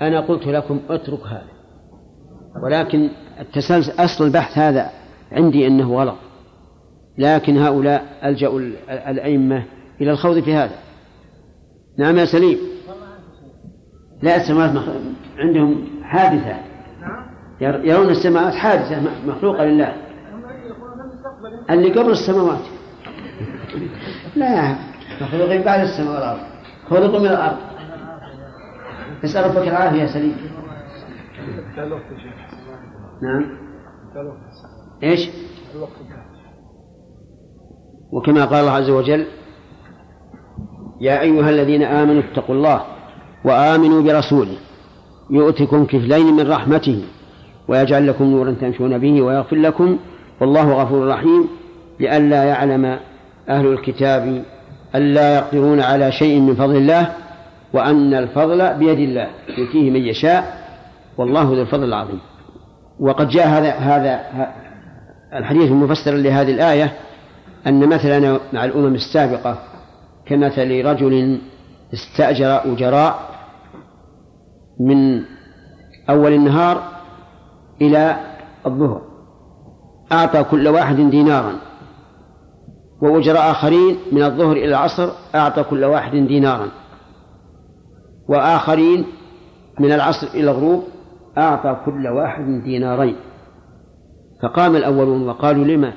أنا 0.00 0.20
قلت 0.20 0.46
لكم 0.46 0.80
اترك 0.88 1.20
هذا. 1.20 1.56
ولكن 2.62 3.10
التسلسل 3.40 3.92
أصل 4.04 4.24
البحث 4.24 4.58
هذا 4.58 4.90
عندي 5.32 5.66
أنه 5.66 5.94
غلط. 5.94 6.18
لكن 7.18 7.56
هؤلاء 7.58 8.28
ألجأوا 8.28 8.60
الأئمة 8.90 9.66
إلى 10.00 10.10
الخوض 10.10 10.40
في 10.40 10.54
هذا. 10.54 10.85
نعم 11.98 12.18
يا 12.18 12.24
سليم. 12.24 12.58
لا 14.22 14.36
السماوات 14.36 14.84
عندهم 15.38 15.86
حادثة. 16.02 16.56
يرون 17.60 18.10
السماوات 18.10 18.54
حادثة 18.54 19.00
مخلوقة 19.26 19.64
لله. 19.64 19.96
اللي 21.70 21.92
قبل 21.92 22.10
السماوات. 22.10 22.62
لا 24.36 24.76
مخلوقين 25.20 25.62
بعد 25.62 25.80
السماء 25.80 26.14
والأرض. 26.14 26.40
خلقوا 26.90 27.20
من 27.20 27.26
الأرض. 27.26 27.56
نسأل 29.24 29.44
ربك 29.44 29.68
العافية 29.68 30.02
يا 30.02 30.06
سليم. 30.06 30.36
نعم. 33.22 33.44
إيش؟ 35.02 35.30
وكما 38.12 38.44
قال 38.44 38.60
الله 38.60 38.72
عز 38.72 38.90
وجل 38.90 39.26
يا 41.00 41.20
أيها 41.20 41.50
الذين 41.50 41.82
آمنوا 41.82 42.22
اتقوا 42.22 42.54
الله 42.54 42.82
وآمنوا 43.44 44.02
برسوله 44.02 44.56
يؤتكم 45.30 45.84
كفلين 45.84 46.36
من 46.36 46.50
رحمته 46.50 47.02
ويجعل 47.68 48.06
لكم 48.06 48.24
نورا 48.24 48.56
تمشون 48.60 48.98
به 48.98 49.22
ويغفر 49.22 49.56
لكم 49.56 49.98
والله 50.40 50.72
غفور 50.72 51.08
رحيم 51.08 51.48
لئلا 52.00 52.44
يعلم 52.44 52.98
أهل 53.48 53.66
الكتاب 53.66 54.42
ألا 54.94 55.36
يقدرون 55.36 55.80
على 55.80 56.12
شيء 56.12 56.40
من 56.40 56.54
فضل 56.54 56.76
الله 56.76 57.12
وأن 57.72 58.14
الفضل 58.14 58.74
بيد 58.74 58.98
الله 58.98 59.26
يؤتيه 59.58 59.90
من 59.90 60.00
يشاء 60.00 60.66
والله 61.18 61.42
ذو 61.42 61.62
الفضل 61.62 61.84
العظيم. 61.84 62.18
وقد 63.00 63.28
جاء 63.28 63.48
هذا 63.48 63.70
هذا 63.70 64.20
الحديث 65.34 65.70
المفسر 65.70 66.14
لهذه 66.14 66.50
الآية 66.50 66.92
أن 67.66 67.88
مثلنا 67.88 68.40
مع 68.52 68.64
الأمم 68.64 68.94
السابقة 68.94 69.58
كمثل 70.26 70.84
رجل 70.84 71.40
استأجر 71.94 72.72
أجراء 72.72 73.18
من 74.80 75.22
أول 76.10 76.32
النهار 76.32 76.82
إلى 77.80 78.16
الظهر. 78.66 79.02
أعطى 80.12 80.44
كل 80.44 80.68
واحد 80.68 80.96
دينارا. 80.96 81.52
وأجراء 83.02 83.50
آخرين 83.50 83.96
من 84.12 84.22
الظهر 84.22 84.52
إلى 84.52 84.68
العصر 84.68 85.10
أعطى 85.34 85.62
كل 85.62 85.84
واحد 85.84 86.16
دينارا. 86.16 86.68
وآخرين 88.28 89.06
من 89.80 89.92
العصر 89.92 90.26
إلى 90.34 90.50
الغروب 90.50 90.84
أعطى 91.38 91.76
كل 91.84 92.08
واحد 92.08 92.62
دينارين. 92.64 93.16
فقام 94.42 94.76
الأولون 94.76 95.28
وقالوا 95.28 95.64
لما 95.64 95.92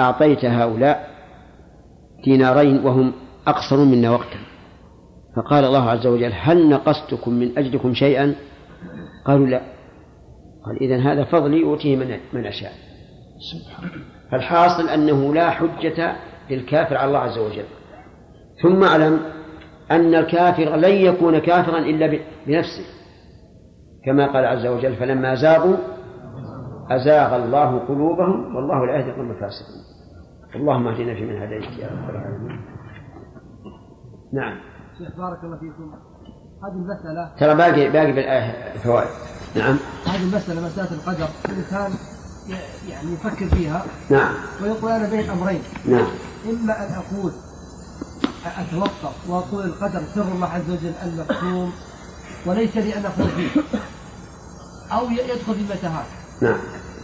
أعطيت 0.00 0.44
هؤلاء 0.44 1.08
دينارين 2.24 2.86
وهم 2.86 3.12
أقصر 3.48 3.84
منا 3.84 4.10
وقتا. 4.10 4.38
فقال 5.36 5.64
الله 5.64 5.90
عز 5.90 6.06
وجل 6.06 6.32
هل 6.34 6.68
نقصتكم 6.68 7.34
من 7.34 7.58
أجلكم 7.58 7.94
شيئا؟ 7.94 8.34
قالوا 9.24 9.46
لا. 9.46 9.60
قال 10.66 10.82
إذن 10.82 11.00
هذا 11.00 11.24
فضلي 11.24 11.64
أوتيه 11.64 11.96
من 11.96 12.18
من 12.32 12.46
أشاء. 12.46 12.72
فالحاصل 14.30 14.88
أنه 14.88 15.34
لا 15.34 15.50
حجة 15.50 16.16
للكافر 16.50 16.96
على 16.96 17.08
الله 17.08 17.18
عز 17.18 17.38
وجل. 17.38 17.64
ثم 18.62 18.84
أعلم 18.84 19.20
أن 19.90 20.14
الكافر 20.14 20.76
لن 20.76 20.94
يكون 20.94 21.38
كافرا 21.38 21.78
إلا 21.78 22.18
بنفسه. 22.46 22.84
كما 24.06 24.32
قال 24.32 24.44
عز 24.44 24.66
وجل 24.66 24.96
فلما 24.96 25.34
زاغوا 25.34 25.76
أزاغ 26.90 27.36
الله 27.36 27.78
قلوبهم 27.78 28.56
والله 28.56 28.86
لا 28.86 28.96
يهدي 28.96 29.10
القوم 29.10 29.30
الفاسقين. 29.30 29.82
اللهم 30.54 30.86
اهدنا 30.88 31.14
فيمن 31.14 31.42
هديت 31.42 31.78
يا 31.78 31.86
رب 31.86 32.10
العالمين. 32.10 32.77
نعم. 34.32 34.60
شيخ 34.98 35.16
بارك 35.16 35.44
الله 35.44 35.56
فيكم. 35.56 35.92
هذه 36.64 36.72
المسألة 36.72 37.30
ترى 37.40 37.54
باقي 37.54 37.90
باقي 37.90 38.12
بالآية 38.12 38.78
فوائد 38.78 39.08
نعم. 39.56 39.76
هذه 40.06 40.22
المسألة 40.22 40.66
مسألة 40.66 40.92
القدر. 40.92 41.28
الإنسان 41.48 41.92
يعني 42.88 43.12
يفكر 43.12 43.46
فيها 43.46 43.84
نعم. 44.10 44.34
ويقول 44.62 44.92
أنا 44.92 45.08
بين 45.08 45.30
أمرين. 45.30 45.62
نعم. 45.86 46.06
إما 46.50 46.86
أن 46.86 46.94
أقول 46.94 47.32
أتوقف 48.58 49.30
وأقول 49.30 49.64
القدر 49.64 50.02
سر 50.14 50.22
الله 50.22 50.46
عز 50.46 50.70
وجل 50.70 50.92
المكتوم 51.02 51.72
وليس 52.46 52.76
لي 52.76 52.96
أن 52.96 53.04
أقول 53.04 53.28
فيه. 53.28 53.60
أو 54.92 55.10
يدخل 55.10 55.54
في 55.54 55.60
المتاهات. 55.60 56.06
نعم. 56.42 56.58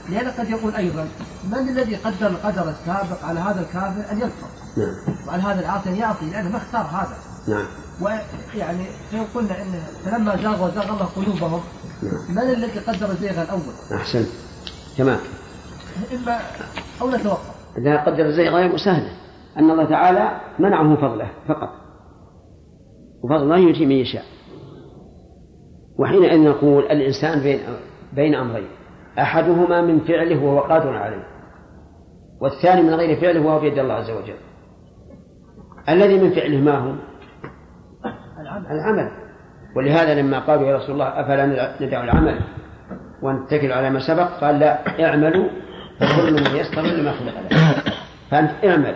لأن 0.08 0.28
قد 0.28 0.50
يقول 0.50 0.74
أيضا 0.74 1.08
من 1.44 1.68
الذي 1.68 1.96
قدر 1.96 2.26
القدر 2.26 2.70
السابق 2.70 3.24
على 3.24 3.40
هذا 3.40 3.60
الكافر 3.60 4.12
أن 4.12 4.18
يكفر 4.18 4.63
نعم. 4.76 4.94
وعلى 5.28 5.42
هذا 5.42 5.60
العاصي 5.60 5.90
أن 5.90 5.96
يعصي 5.96 6.30
لأنه 6.30 6.50
ما 6.50 6.56
اختار 6.56 6.82
هذا. 6.82 7.16
نعم. 7.48 7.66
ويعني 8.02 8.84
فإن 9.12 9.24
قلنا 9.34 9.62
إن 9.62 9.72
فلما 10.04 10.36
زاغوا 10.36 10.68
زاغ 10.68 10.92
الله 10.92 11.04
قلوبهم. 11.04 11.60
من 12.28 12.38
الذي 12.38 12.78
قدر 12.78 13.10
الزيغ 13.10 13.42
الأول؟ 13.42 13.74
أحسن. 13.94 14.26
تمام. 14.98 15.18
إما 16.12 16.38
أو 17.00 17.10
نتوقف 17.10 17.54
إذا 17.78 17.96
قدر 17.96 18.26
الزيغ 18.26 18.54
غير 18.54 18.76
سهلة 18.76 19.12
أن 19.58 19.70
الله 19.70 19.84
تعالى 19.84 20.40
منعه 20.58 20.96
فضله 20.96 21.30
فقط. 21.48 21.68
وفضل 23.24 23.42
الله 23.42 23.58
يؤتي 23.58 23.86
من 23.86 23.92
يشاء. 23.92 24.24
وحينئذ 25.98 26.38
نقول 26.38 26.84
الإنسان 26.84 27.40
بين 27.40 27.60
بين 28.12 28.34
أمرين. 28.34 28.68
أحدهما 29.18 29.82
من 29.82 30.00
فعله 30.00 30.44
وهو 30.44 30.60
قادر 30.60 30.96
عليه. 30.96 31.24
والثاني 32.40 32.82
من 32.82 32.94
غير 32.94 33.20
فعله 33.20 33.40
وهو 33.40 33.60
بيد 33.60 33.78
الله 33.78 33.94
عز 33.94 34.10
وجل. 34.10 34.36
الذي 35.88 36.18
من 36.20 36.30
فعله 36.30 36.58
ما 36.58 36.78
هو؟ 36.78 36.94
العمل. 38.70 39.10
ولهذا 39.76 40.14
لما 40.14 40.38
قالوا 40.38 40.68
يا 40.68 40.76
رسول 40.76 40.90
الله 40.90 41.06
أفلا 41.06 41.74
ندع 41.80 42.04
العمل 42.04 42.40
ونتكل 43.22 43.72
على 43.72 43.90
ما 43.90 44.06
سبق؟ 44.06 44.40
قال 44.40 44.58
لا 44.58 45.04
اعملوا 45.04 45.48
فكل 46.00 46.32
من 46.32 46.56
يسر 46.56 46.82
لما 46.82 47.12
خلق 47.12 47.34
له 47.50 47.82
فأنت 48.30 48.50
اعمل. 48.64 48.94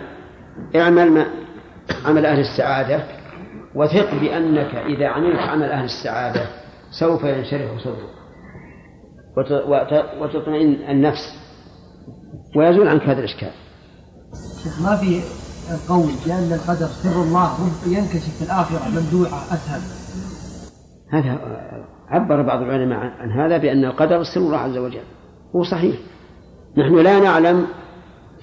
اعمل 0.75 1.11
ما 1.11 1.25
عمل 2.05 2.25
أهل 2.25 2.39
السعادة 2.39 3.03
وثق 3.75 4.15
بأنك 4.21 4.75
إذا 4.75 5.07
عملت 5.07 5.39
عمل 5.39 5.71
أهل 5.71 5.85
السعادة 5.85 6.41
سوف 6.99 7.23
ينشرح 7.23 7.77
صدرك. 7.77 8.19
وتطمئن 10.21 10.89
النفس 10.89 11.39
ويزول 12.55 12.87
عنك 12.87 13.01
هذا 13.01 13.19
الإشكال. 13.19 13.51
ما 14.83 14.95
في 14.95 15.21
قول 15.89 16.11
بأن 16.25 16.53
القدر 16.53 16.87
سر 17.03 17.21
الله 17.23 17.69
ينكشف 17.87 18.37
في 18.37 18.43
الآخرة 18.45 18.89
ممدوحة 18.89 19.37
أسهل. 19.37 19.81
هذا 21.09 21.39
عبر 22.07 22.41
بعض 22.41 22.61
العلماء 22.61 22.99
عن 22.99 23.31
هذا 23.31 23.57
بأن 23.57 23.85
القدر 23.85 24.23
سر 24.23 24.39
الله 24.39 24.57
عز 24.57 24.77
وجل. 24.77 25.03
هو 25.55 25.63
صحيح. 25.63 25.95
نحن 26.77 26.95
لا 26.95 27.19
نعلم 27.19 27.67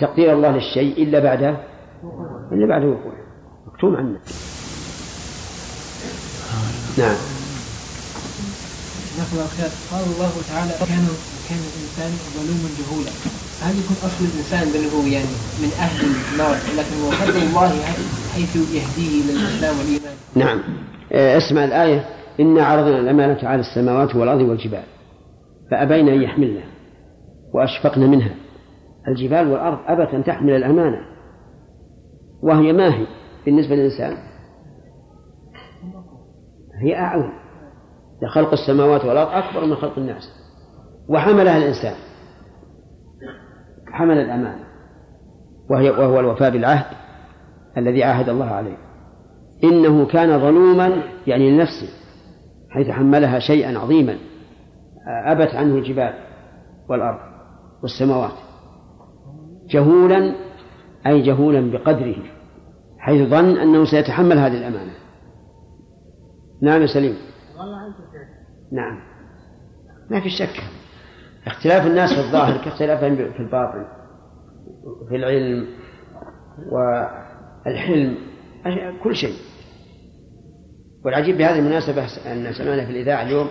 تقدير 0.01 0.33
الله 0.33 0.51
للشيء 0.51 1.03
إلا 1.03 1.19
بعد 1.19 1.43
إلا 2.53 2.67
بعد 2.69 2.85
وقوعه. 2.85 3.27
مكتوم 3.67 3.97
عنا 3.97 4.19
نعم. 6.99 7.17
الخير 9.19 9.71
قال 9.91 10.05
الله 10.15 10.33
تعالى 10.49 10.73
كان 10.79 11.07
كان 11.49 11.59
الإنسان 11.59 12.13
ظلوما 12.37 12.69
جهولا. 12.79 13.11
هل 13.63 13.75
يكون 13.79 13.97
أصل 13.97 14.25
الإنسان 14.25 14.65
بل 14.73 14.85
هو 14.97 15.07
يعني 15.07 15.35
من 15.63 15.71
أهل 15.81 16.07
النار 16.33 16.57
لكن 16.79 16.97
هو 17.03 17.11
قدر 17.11 17.43
الله 17.49 17.69
حيث 18.35 18.57
يهديه 18.57 19.25
إلى 19.25 19.33
الإسلام 19.33 19.79
والإيمان. 19.79 20.17
نعم. 20.35 20.63
آه، 21.13 21.39
أسمع 21.39 21.65
الآية 21.65 22.05
انا 22.41 22.65
عرضنا 22.65 22.99
الأمانة 22.99 23.49
على 23.49 23.61
السماوات 23.61 24.17
والأرض 24.17 24.41
والجبال 24.41 24.85
فابين 25.71 26.09
أن 26.09 26.23
يحملنا 26.23 26.63
واشفقن 27.55 28.01
منها. 28.01 28.35
الجبال 29.09 29.49
والأرض 29.49 29.79
أبت 29.87 30.15
أن 30.15 30.25
تحمل 30.25 30.51
الأمانة 30.51 31.01
وهي 32.43 32.73
ما 32.73 32.95
هي 32.95 33.07
بالنسبة 33.47 33.75
للإنسان؟ 33.75 34.17
هي 36.83 36.97
اعظم 36.97 37.33
لخلق 38.23 38.53
السماوات 38.53 39.05
والأرض 39.05 39.29
أكبر 39.29 39.67
من 39.67 39.77
خلق 39.77 39.99
الناس 39.99 40.23
وحملها 41.09 41.57
الإنسان. 41.59 41.95
حمل 43.97 44.19
الأمانة 44.19 44.65
وهي 45.71 45.91
وهو 45.91 46.21
الوفاء 46.21 46.51
بالعهد 46.51 46.97
الذي 47.77 48.05
عاهد 48.05 48.29
الله 48.29 48.47
عليه. 48.47 48.77
إنه 49.65 50.07
كان 50.07 50.41
ظلوما 50.41 51.03
يعني 51.27 51.51
لنفسه 51.51 51.89
حيث 52.71 52.89
حملها 52.89 53.39
شيئا 53.39 53.79
عظيما 53.79 54.17
أبت 55.27 55.55
عنه 55.55 55.75
الجبال 55.75 56.15
والأرض 56.89 57.19
والسماوات. 57.83 58.33
جهولا 59.71 60.35
أي 61.07 61.23
جهولا 61.23 61.71
بقدره 61.71 62.23
حيث 62.99 63.29
ظن 63.29 63.57
أنه 63.57 63.85
سيتحمل 63.85 64.39
هذه 64.39 64.59
الأمانة. 64.59 64.93
نعم 66.63 66.87
سليم. 66.87 67.17
نعم. 68.73 68.99
ما 70.11 70.21
في 70.21 70.31
شك. 70.31 70.63
اختلاف 71.47 71.87
الناس 71.87 72.13
في 72.13 72.21
الظاهر 72.21 72.65
كاختلافهم 72.65 73.17
في 73.17 73.41
الباطن 73.41 73.85
في 75.09 75.17
العلم 75.17 75.67
والحلم 76.73 78.17
كل 79.03 79.17
شيء. 79.17 79.35
والعجيب 81.05 81.39
بهذه 81.39 81.59
المناسبة 81.59 82.03
أن 82.03 82.53
سمعنا 82.53 82.85
في 82.85 82.91
الإذاعة 82.91 83.23
اليوم 83.23 83.47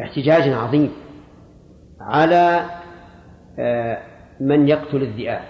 احتجاج 0.00 0.48
عظيم 0.48 0.90
على 2.00 2.70
آه، 3.58 3.98
من 4.40 4.68
يقتل 4.68 5.02
الذئاب. 5.02 5.42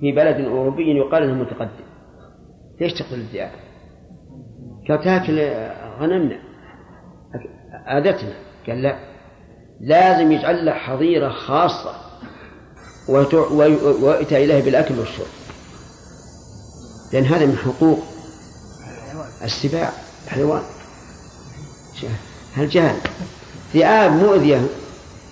في 0.00 0.12
بلد 0.12 0.40
أوروبي 0.40 0.96
يقال 0.96 1.22
أنه 1.22 1.34
متقدم. 1.34 1.84
ليش 2.80 2.92
تقتل 2.92 3.14
الذئاب؟ 3.14 3.50
قال 4.88 5.04
تاكل 5.04 5.38
غنمنا 6.00 6.38
عادتنا 7.86 8.32
قال 8.66 8.82
لا. 8.82 9.11
لازم 9.82 10.32
يجعل 10.32 10.66
له 10.66 10.72
حظيرة 10.72 11.28
خاصة 11.28 11.94
ويؤتى 13.08 14.44
إليه 14.44 14.62
بالأكل 14.62 14.98
والشرب. 14.98 15.26
لأن 17.12 17.24
هذا 17.24 17.46
من 17.46 17.58
حقوق 17.58 18.02
السباع 19.44 19.92
الحيوان. 20.26 20.62
هالجهل 22.56 22.96
ذئاب 23.74 24.12
مؤذية 24.12 24.66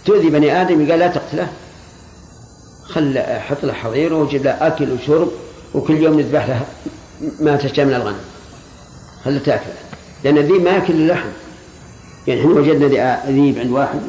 تؤذي 0.05 0.30
بني 0.30 0.62
آدم 0.62 0.90
قال 0.90 0.98
لا 0.98 1.09
تقتله. 1.09 1.53
خل 2.84 3.18
حط 3.18 3.64
له 3.64 3.72
حظيرة 3.72 4.14
وجيب 4.14 4.44
له 4.44 4.66
أكل 4.66 4.92
وشرب 4.92 5.28
وكل 5.74 5.96
يوم 5.96 6.20
نذبح 6.20 6.48
له 6.48 6.66
ما 7.40 7.57
تشتهي 7.57 7.84
من 7.84 7.94
الغنم. 7.94 8.20
خله 9.24 9.38
تأكله. 9.38 9.74
لأن 10.24 10.38
الذيب 10.38 10.62
ما 10.62 10.70
يأكل 10.70 10.94
اللحم. 10.94 11.28
يعني 12.26 12.40
إحنا 12.40 12.53
وجدنا 12.53 13.26
ذيب 13.26 13.59
عند 13.59 13.70
واحد. 13.70 14.01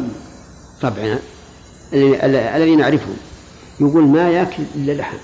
طبعا 0.82 1.20
الذي 1.94 2.76
نعرفهم 2.76 3.18
يقول 3.80 4.04
ما 4.04 4.30
يأكل 4.30 4.64
إلا 4.76 4.92
لحم. 4.92 5.18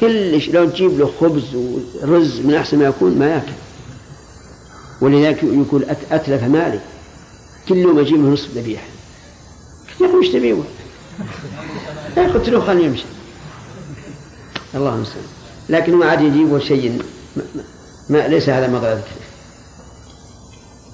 كلش 0.00 0.48
لو 0.48 0.70
تجيب 0.70 0.98
له 0.98 1.12
خبز 1.20 1.54
ورز 2.02 2.40
من 2.40 2.54
أحسن 2.54 2.78
ما 2.78 2.84
يكون 2.84 3.18
ما 3.18 3.26
يأكل. 3.26 3.52
ولذلك 5.00 5.42
يقول 5.42 5.84
أتلف 6.10 6.42
مالي 6.42 6.80
كل 7.68 7.76
يوم 7.76 7.98
أجيب 7.98 8.24
له 8.24 8.30
نصف 8.30 8.50
ذبيحة. 8.50 8.86
أخي 10.00 10.16
وش 10.16 10.28
تبيه؟ 10.28 10.54
قلت 12.16 12.50
خليه 12.50 12.86
يمشي 12.86 13.04
الله 14.74 14.94
المستعان 14.94 15.24
لكن 15.68 15.94
ما 15.94 16.06
عاد 16.06 16.20
يجيبوا 16.20 16.58
شيء 16.58 17.02
ما, 18.08 18.28
ليس 18.28 18.48
هذا 18.48 18.66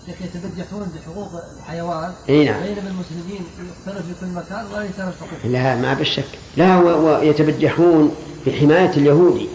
مضرة 0.09 0.17
يتبجحون 0.25 0.93
بحقوق 0.95 1.43
الحيوان. 1.59 2.13
إي 2.29 2.45
نعم. 2.45 2.63
بينما 2.63 2.89
المسلمين 2.91 3.45
يقتلوا 3.59 4.03
في 4.03 4.21
كل 4.21 4.27
مكان 4.27 4.67
ولا 4.67 4.85
يسالوا 4.85 5.13
حقوق 5.21 5.53
لا 5.53 5.77
ما 5.77 5.95
بالشك. 5.95 6.25
لا 6.57 6.77
ويتبجحون 6.79 8.15
بحماية 8.47 8.91
اليهودي 8.91 9.49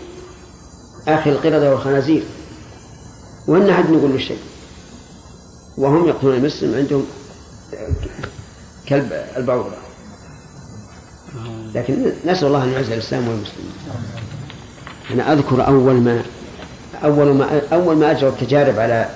أخي 1.07 1.29
القردة 1.29 1.71
والخنازير. 1.71 2.23
وإن 3.47 3.69
أحد 3.69 3.89
يقول 3.89 4.11
له 4.11 4.17
شيء. 4.17 4.39
وهم 5.77 6.07
يقتلون 6.07 6.35
المسلم 6.35 6.75
عندهم 6.75 7.05
كلب 8.89 9.25
البعوضة. 9.37 9.75
لكن 11.75 12.11
نسأل 12.25 12.47
الله 12.47 12.63
أن 12.63 12.69
يعز 12.69 12.91
الإسلام 12.91 13.27
والمسلمين. 13.27 13.73
أنا 15.11 15.33
أذكر 15.33 15.67
أول 15.67 16.01
ما 16.01 16.23
أول 17.03 17.35
ما 17.35 17.61
أول 17.73 17.97
ما 17.97 18.11
أجرى 18.11 18.29
التجارب 18.29 18.79
على 18.79 19.09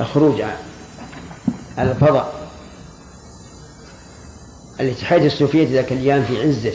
الخروج 0.00 0.40
على 1.78 1.90
الفضاء. 1.92 2.50
الاتحاد 4.80 5.24
السوفيتي 5.24 5.72
ذاك 5.74 5.92
الأيام 5.92 6.24
في 6.24 6.42
عزة 6.42 6.72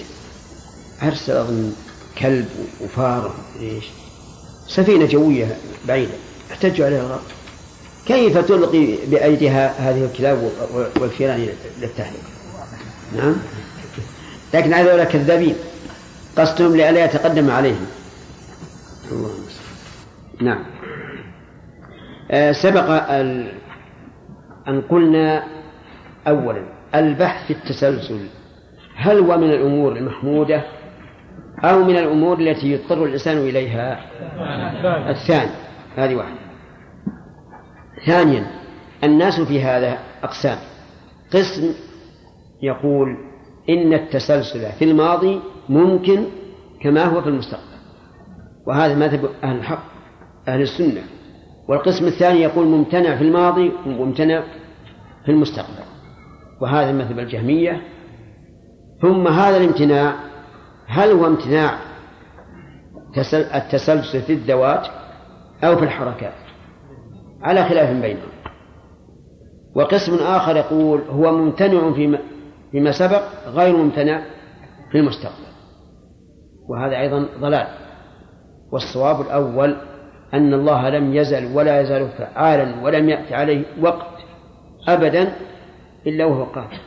أرسل 1.04 1.32
أظن 1.32 1.74
كلب 2.20 2.50
وفار 2.82 3.36
إيش 3.60 3.86
سفينة 4.68 5.06
جوية 5.06 5.58
بعيدة 5.88 6.14
احتجوا 6.52 6.86
عليها 6.86 7.02
الغرب. 7.02 7.22
كيف 8.06 8.38
تلقي 8.38 8.96
بأيديها 9.08 9.90
هذه 9.90 10.06
الكلاب 10.06 10.52
والفيران 11.00 11.50
للتهلكة 11.82 12.30
نعم. 13.16 13.36
لكن 14.54 14.74
هذول 14.74 15.04
كذابين 15.04 15.56
قصدهم 16.38 16.76
لئلا 16.76 17.06
يتقدم 17.06 17.52
عليهم. 17.52 17.86
الله 19.12 19.32
نعم. 20.42 20.66
سبق 22.52 22.90
أن 24.68 24.82
قلنا 24.90 25.44
أولا 26.28 26.64
البحث 26.96 27.48
في 27.48 27.54
التسلسل 27.54 28.20
هل 28.96 29.18
هو 29.18 29.38
من 29.38 29.50
الأمور 29.52 29.98
المحمودة 29.98 30.64
أو 31.64 31.84
من 31.84 31.98
الأمور 31.98 32.40
التي 32.40 32.72
يضطر 32.72 33.06
الإنسان 33.06 33.38
إليها؟ 33.38 34.00
الثاني 35.12 35.52
هذه 35.98 36.16
واحدة. 36.16 36.40
ثانيا 38.06 38.48
الناس 39.04 39.42
في 39.42 39.64
هذا 39.64 39.98
أقسام. 40.24 40.58
قسم 41.34 41.74
يقول 42.62 43.18
إن 43.70 43.94
التسلسل 43.94 44.72
في 44.80 44.86
الماضي 44.86 45.42
ممكن 45.70 46.24
كما 46.82 47.04
هو 47.04 47.22
في 47.22 47.30
المستقبل 47.30 47.64
وهذا 48.68 48.96
مذهب 48.96 49.30
أهل 49.44 49.56
الحق 49.58 49.84
أهل 50.48 50.62
السنة. 50.62 51.02
والقسم 51.70 52.06
الثاني 52.06 52.42
يقول 52.42 52.68
ممتنع 52.68 53.16
في 53.16 53.24
الماضي 53.24 53.72
وممتنع 53.86 54.44
في 55.26 55.32
المستقبل. 55.32 55.84
وهذا 56.62 56.92
مذهب 56.92 57.20
الجهمية. 57.20 57.82
ثم 59.02 59.28
هذا 59.28 59.58
الامتناع 59.58 60.16
هل 60.88 61.12
هو 61.12 61.28
امتناع 61.28 61.78
التسلسل 63.56 64.22
في 64.22 64.34
الذوات 64.34 64.88
أو 65.64 65.76
في 65.76 65.84
الحركات؟ 65.84 66.34
على 67.42 67.66
خلاف 67.66 68.02
بينهم. 68.02 68.30
وقسم 69.76 70.16
آخر 70.16 70.56
يقول 70.58 71.02
هو 71.10 71.32
ممتنع 71.32 71.94
فيما, 71.94 72.20
فيما 72.72 72.92
سبق 72.92 73.24
غير 73.48 73.78
ممتنع 73.78 74.22
في 74.92 74.98
المستقبل. 74.98 75.50
وهذا 76.70 77.00
أيضا 77.00 77.26
ضلال. 77.40 77.68
والصواب 78.72 79.22
الأول 79.22 79.78
أن 80.34 80.54
الله 80.54 80.90
لم 80.90 81.16
يزل 81.16 81.46
ولا 81.46 81.82
يزال 81.82 82.10
فعالا 82.10 82.84
ولم 82.84 83.10
يأتي 83.10 83.36
عليه 83.36 83.64
وقت 83.82 84.08
أبدا 84.88 85.36
إلا 86.08 86.26
وهو 86.26 86.44
قادر 86.44 86.80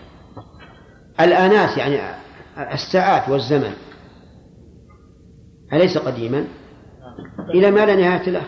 الآنات 1.20 1.78
يعني 1.78 1.98
الساعات 2.74 3.28
والزمن 3.28 3.72
أليس 5.72 5.98
قديما؟ 5.98 6.44
إلى 7.54 7.70
ما 7.70 7.86
لا 7.86 7.96
نهاية 7.96 8.30
له. 8.30 8.42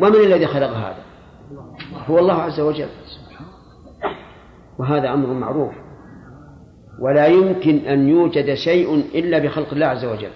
ومن 0.00 0.16
الذي 0.16 0.46
خلق 0.46 0.68
هذا؟ 0.68 1.02
هو 2.06 2.18
الله 2.18 2.42
عز 2.42 2.60
وجل. 2.60 2.88
وهذا 4.78 5.12
أمر 5.12 5.26
معروف. 5.26 5.74
ولا 7.00 7.26
يمكن 7.26 7.76
أن 7.78 8.08
يوجد 8.08 8.54
شيء 8.54 8.94
إلا 8.94 9.38
بخلق 9.38 9.72
الله 9.72 9.86
عز 9.86 10.04
وجل. 10.04 10.30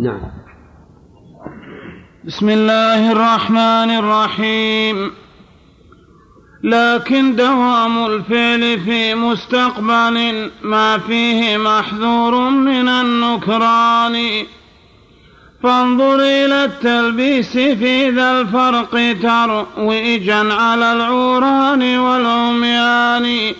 نعم. 0.00 0.45
بسم 2.26 2.48
الله 2.48 3.12
الرحمن 3.12 3.90
الرحيم. 3.90 5.12
لكن 6.62 7.36
دوام 7.36 8.06
الفعل 8.06 8.80
في 8.80 9.14
مستقبل 9.14 10.50
ما 10.62 10.98
فيه 10.98 11.56
محذور 11.56 12.50
من 12.50 12.88
النكران. 12.88 14.44
فانظر 15.62 16.14
إلى 16.14 16.64
التلبيس 16.64 17.52
في 17.52 18.10
ذا 18.10 18.40
الفرق 18.40 19.16
ترويجا 19.22 20.54
على 20.54 20.92
العوران 20.92 21.98
والعميان. 21.98 23.54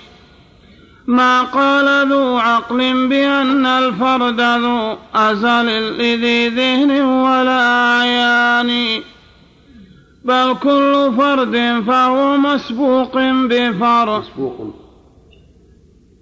ما 1.06 1.42
قال 1.42 2.08
ذو 2.08 2.36
عقل 2.36 3.08
بأن 3.08 3.66
الفرد 3.66 4.40
ذو 4.40 4.96
أزل 5.14 5.66
لذي 5.98 6.48
ذهن 6.48 6.90
ولا 7.00 7.60
أعيان 7.98 9.00
بل 10.24 10.54
كل 10.62 11.12
فرد 11.16 11.84
فهو 11.86 12.36
مسبوق 12.36 13.18
بفرد 13.18 14.22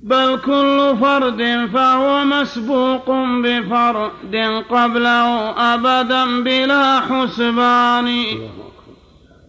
بل 0.03 0.39
كل 0.39 0.97
فرد 1.01 1.69
فهو 1.75 2.25
مسبوق 2.25 3.11
بفرد 3.45 4.63
قبله 4.71 5.51
أبدا 5.75 6.43
بلا 6.43 7.01
حسبان. 7.01 8.27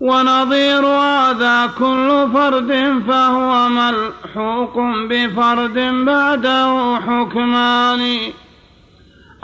ونظير 0.06 0.86
هذا 0.86 1.70
كل 1.80 2.28
فرد 2.34 3.02
فهو 3.08 3.70
ملحوق 3.70 4.80
بفرد 5.10 6.06
بعده 6.06 7.00
حكمان. 7.08 8.18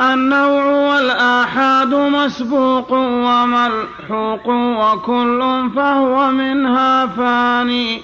النوع 0.01 0.65
والآحاد 0.65 1.93
مسبوق 1.93 2.91
وملحوق 2.91 4.47
وكل 4.47 5.69
فهو 5.75 6.31
منها 6.31 7.05
فاني. 7.05 8.01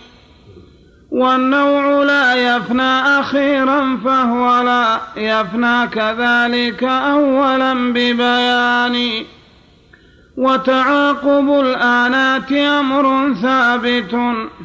والنوع 1.12 2.04
لا 2.04 2.36
يفنى 2.36 3.20
أخيرا 3.20 3.98
فهو 4.06 4.62
لا 4.62 5.00
يفنى 5.18 5.88
كذلك 5.88 6.84
أولا 6.84 7.74
ببيان 7.74 9.24
وتعاقب 10.38 11.50
الآنات 11.50 12.52
أمر 12.52 13.34
ثابت 13.42 14.16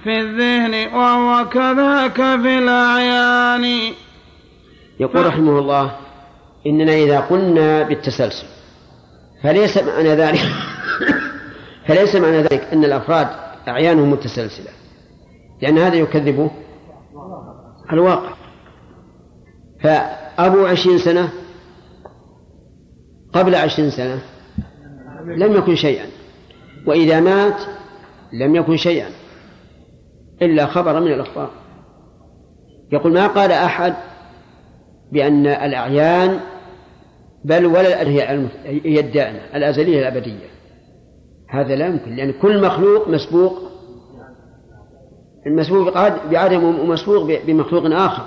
في 0.05 0.21
الذهن 0.21 0.95
وهو 0.95 1.49
كذاك 1.49 2.17
في 2.17 2.59
الأعيان. 2.59 3.93
يقول 5.01 5.27
رحمه 5.27 5.59
الله 5.59 5.97
إننا 6.67 6.93
إذا 6.95 7.21
قلنا 7.21 7.83
بالتسلسل 7.83 8.47
فليس 9.43 9.79
معنى 9.79 10.09
ذلك 10.09 10.41
فليس 11.87 12.15
معنى 12.15 12.43
ذلك 12.43 12.69
أن 12.73 12.85
الأفراد 12.85 13.29
أعيانهم 13.69 14.11
متسلسلة 14.11 14.71
لأن 15.63 15.79
هذا 15.79 15.95
يكذب 15.95 16.51
الواقع. 17.93 18.33
فأبو 19.83 20.67
عشرين 20.67 20.99
سنة 20.99 21.33
قبل 23.33 23.55
عشرين 23.55 23.91
سنة 23.91 24.32
لم 25.27 25.53
يكن 25.53 25.75
شيئا. 25.77 26.07
وإذا 26.87 27.21
مات 27.21 27.61
لم 28.33 28.57
يكن 28.57 28.77
شيئا 28.77 29.11
إلا 30.43 30.67
خبر 30.67 31.01
من 31.01 31.13
الأخبار. 31.13 31.51
يقول 32.93 33.13
ما 33.13 33.27
قال 33.27 33.53
أحد 33.53 33.95
بأن 35.13 35.47
الأعيان 35.47 36.41
بل 37.45 37.67
ولا 37.67 38.09
هي 38.09 39.01
الدائمة 39.01 39.41
الأزلية 39.55 39.99
الأبدية. 39.99 40.53
هذا 41.51 41.77
لا 41.77 41.87
يمكن 41.87 42.17
لأن 42.17 42.33
كل 42.33 42.67
مخلوق 42.67 43.09
مسبوق. 43.09 43.59
المسبوق 45.47 45.93
بعدم 46.31 46.65
ومسبوق 46.65 47.45
بمخلوق 47.47 47.85
آخر. 47.87 48.25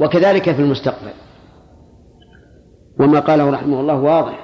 وكذلك 0.00 0.52
في 0.52 0.62
المستقبل. 0.62 1.12
وما 3.00 3.20
قاله 3.20 3.50
رحمه 3.50 3.80
الله 3.80 4.00
واضح. 4.00 4.43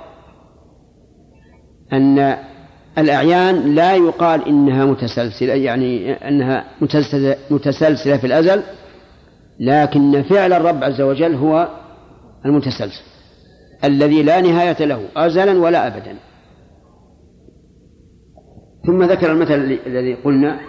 أن 1.93 2.37
الأعيان 2.99 3.75
لا 3.75 3.95
يقال 3.95 4.49
إنها 4.49 4.85
متسلسلة 4.85 5.55
يعني 5.55 6.13
أنها 6.13 6.65
متسلسلة 7.51 8.17
في 8.17 8.27
الأزل 8.27 8.63
لكن 9.61 10.23
فعل 10.23 10.53
الرب 10.53 10.85
عز 10.85 11.01
وجل 11.01 11.35
هو 11.35 11.69
المتسلسل 12.47 13.03
الذي 13.85 14.23
لا 14.23 14.41
نهاية 14.41 14.85
له 14.85 15.09
أزلا 15.17 15.59
ولا 15.59 15.87
أبدا. 15.87 16.17
ثم 18.87 19.03
ذكر 19.03 19.33
المثل 19.33 19.79
الذي 19.87 20.15
قلنا 20.15 20.61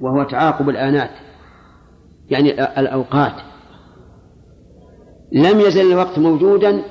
وهو 0.00 0.22
تعاقب 0.22 0.68
الآنات 0.68 1.10
يعني 2.30 2.64
الأوقات. 2.80 3.34
لم 5.32 5.60
يزل 5.60 5.92
الوقت 5.92 6.18
موجودا 6.18 6.82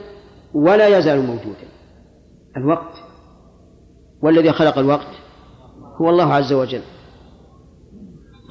ولا 0.53 0.97
يزال 0.97 1.19
موجودا. 1.19 1.67
الوقت 2.57 3.08
والذي 4.21 4.51
خلق 4.51 4.77
الوقت 4.77 5.07
هو 6.01 6.09
الله 6.09 6.33
عز 6.33 6.53
وجل. 6.53 6.81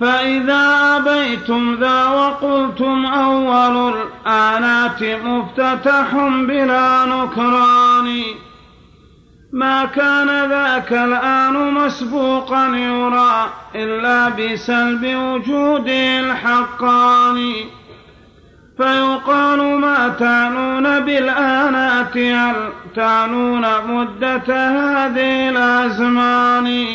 فإذا 0.00 0.96
أبيتم 0.96 1.74
ذا 1.80 2.06
وقلتم 2.06 3.06
أول 3.06 3.94
الآنات 3.94 5.02
مفتتح 5.02 6.14
بلا 6.48 7.04
نكران. 7.04 8.22
ما 9.52 9.84
كان 9.84 10.50
ذاك 10.50 10.92
الآن 10.92 11.74
مسبوقا 11.74 12.66
يرى 12.66 13.46
إلا 13.74 14.28
بسلب 14.28 15.04
وجوده 15.04 16.20
الحقاني 16.20 17.77
فيقال 18.78 19.80
ما 19.80 20.08
تعنون 20.08 21.00
بالآنات 21.00 22.18
هل 22.18 22.54
تعنون 22.96 23.66
مدة 23.88 24.68
هذه 24.68 25.48
الأزمان 25.48 26.86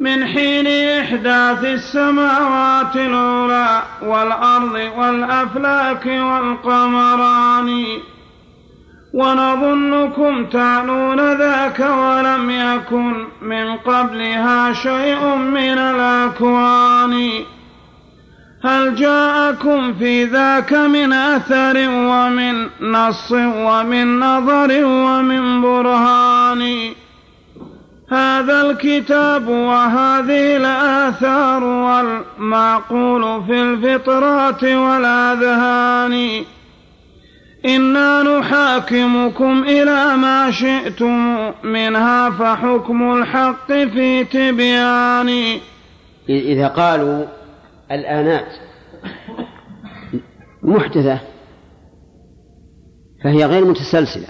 من 0.00 0.26
حين 0.26 0.66
إحداث 1.00 1.64
السماوات 1.64 2.96
الأولى 2.96 3.82
والأرض 4.02 4.90
والأفلاك 4.96 6.06
والقمران؟ 6.06 7.86
ونظنكم 9.14 10.46
تعنون 10.46 11.32
ذاك 11.32 11.80
ولم 11.80 12.50
يكن 12.50 13.26
من 13.42 13.76
قبلها 13.76 14.72
شيء 14.72 15.36
من 15.36 15.78
الأكوان. 15.78 17.30
هل 18.66 18.94
جاءكم 18.94 19.94
في 19.94 20.24
ذاك 20.24 20.72
من 20.72 21.12
أثر 21.12 21.88
ومن 21.88 22.66
نص 22.80 23.32
ومن 23.32 24.20
نظر 24.20 24.84
ومن 24.84 25.62
برهان؟ 25.62 26.92
هذا 28.10 28.62
الكتاب 28.62 29.48
وهذه 29.48 30.56
الآثار 30.56 31.64
والمعقول 31.64 33.44
في 33.46 33.62
الفطرات 33.62 34.64
والأذهان. 34.64 36.44
إنا 37.66 38.22
نحاكمكم 38.22 39.64
إلى 39.68 40.16
ما 40.16 40.50
شئتم 40.50 41.50
منها 41.62 42.30
فحكم 42.30 43.16
الحق 43.16 43.72
في 43.72 44.24
تبيان. 44.24 45.58
إذا 46.28 46.68
قالوا 46.68 47.24
الآنات 47.90 48.46
محدثة 50.62 51.20
فهي 53.24 53.44
غير 53.44 53.64
متسلسلة. 53.64 54.26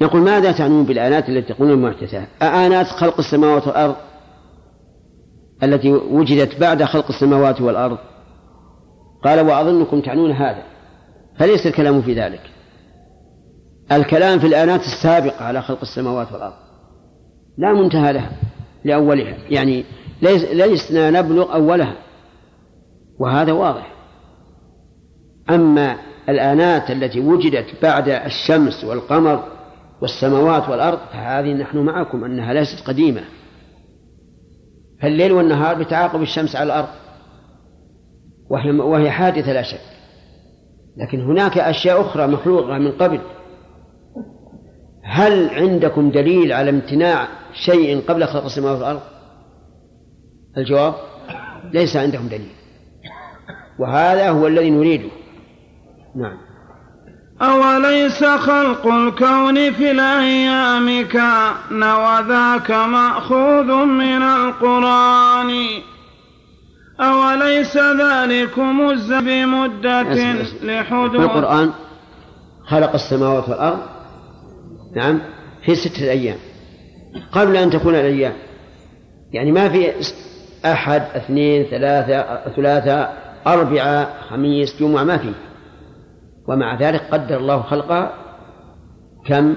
نقول 0.00 0.20
ماذا 0.20 0.52
تعنون 0.52 0.84
بالآنات 0.84 1.28
التي 1.28 1.54
تقولون 1.54 1.82
محدثة؟ 1.82 2.26
أآنات 2.42 2.86
خلق 2.86 3.18
السماوات 3.18 3.66
والأرض 3.66 3.96
التي 5.62 5.92
وجدت 5.92 6.60
بعد 6.60 6.84
خلق 6.84 7.08
السماوات 7.08 7.60
والأرض؟ 7.60 7.98
قال 9.24 9.40
وأظنكم 9.40 10.00
تعنون 10.00 10.30
هذا 10.30 10.62
فليس 11.38 11.66
الكلام 11.66 12.02
في 12.02 12.14
ذلك. 12.14 12.40
الكلام 13.92 14.38
في 14.38 14.46
الآنات 14.46 14.80
السابقة 14.80 15.44
على 15.44 15.62
خلق 15.62 15.80
السماوات 15.82 16.32
والأرض 16.32 16.54
لا 17.58 17.72
منتهى 17.72 18.12
لها 18.12 18.32
لأولها 18.84 19.36
يعني 19.50 19.84
ليس 20.22 20.44
لسنا 20.44 21.10
نبلغ 21.10 21.54
أولها 21.54 21.96
وهذا 23.18 23.52
واضح. 23.52 23.92
أما 25.50 25.96
الآنات 26.28 26.90
التي 26.90 27.20
وجدت 27.20 27.66
بعد 27.82 28.08
الشمس 28.08 28.84
والقمر 28.84 29.44
والسماوات 30.02 30.68
والأرض 30.68 30.98
فهذه 31.12 31.52
نحن 31.52 31.78
معكم 31.78 32.24
أنها 32.24 32.54
ليست 32.54 32.86
قديمة. 32.86 33.20
فالليل 35.02 35.32
والنهار 35.32 35.82
بتعاقب 35.82 36.22
الشمس 36.22 36.56
على 36.56 36.66
الأرض 36.66 36.88
وهي 38.50 38.70
وهي 38.70 39.10
حادثة 39.10 39.52
لا 39.52 39.62
شك. 39.62 39.80
لكن 40.96 41.20
هناك 41.20 41.58
أشياء 41.58 42.00
أخرى 42.00 42.26
مخلوقة 42.26 42.78
من 42.78 42.92
قبل. 42.92 43.20
هل 45.02 45.50
عندكم 45.50 46.10
دليل 46.10 46.52
على 46.52 46.70
امتناع 46.70 47.28
شيء 47.54 48.00
قبل 48.08 48.24
خلق 48.24 48.44
السماوات 48.44 48.78
والأرض؟ 48.78 49.00
الجواب 50.58 50.94
ليس 51.72 51.96
عندهم 51.96 52.28
دليل. 52.28 52.52
وهذا 53.78 54.30
هو 54.30 54.46
الذي 54.46 54.70
نريده. 54.70 55.10
نعم. 56.16 56.36
أوليس 57.42 58.24
خلق 58.24 58.86
الكون 58.86 59.72
في 59.72 59.90
الأيام 59.90 61.06
كأن 61.06 61.82
وذاك 61.82 62.70
مأخوذ 62.70 63.84
من 63.84 64.22
القرآن؟ 64.22 65.66
أوليس 67.00 67.76
ذلكم 67.76 68.90
الز 68.90 69.12
بمدة 69.12 70.02
لحدود؟ 70.62 71.14
القرآن 71.14 71.72
خلق 72.66 72.94
السماوات 72.94 73.48
والأرض 73.48 73.78
نعم 74.96 75.20
في 75.64 75.74
ستة 75.74 76.10
أيام. 76.10 76.38
قبل 77.32 77.56
أن 77.56 77.70
تكون 77.70 77.94
الأيام. 77.94 78.32
يعني 79.32 79.52
ما 79.52 79.68
في 79.68 79.92
أحد 80.72 81.02
اثنين 81.16 81.64
ثلاثة 81.64 82.40
ثلاثة 82.56 83.08
أربعة 83.46 84.20
خميس 84.30 84.80
جمعة 84.80 85.04
ما 85.04 85.18
في. 85.18 85.32
ومع 86.48 86.80
ذلك 86.80 87.02
قدر 87.10 87.36
الله 87.36 87.62
خلقها 87.62 88.12
كم؟ 89.26 89.56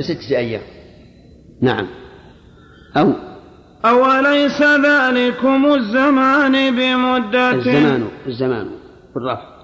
ستة 0.00 0.36
أيام. 0.36 0.62
نعم. 1.62 1.86
أو 2.96 3.12
أوليس 3.84 4.62
ذلكم 4.62 5.74
الزمان 5.74 6.76
بمدة؟ 6.76 7.50
الزمان 7.50 8.08
الزمان 8.26 8.68
بالرفع 9.14 9.58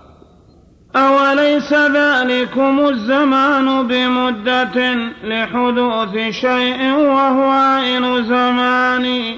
أوليس 0.97 1.73
ذلكم 1.73 2.89
الزمان 2.89 3.87
بمدة 3.87 4.95
لحدوث 5.25 6.31
شيء 6.31 6.93
وهو 6.93 7.51
عين 7.51 8.25
زمان 8.25 9.37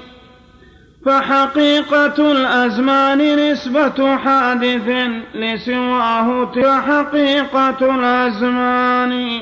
فحقيقة 1.07 2.31
الأزمان 2.31 3.51
نسبة 3.51 4.17
حادث 4.17 5.09
لسواه 5.35 6.45
فحقيقة 6.45 7.95
الأزمان. 7.95 9.41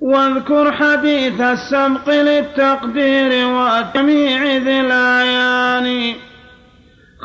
واذكر 0.00 0.72
حديث 0.72 1.40
السبق 1.40 2.10
للتقدير 2.10 3.46
وجميع 3.46 4.56
ذي 4.56 4.80
الأعيان. 4.80 6.14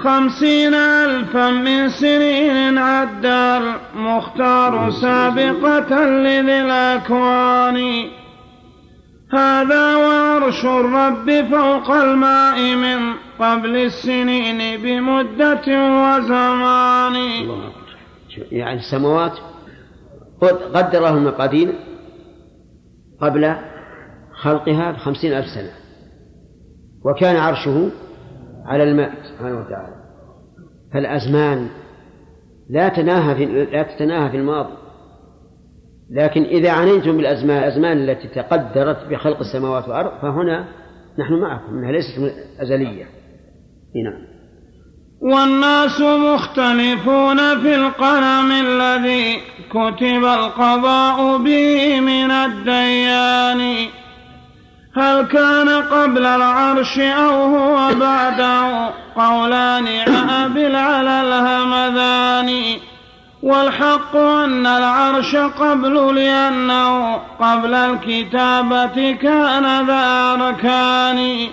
خمسين 0.03 0.73
ألفا 0.73 1.49
من 1.49 1.89
سنين 1.89 2.77
عدى 2.77 3.57
المختار 3.57 4.91
سابقة 4.91 6.05
لذي 6.05 6.61
الأكوان. 6.61 8.09
هذا 9.33 9.95
وعرش 9.95 10.65
الرب 10.65 11.45
فوق 11.51 11.91
الماء 11.91 12.75
من 12.75 13.13
قبل 13.39 13.75
السنين 13.75 14.81
بمدة 14.81 15.65
وزمان. 15.67 17.15
يعني 18.51 18.79
السماوات 18.79 19.31
قدره 20.73 21.09
المقادير 21.09 21.73
قبل 23.21 23.55
خلقها 24.33 24.91
بخمسين 24.91 25.33
ألف 25.33 25.45
سنة. 25.47 25.71
وكان 27.05 27.35
عرشه 27.35 27.91
على 28.65 28.83
الماء 28.83 29.13
سبحانه 29.23 29.59
وتعالى. 29.59 29.95
فالأزمان 30.93 31.69
لا 32.69 32.89
تناهى 32.89 33.35
في 33.35 33.45
لا 33.45 33.83
تتناهى 33.83 34.31
في 34.31 34.37
الماضي. 34.37 34.84
لكن 36.11 36.43
إذا 36.43 36.71
عنيتم 36.71 37.17
بالأزمان 37.17 37.57
الأزمان 37.57 38.09
التي 38.09 38.27
تقدرت 38.27 39.07
بخلق 39.09 39.39
السماوات 39.39 39.87
والأرض 39.87 40.21
فهنا 40.21 40.65
نحن 41.19 41.33
معكم 41.33 41.77
أنها 41.77 41.91
ليست 41.91 42.33
أزلية. 42.59 43.05
نعم. 44.03 44.35
والناس 45.21 46.01
مختلفون 46.01 47.37
في 47.37 47.75
القلم 47.75 48.51
الذي 48.51 49.37
كتب 49.69 50.25
القضاء 50.25 51.37
به 51.37 51.99
من 51.99 52.31
الديان. 52.31 53.87
هل 54.97 55.25
كان 55.25 55.69
قبل 55.69 56.25
العرش 56.25 56.99
أو 56.99 57.31
هو 57.31 57.95
بعده؟ 57.99 58.89
قولان 59.15 59.87
عابل 60.07 60.75
على 60.75 61.21
الهمذان 61.21 62.49
والحق 63.45 64.15
أن 64.15 64.65
العرش 64.65 65.35
قبل 65.35 66.15
لأنه 66.15 67.15
قبل 67.15 67.73
الكتابة 67.73 69.11
كان 69.21 69.85
ذا 69.85 70.33
أركان. 70.33 71.47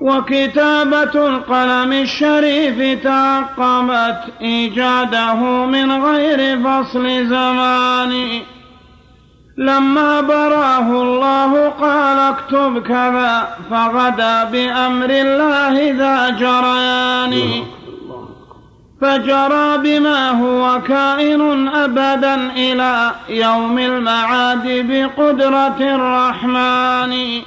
وكتابة 0.00 1.28
القلم 1.28 1.92
الشريف 1.92 3.04
تعقبت 3.04 4.20
إيجاده 4.40 5.34
من 5.66 6.04
غير 6.04 6.58
فصل 6.60 7.26
زمان. 7.26 8.40
لما 9.58 10.20
براه 10.20 11.02
الله 11.02 11.68
قال 11.68 12.18
اكتب 12.18 12.82
كذا 12.82 13.48
فغدا 13.70 14.44
بأمر 14.44 15.10
الله 15.10 15.92
ذا 15.92 16.30
جريان. 16.30 17.64
فجرى 19.00 19.78
بما 19.78 20.30
هو 20.30 20.80
كائن 20.82 21.68
أبدا 21.68 22.34
إلى 22.34 23.10
يوم 23.28 23.78
المعاد 23.78 24.66
بقدرة 24.66 25.76
الرحمن. 25.80 27.42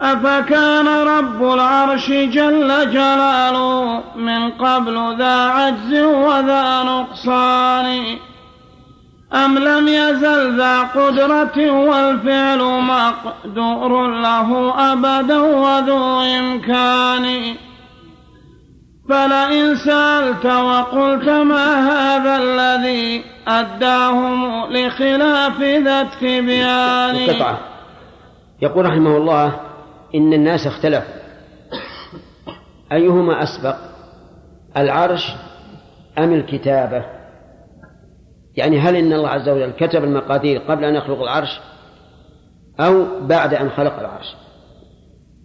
أفكان 0.00 0.88
رب 0.88 1.42
العرش 1.42 2.08
جل 2.08 2.90
جلاله 2.90 4.02
من 4.16 4.50
قبل 4.50 5.16
ذا 5.18 5.36
عجز 5.36 5.94
وذا 6.02 6.82
نقصان. 6.82 8.16
أم 9.34 9.58
لم 9.58 9.88
يزل 9.88 10.56
ذا 10.56 10.80
قدرة 10.80 11.70
والفعل 11.70 12.58
مقدور 12.82 14.06
له 14.06 14.74
أبدا 14.92 15.38
وذو 15.38 16.20
إمكان. 16.20 17.56
فلئن 19.10 19.76
سألت 19.76 20.46
وقلت 20.46 21.28
ما 21.28 21.66
هذا 21.90 22.36
الذي 22.36 23.24
أداهم 23.48 24.66
لخلاف 24.72 25.60
ذا 25.60 26.00
التبيان 26.00 27.16
يقول 28.62 28.86
رحمه 28.86 29.16
الله 29.16 29.60
إن 30.14 30.32
الناس 30.32 30.66
اختلفوا. 30.66 31.14
أيهما 32.92 33.42
أسبق 33.42 33.76
العرش 34.76 35.32
أم 36.18 36.32
الكتابة؟ 36.32 37.04
يعني 38.56 38.80
هل 38.80 38.96
إن 38.96 39.12
الله 39.12 39.28
عز 39.28 39.48
وجل 39.48 39.70
كتب 39.70 40.04
المقادير 40.04 40.58
قبل 40.60 40.84
أن 40.84 40.94
يخلق 40.94 41.22
العرش 41.22 41.60
أو 42.80 43.06
بعد 43.20 43.54
أن 43.54 43.70
خلق 43.70 43.98
العرش؟ 43.98 44.34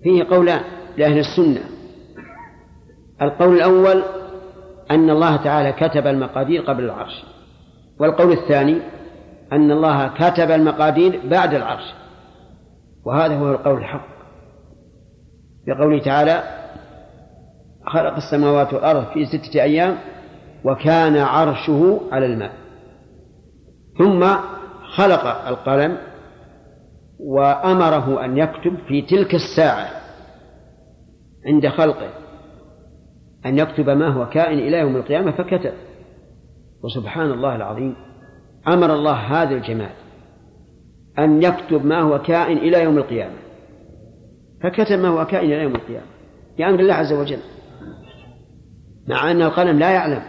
فيه 0.04 0.24
قولان 0.24 0.62
لأهل 0.98 1.20
السنة. 1.20 1.75
القول 3.22 3.56
الأول 3.56 4.04
أن 4.92 5.10
الله 5.10 5.36
تعالى 5.36 5.72
كتب 5.72 6.08
المقادير 6.08 6.62
قبل 6.62 6.84
العرش. 6.84 7.24
والقول 8.00 8.32
الثاني 8.32 8.82
أن 9.52 9.72
الله 9.72 10.08
كتب 10.08 10.52
المقادير 10.52 11.22
بعد 11.26 11.54
العرش. 11.54 11.94
وهذا 13.06 13.38
هو 13.38 13.52
القول 13.52 13.78
الحق. 13.78 14.08
بقوله 15.68 16.04
تعالى 16.04 16.44
خلق 17.88 18.16
السماوات 18.16 18.74
والأرض 18.74 19.06
في 19.14 19.26
ستة 19.26 19.64
أيام 19.64 19.98
وكان 20.64 21.18
عرشه 21.18 22.02
على 22.12 22.26
الماء. 22.26 22.52
ثم 23.98 24.26
خلق 24.96 25.48
القلم 25.48 25.98
وأمره 27.20 28.26
أن 28.26 28.38
يكتب 28.38 28.78
في 28.88 29.02
تلك 29.02 29.36
الساعة 29.36 29.90
عند 31.48 31.68
خلقه. 31.68 32.25
أن 33.46 33.58
يكتب 33.58 33.90
ما 33.90 34.08
هو 34.08 34.30
كائن 34.30 34.60
إلى 34.60 34.78
يوم 34.78 34.96
القيامة 34.96 35.32
فكتب. 35.32 35.74
وسبحان 36.84 37.32
الله 37.32 37.56
العظيم 37.56 37.96
أمر 38.68 38.94
الله 38.94 39.14
هذا 39.14 39.56
الجمال 39.56 39.90
أن 41.20 41.44
يكتب 41.44 41.86
ما 41.86 42.02
هو 42.02 42.20
كائن 42.22 42.58
إلى 42.58 42.84
يوم 42.84 42.98
القيامة. 42.98 43.36
فكتب 44.64 45.00
ما 45.00 45.08
هو 45.08 45.26
كائن 45.26 45.52
إلى 45.52 45.64
يوم 45.64 45.76
القيامة 45.76 46.06
بأمر 46.58 46.80
الله 46.80 46.94
عز 46.94 47.14
وجل 47.14 47.40
مع 49.08 49.32
أن 49.32 49.42
القلم 49.42 49.80
لا 49.80 49.92
يعلم 49.92 50.22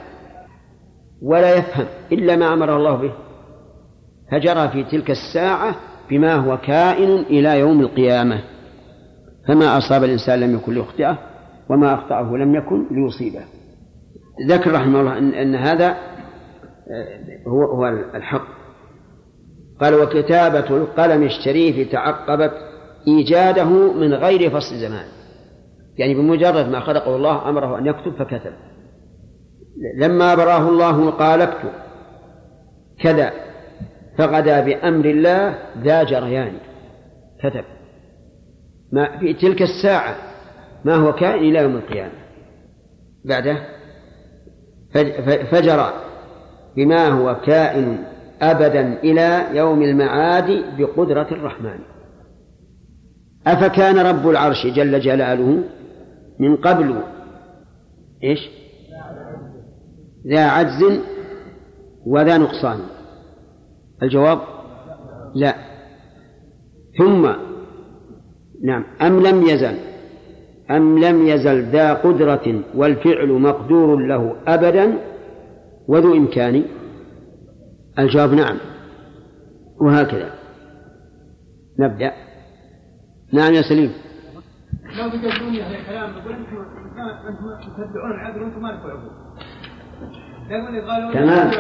ولا 1.22 1.56
يفهم 1.56 1.86
إلا 2.12 2.36
ما 2.36 2.52
أمر 2.52 2.76
الله 2.76 2.96
به. 2.96 3.12
فجرى 4.32 4.68
في 4.68 4.84
تلك 4.84 5.10
الساعة 5.10 5.76
بما 6.10 6.34
هو 6.34 6.56
كائن 6.56 7.10
إلى 7.18 7.60
يوم 7.60 7.80
القيامة. 7.80 8.40
فما 9.48 9.78
أصاب 9.78 10.04
الإنسان 10.04 10.40
لم 10.40 10.54
يكن 10.54 10.74
ليخطئه 10.74 11.18
وما 11.70 11.94
أخطأه 11.94 12.36
لم 12.36 12.54
يكن 12.54 12.86
ليصيبه. 12.90 13.40
ذكر 14.48 14.72
رحمه 14.72 15.00
الله 15.00 15.18
أن, 15.18 15.34
أن 15.34 15.54
هذا 15.54 15.88
آه، 16.90 17.48
هو 17.48 17.64
هو 17.64 17.88
الحق. 18.14 18.46
قال 19.80 19.94
وكتابة 19.94 20.76
القلم 20.76 21.22
الشريف 21.22 21.92
تعقبت 21.92 22.52
إيجاده 23.08 23.92
من 23.92 24.14
غير 24.14 24.50
فصل 24.50 24.76
زمان. 24.76 25.06
يعني 25.98 26.14
بمجرد 26.14 26.68
ما 26.68 26.80
خلقه 26.80 27.16
الله 27.16 27.48
أمره 27.48 27.78
أن 27.78 27.86
يكتب 27.86 28.12
فكتب. 28.12 28.52
لما 29.96 30.34
براه 30.34 30.68
الله 30.68 31.10
قال 31.10 31.42
اكتب. 31.42 31.70
كذا. 33.00 33.32
فغدا 34.18 34.60
بأمر 34.60 35.04
الله 35.04 35.58
ذا 35.78 36.02
جريان. 36.02 36.52
كتب. 37.42 37.64
ما 38.92 39.18
في 39.18 39.34
تلك 39.34 39.62
الساعة 39.62 40.16
ما 40.86 40.94
هو 40.94 41.12
كائن 41.12 41.44
إلى 41.44 41.58
يوم 41.58 41.76
القيامة. 41.76 42.12
بعده 43.24 43.58
فجرى 45.50 45.92
بما 46.76 47.08
هو 47.08 47.40
كائن 47.46 47.98
أبدا 48.42 48.92
إلى 48.92 49.56
يوم 49.56 49.82
المعاد 49.82 50.64
بقدرة 50.78 51.28
الرحمن. 51.32 51.78
أفكان 53.46 53.98
رب 53.98 54.28
العرش 54.28 54.66
جل 54.66 55.00
جلاله 55.00 55.64
من 56.40 56.56
قبل 56.56 57.00
إيش؟ 58.24 58.48
ذا 60.26 60.46
عجز 60.46 61.00
وذا 62.06 62.38
نقصان. 62.38 62.78
الجواب 64.02 64.38
لا. 65.34 65.54
ثم 66.98 67.28
نعم 68.64 68.84
أم 69.02 69.26
لم 69.26 69.42
يزل؟ 69.42 69.76
أم 70.70 70.98
لم 70.98 71.26
يزل 71.26 71.62
ذا 71.62 71.94
قدرة 71.94 72.62
والفعل 72.74 73.28
مقدور 73.28 73.96
له 73.96 74.36
أبدا؟ 74.46 74.98
وذو 75.88 76.14
إمكان. 76.14 76.64
الجواب 77.98 78.32
نعم. 78.34 78.56
وهكذا. 79.80 80.30
نبدأ. 81.78 82.12
نعم 83.32 83.52
يا 83.54 83.62
سليم. 83.62 83.92
لو 84.98 85.08
بتجدوني 85.08 85.62
هذا 85.62 85.76
الكلام 85.78 86.12
بقول 86.12 86.32
أنتم 86.34 86.56
أنتم 87.28 87.72
تتبعون 87.76 88.10
العقل 88.10 88.42
وأنتم 88.42 88.62
ما 88.62 88.68
لكم 88.68 88.88
عقول 88.90 89.10
تمام. 91.14 91.50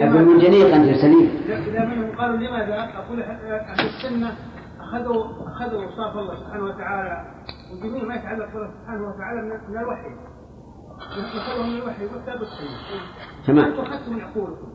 أقول 0.00 0.24
من 0.24 0.38
جنيق 0.38 0.74
أنت 0.74 0.96
سليم. 0.96 1.30
لما 1.48 2.16
قالوا 2.18 2.36
لماذا؟ 2.36 2.74
أقول 2.74 3.22
أهل 3.22 3.86
السنة 3.86 4.32
أخذوا 4.80 5.24
أخذوا 5.24 5.84
أوصاف 5.84 6.18
الله 6.18 6.34
سبحانه 6.34 6.64
وتعالى 6.64 7.26
وجميع 7.74 8.04
ما 8.04 8.14
يتعلق 8.14 8.52
بالله 8.52 8.70
سبحانه 8.80 9.08
وتعالى 9.08 9.42
من 9.68 9.76
الوحي 9.78 10.08
نسألهم 11.18 11.72
من 11.72 11.78
الوحي 11.82 12.04
وكتاب 12.04 12.42
السنة 12.42 13.00
تمام 13.46 13.64
أنتم 13.64 13.82
أخذتم 13.82 14.12
من 14.12 14.20
عقولكم 14.20 14.68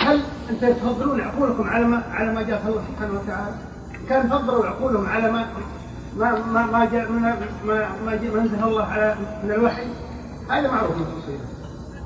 هل 0.00 0.20
أنت 0.50 0.64
تفضلون 0.64 1.20
عقولكم 1.20 1.62
على 1.62 1.84
ما 1.86 2.02
على 2.10 2.34
ما 2.34 2.42
جاء 2.42 2.62
الله 2.66 2.82
سبحانه 2.92 3.20
وتعالى؟ 3.20 3.54
كان 4.08 4.28
فضلوا 4.28 4.66
عقولهم 4.66 5.06
على 5.06 5.32
ما 5.32 5.46
ما 6.16 6.46
ما 6.46 6.66
ما 6.66 6.84
جاء 6.84 7.12
من 7.12 7.22
ما 7.64 7.88
ما 8.04 8.16
جاء 8.16 8.40
انزل 8.40 8.64
الله 8.64 8.84
على 8.84 9.16
من 9.44 9.50
الوحي 9.50 9.86
هذا 10.50 10.70
معروف 10.70 10.96
من 10.96 11.02
التصوير 11.02 11.40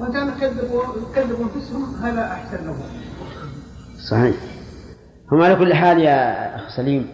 وان 0.00 0.12
كانوا 0.12 0.34
كذبوا 0.40 0.82
كذبوا 1.14 1.44
أنفسهم 1.44 1.94
هذا 2.02 2.24
أحسن 2.32 2.64
لهم. 2.66 2.82
صحيح. 4.10 4.36
هم 5.32 5.42
على 5.42 5.56
كل 5.56 5.74
حال 5.74 5.98
يا 5.98 6.56
أخ 6.56 6.76
سليم 6.76 7.08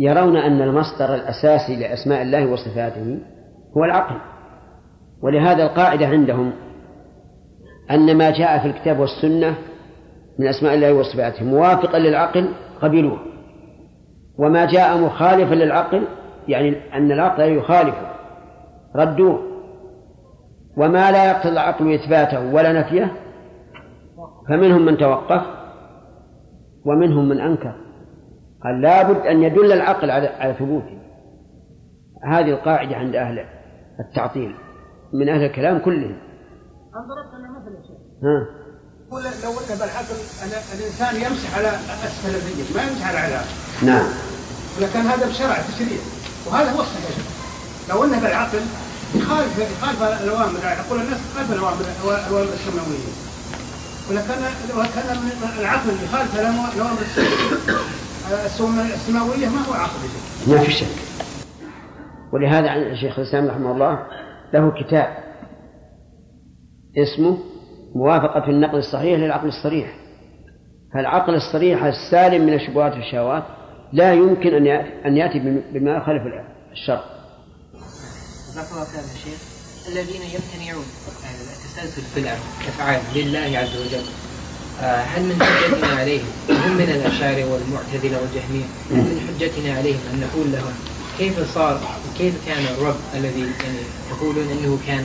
يرون 0.00 0.36
أن 0.36 0.62
المصدر 0.62 1.14
الأساسي 1.14 1.76
لأسماء 1.76 2.22
الله 2.22 2.46
وصفاته 2.46 3.18
هو 3.76 3.84
العقل. 3.84 4.16
ولهذا 5.22 5.62
القاعدة 5.62 6.06
عندهم 6.06 6.52
أن 7.90 8.16
ما 8.16 8.30
جاء 8.30 8.58
في 8.58 8.66
الكتاب 8.66 8.98
والسنة 8.98 9.54
من 10.38 10.46
أسماء 10.46 10.74
الله 10.74 10.92
وصفاته 10.92 11.44
موافقا 11.44 11.98
للعقل 11.98 12.48
قبلوه. 12.82 13.18
وما 14.38 14.64
جاء 14.64 14.98
مخالفا 14.98 15.54
للعقل 15.54 16.02
يعني 16.48 16.76
أن 16.94 17.12
العقل 17.12 17.42
يخالفه 17.42 18.10
ردوه 18.96 19.40
وما 20.76 21.10
لا 21.10 21.30
يقتضي 21.30 21.52
العقل 21.52 21.94
إثباته 21.94 22.54
ولا 22.54 22.72
نفيه 22.72 23.12
فمنهم 24.48 24.84
من 24.84 24.96
توقف 24.96 25.42
ومنهم 26.84 27.28
من 27.28 27.40
أنكر 27.40 27.74
قال 28.64 28.80
لابد 28.80 29.26
أن 29.26 29.42
يدل 29.42 29.72
العقل 29.72 30.10
على 30.10 30.26
على 30.26 30.54
ثبوته 30.54 30.98
هذه 32.24 32.50
القاعدة 32.50 32.96
عند 32.96 33.16
أهل 33.16 33.46
التعطيل 34.00 34.54
من 35.12 35.28
أهل 35.28 35.44
الكلام 35.44 35.78
كلهم. 35.78 36.16
أنا 36.94 37.06
ضربت 37.08 37.34
لنا 37.34 37.50
مثل 37.50 37.76
يا 37.76 37.82
شيخ. 37.82 38.00
ها؟ 38.24 38.46
يقول 39.06 39.22
لو 39.22 39.50
ان 39.50 39.78
بالعقل 39.80 40.18
أن 40.42 40.52
الإنسان 40.78 41.14
يمسح 41.16 41.58
على 41.58 41.68
أسفل 42.06 42.30
الرجل 42.30 42.76
ما 42.76 42.82
يمسح 42.82 43.08
على 43.08 43.18
اعلاه 43.18 43.44
نعم. 43.82 44.06
ولكن 44.78 44.98
هذا 44.98 45.28
بشرع 45.28 45.56
تشريع. 45.68 46.00
وهذا 46.46 46.70
هو 46.70 46.80
الصحيح. 46.80 47.16
لو 47.90 48.04
انه 48.04 48.20
بالعقل 48.20 48.62
يخالف 49.14 49.58
يخالف 49.58 50.02
الأوامر 50.22 50.58
يقول 50.86 51.00
الناس 51.00 51.20
يخالف 51.30 51.52
الاوامر 51.52 51.84
الأوامر 52.04 52.52
السماوية. 52.52 53.12
ولكن 54.10 54.40
من 55.24 55.32
العقل 55.60 55.90
يخالف 56.04 56.40
الأوامر 56.40 57.02
السماوية 58.30 59.48
ما 59.48 59.60
هو 59.68 59.72
عقل 59.72 59.98
ما 60.46 60.58
في 60.58 60.72
شك. 60.72 60.86
ولهذا 62.32 62.74
الشيخ 62.74 63.18
الإسلام 63.18 63.46
رحمه 63.46 63.72
الله 63.72 64.06
له 64.54 64.72
كتاب 64.82 65.16
اسمه 66.96 67.38
موافقة 67.94 68.50
النقل 68.50 68.78
الصحيح 68.78 69.18
للعقل 69.18 69.48
الصريح. 69.48 69.96
فالعقل 70.94 71.34
الصريح 71.34 71.84
السالم 71.84 72.46
من 72.46 72.54
الشبهات 72.54 72.92
والشهوات 72.92 73.42
لا 73.92 74.14
يمكن 74.14 74.54
أن 74.54 74.66
أن 75.06 75.16
يأتي 75.16 75.38
بما 75.72 75.96
يخالف 75.96 76.22
الشرع. 76.72 77.04
جزاك 78.48 78.66
الله 78.72 78.84
خير 78.84 79.02
يا 79.02 79.18
شيخ. 79.24 79.40
الذين 79.88 80.22
يمتنعون 80.22 80.84
عن 81.24 81.34
التسلسل 81.34 82.02
في 82.02 82.20
الافعال 82.20 83.00
لله 83.14 83.58
عز 83.58 83.76
وجل. 83.86 84.29
هل 84.80 85.22
من 85.22 85.42
حجتنا 85.42 86.00
عليهم؟ 86.00 86.26
هم 86.50 86.72
من 86.74 86.84
الاشاعره 86.84 87.44
والمعتزله 87.52 88.20
والجهمية. 88.20 88.64
هل 88.90 88.96
من 88.96 89.20
حجتنا 89.28 89.74
عليهم 89.74 90.00
أن 90.12 90.20
نقول 90.20 90.52
لهم 90.52 90.72
كيف 91.18 91.54
صار 91.54 91.80
كيف 92.18 92.46
كان 92.46 92.64
الرب 92.74 92.96
الذي 93.14 93.40
يعني 93.40 93.78
تقولون 94.10 94.44
إنه 94.44 94.78
كان 94.86 95.04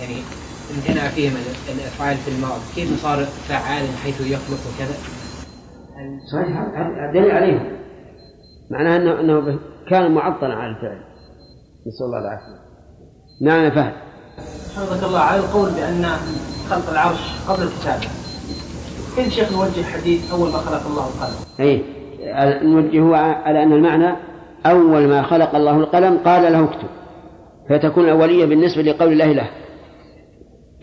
يعني 0.00 0.22
امتنع 0.76 1.08
فيه 1.08 1.30
من 1.30 1.54
الأفعال 1.68 2.16
في 2.16 2.30
الماضي؟ 2.30 2.60
كيف 2.74 3.02
صار 3.02 3.26
فعالا 3.48 3.88
حيث 4.04 4.20
يخلق 4.20 4.58
وكذا؟ 4.74 4.94
صحيح. 6.32 6.56
هذا 6.56 7.12
دليل 7.12 7.30
عليهم. 7.30 7.78
معناه 8.70 8.96
انه 8.96 9.20
إنه 9.20 9.58
كان 9.90 10.14
معطلا 10.14 10.54
على 10.54 10.70
الفعل. 10.70 11.00
نسأل 11.86 12.06
الله 12.06 12.18
العافية. 12.18 12.62
نعم 13.40 13.70
فهد 13.70 13.92
حفظك 14.76 15.04
الله 15.04 15.20
على 15.20 15.40
القول 15.40 15.70
بأن 15.70 16.06
خلق 16.70 16.90
العرش 16.90 17.20
قبل 17.48 17.62
الكتابه 17.62 18.21
كيف 19.16 19.28
شيخ 19.28 19.52
نوجه 19.52 19.82
حديث 19.82 20.32
أول 20.32 20.48
ما 20.52 20.58
خلق 20.58 20.86
الله 20.86 21.06
القلم؟ 21.08 21.36
أي 21.60 21.82
نوجهه 22.66 23.16
على 23.16 23.62
أن 23.62 23.72
المعنى 23.72 24.16
أول 24.66 25.08
ما 25.08 25.22
خلق 25.22 25.54
الله 25.54 25.76
القلم 25.76 26.18
قال 26.24 26.52
له 26.52 26.64
اكتب. 26.64 26.88
فتكون 27.68 28.04
الأولية 28.04 28.46
بالنسبة 28.46 28.82
لقول 28.82 29.12
الله 29.12 29.32
له. 29.32 29.48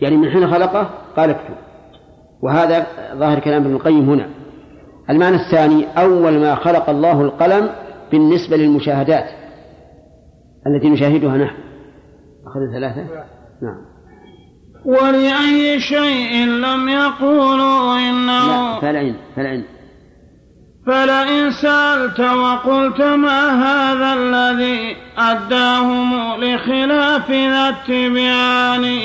يعني 0.00 0.16
من 0.16 0.30
حين 0.30 0.50
خلقه 0.50 0.90
قال 1.16 1.30
اكتب. 1.30 1.54
وهذا 2.42 2.86
ظاهر 3.14 3.38
كلام 3.38 3.62
ابن 3.64 3.74
القيم 3.74 4.10
هنا. 4.10 4.28
المعنى 5.10 5.36
الثاني 5.36 5.86
أول 5.98 6.40
ما 6.40 6.54
خلق 6.54 6.90
الله 6.90 7.20
القلم 7.20 7.70
بالنسبة 8.12 8.56
للمشاهدات 8.56 9.24
التي 10.66 10.88
نشاهدها 10.88 11.36
نحن. 11.36 11.56
أخذ 12.46 12.60
ثلاثة؟ 12.72 13.02
نعم. 13.62 13.99
ولأي 14.84 15.80
شيء 15.80 16.46
لم 16.46 16.88
يقولوا 16.88 17.98
إنه 17.98 18.46
لا 18.46 18.80
فلئن 18.80 19.14
فلئن 19.36 19.64
فلئن 20.86 21.50
سألت 21.50 22.20
وقلت 22.20 23.00
ما 23.00 23.48
هذا 23.64 24.14
الذي 24.14 24.96
أداهم 25.18 26.36
لخلاف 26.44 27.30
ذا 27.30 27.68
التبيان 27.68 29.00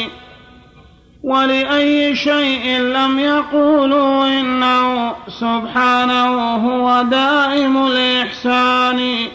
ولأي 1.24 2.16
شيء 2.16 2.80
لم 2.80 3.20
يقولوا 3.20 4.28
إنه 4.28 5.14
سبحانه 5.28 6.56
هو 6.56 7.02
دائم 7.02 7.88
الإحسان. 7.88 9.28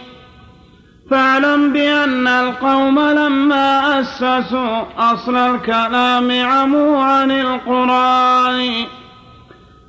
فاعلم 1.11 1.73
بأن 1.73 2.27
القوم 2.27 3.01
لما 3.01 4.01
أسسوا 4.01 4.82
أصل 4.99 5.37
الكلام 5.37 6.45
عموا 6.45 7.03
عن 7.03 7.31
القرآن 7.31 8.87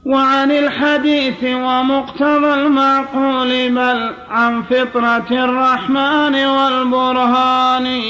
وعن 0.05 0.51
الحديث 0.51 1.43
ومقتضى 1.43 2.53
المعقول 2.53 3.69
بل 3.69 4.13
عن 4.29 4.63
فطرة 4.63 5.27
الرحمن 5.31 6.35
والبرهان. 6.45 8.01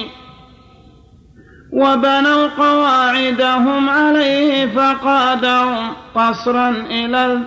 وبنوا 1.73 2.47
قواعدهم 2.47 3.89
عليه 3.89 4.65
فقادهم 4.65 5.91
قصرا 6.15 6.69
إلى 6.69 7.39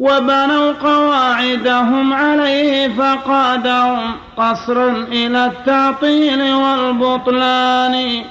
وبنوا 0.00 0.72
قواعدهم 0.72 2.12
عليه 2.12 2.88
فقادهم 2.88 4.12
قصرا 4.36 4.90
إلى 5.12 5.46
التعطيل 5.46 6.52
والبطلان. 6.52 8.22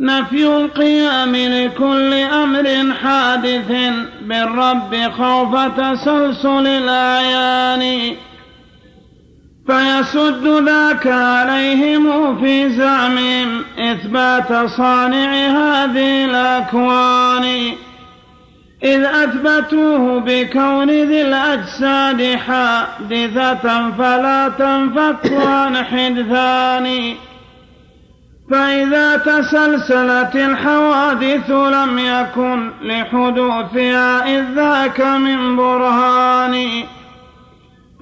نفي 0.00 0.46
القيام 0.46 1.36
لكل 1.36 2.14
أمر 2.14 2.94
حادث 3.02 3.72
بالرب 4.22 5.12
خوف 5.18 5.56
تسلسل 5.56 6.66
الأعيان. 6.66 8.14
فيسد 9.66 10.46
ذاك 10.46 11.06
عليهم 11.06 12.36
في 12.40 12.70
زعمهم 12.70 13.64
إثبات 13.78 14.68
صانع 14.70 15.32
هذه 15.32 16.24
الأكوان. 16.24 17.72
إذ 18.84 19.04
أثبتوه 19.04 20.20
بكون 20.20 20.90
ذي 20.90 21.22
الأجساد 21.22 22.36
حادثة 22.36 23.90
فلا 23.90 24.48
تنفك 24.48 25.32
عن 25.32 25.76
حدثان. 25.76 27.14
فإذا 28.50 29.16
تسلسلت 29.16 30.36
الحوادث 30.36 31.50
لم 31.50 31.98
يكن 31.98 32.70
لحدوثها 32.82 34.38
إذ 34.38 34.44
ذاك 34.54 35.00
من 35.00 35.56
برهان. 35.56 36.82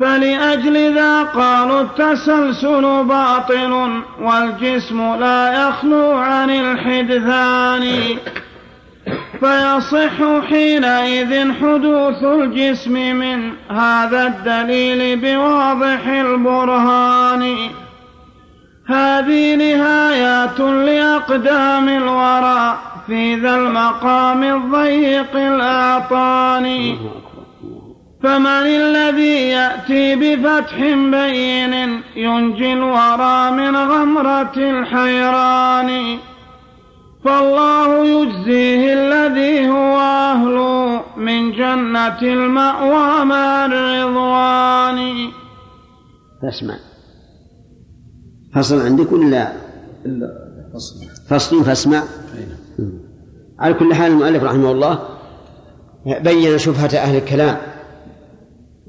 فلأجل 0.01 0.94
ذا 0.94 1.23
قالوا 1.23 1.81
التسلسل 1.81 3.05
باطل 3.05 4.02
والجسم 4.20 5.15
لا 5.15 5.69
يخلو 5.69 6.12
عن 6.12 6.51
الحدثان. 6.51 8.16
فيصح 9.40 10.47
حينئذ 10.48 11.52
حدوث 11.52 12.24
الجسم 12.24 12.93
من 12.93 13.52
هذا 13.70 14.27
الدليل 14.27 15.16
بواضح 15.16 16.06
البرهان. 16.06 17.56
هذه 18.89 19.55
نهايات 19.55 20.60
لأقدام 20.60 21.89
الورى 21.89 22.78
في 23.06 23.35
ذا 23.35 23.56
المقام 23.56 24.43
الضيق 24.43 25.36
الأعطاني 25.36 26.98
فمن 28.22 28.66
الذي 28.66 29.48
يأتي 29.48 30.16
بفتح 30.16 30.77
بين 30.94 32.02
ينجي 32.16 32.72
الورى 32.72 33.51
من 33.51 33.77
غمرة 33.77 34.52
الحيران؟ 34.56 36.18
فالله 37.24 38.05
يجزيه 38.05 38.90
المأوى 42.23 43.24
مع 43.24 43.66
الرضوان 43.66 45.31
فاسمع. 46.43 46.77
فصل 48.55 48.81
عندك 48.81 49.12
ولا 49.12 49.53
فصل 50.74 51.07
فصل 51.28 51.65
فاسمع. 51.65 52.03
على 53.59 53.74
كل 53.74 53.95
حال 53.95 54.12
المؤلف 54.12 54.43
رحمه 54.43 54.73
الله 54.73 54.99
بين 56.07 56.59
شبهة 56.59 56.97
أهل 56.97 57.16
الكلام 57.16 57.57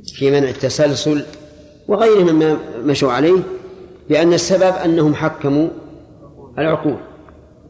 في 0.04 0.32
منع 0.32 0.50
التسلسل 0.50 1.26
وغيرهم 1.88 2.36
مما 2.36 2.58
مشوا 2.84 3.12
عليه 3.12 3.40
لأن 4.10 4.34
السبب 4.34 4.76
أنهم 4.86 5.16
حكموا 5.16 5.70
العقول 6.58 6.98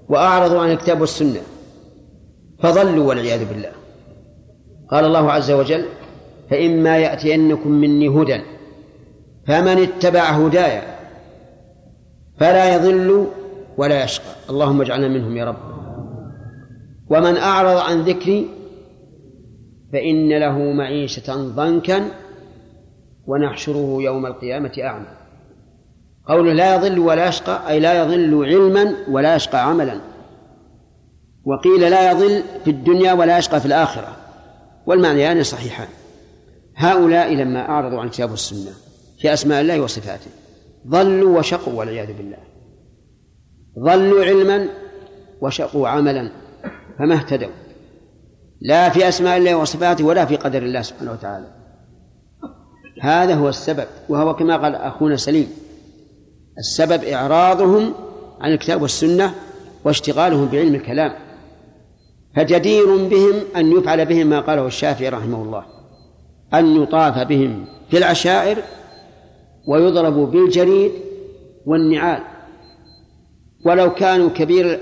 وأعرضوا 0.09 0.59
عن 0.59 0.71
الكتاب 0.71 1.01
والسنة 1.01 1.41
فضلوا 2.63 3.07
والعياذ 3.07 3.45
بالله. 3.45 3.71
قال 4.91 5.05
الله 5.05 5.31
عز 5.31 5.51
وجل 5.51 5.85
فإما 6.49 6.97
يأتينكم 6.97 7.71
مني 7.71 8.07
هدى 8.07 8.41
فمن 9.47 9.77
اتبع 9.77 10.21
هداي 10.21 10.81
فلا 12.37 12.75
يضل 12.75 13.27
ولا 13.77 14.03
يشقى. 14.03 14.33
اللهم 14.49 14.81
اجعلنا 14.81 15.07
منهم 15.07 15.37
يا 15.37 15.45
رب. 15.45 15.57
ومن 17.09 17.37
أعرض 17.37 17.77
عن 17.77 18.01
ذكري 18.01 18.49
فإن 19.93 20.39
له 20.39 20.57
معيشة 20.59 21.35
ضنكا 21.35 22.01
ونحشره 23.27 23.97
يوم 24.01 24.25
القيامة 24.25 24.71
أعمى. 24.83 25.07
قوله 26.27 26.53
لا 26.53 26.75
يضل 26.75 26.99
ولا 26.99 27.27
يشقى 27.27 27.69
أي 27.69 27.79
لا 27.79 28.03
يضل 28.03 28.45
علما 28.45 28.95
ولا 29.09 29.35
يشقى 29.35 29.69
عملا. 29.69 30.01
وقيل 31.45 31.81
لا 31.81 32.11
يضل 32.11 32.43
في 32.63 32.69
الدنيا 32.71 33.13
ولا 33.13 33.37
يشقى 33.37 33.59
في 33.59 33.65
الآخرة. 33.65 34.20
والمعنيان 34.85 35.43
صحيحان. 35.43 35.87
هؤلاء 36.75 37.33
لما 37.33 37.69
أعرضوا 37.69 37.99
عن 37.99 38.05
الكتاب 38.05 38.31
والسنة 38.31 38.71
في 39.19 39.33
أسماء 39.33 39.61
الله 39.61 39.81
وصفاته 39.81 40.31
ضلوا 40.87 41.39
وشقوا 41.39 41.73
والعياذ 41.73 42.13
بالله. 42.13 42.37
ضلوا 43.79 44.25
علما 44.25 44.67
وشقوا 45.41 45.87
عملا 45.87 46.31
فما 46.99 47.15
اهتدوا. 47.15 47.51
لا 48.61 48.89
في 48.89 49.07
أسماء 49.07 49.37
الله 49.37 49.55
وصفاته 49.55 50.05
ولا 50.05 50.25
في 50.25 50.35
قدر 50.35 50.63
الله 50.63 50.81
سبحانه 50.81 51.11
وتعالى. 51.11 51.47
هذا 53.01 53.35
هو 53.35 53.49
السبب 53.49 53.87
وهو 54.09 54.35
كما 54.35 54.57
قال 54.57 54.75
أخونا 54.75 55.15
سليم 55.15 55.47
السبب 56.57 57.03
إعراضهم 57.03 57.93
عن 58.41 58.51
الكتاب 58.51 58.81
والسنة 58.81 59.35
واشتغالهم 59.85 60.47
بعلم 60.47 60.75
الكلام. 60.75 61.30
فجدير 62.35 62.85
بهم 62.85 63.33
أن 63.55 63.71
يفعل 63.71 64.05
بهم 64.05 64.27
ما 64.27 64.39
قاله 64.39 64.67
الشافعي 64.67 65.09
رحمه 65.09 65.43
الله 65.43 65.63
أن 66.53 66.83
يطاف 66.83 67.27
بهم 67.27 67.65
في 67.89 67.97
العشائر 67.97 68.57
ويضربوا 69.67 70.27
بالجريد 70.27 70.91
والنعال. 71.65 72.21
ولو 73.65 73.93
كانوا 73.93 74.29
كبير 74.29 74.79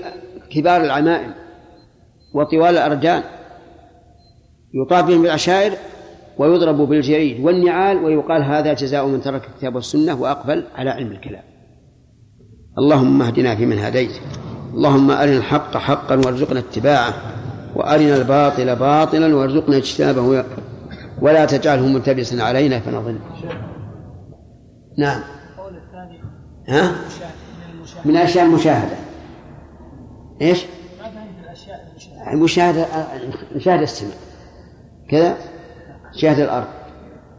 كبار 0.50 0.84
العمائم 0.84 1.34
وطوال 2.34 2.70
الأردان 2.70 3.22
يطاف 4.74 5.04
بهم 5.04 5.22
بالعشائر 5.22 5.72
ويضرب 6.38 6.76
بالجريد 6.76 7.40
والنعال 7.40 8.04
ويقال 8.04 8.42
هذا 8.42 8.72
جزاء 8.72 9.06
من 9.06 9.20
ترك 9.20 9.48
الكتاب 9.48 9.74
والسنة 9.74 10.20
وأقبل 10.20 10.64
على 10.74 10.90
علم 10.90 11.12
الكلام. 11.12 11.42
اللهم 12.78 13.22
اهدنا 13.22 13.56
فيمن 13.56 13.78
هديت 13.78 14.10
اللهم 14.74 15.10
أرنا 15.10 15.36
الحق 15.36 15.76
حقا 15.76 16.16
وارزقنا 16.16 16.58
اتباعه. 16.58 17.39
وأرنا 17.76 18.16
الباطل 18.16 18.76
باطلا 18.76 19.36
وارزقنا 19.36 19.76
اجتنابه 19.76 20.44
ولا 21.22 21.44
تجعله 21.44 21.86
ملتبسا 21.86 22.42
علينا 22.42 22.80
فنضل 22.80 23.18
نعم. 24.98 25.20
ها؟ 26.68 26.94
من 28.04 28.16
أشياء 28.16 28.46
المشاهدة. 28.46 28.96
إيش؟ 30.42 30.66
المشاهدة 32.32 32.86
مشاهدة 33.56 33.82
السماء. 33.82 34.16
كذا؟ 35.08 35.36
شاهد 36.12 36.38
الأرض. 36.38 36.66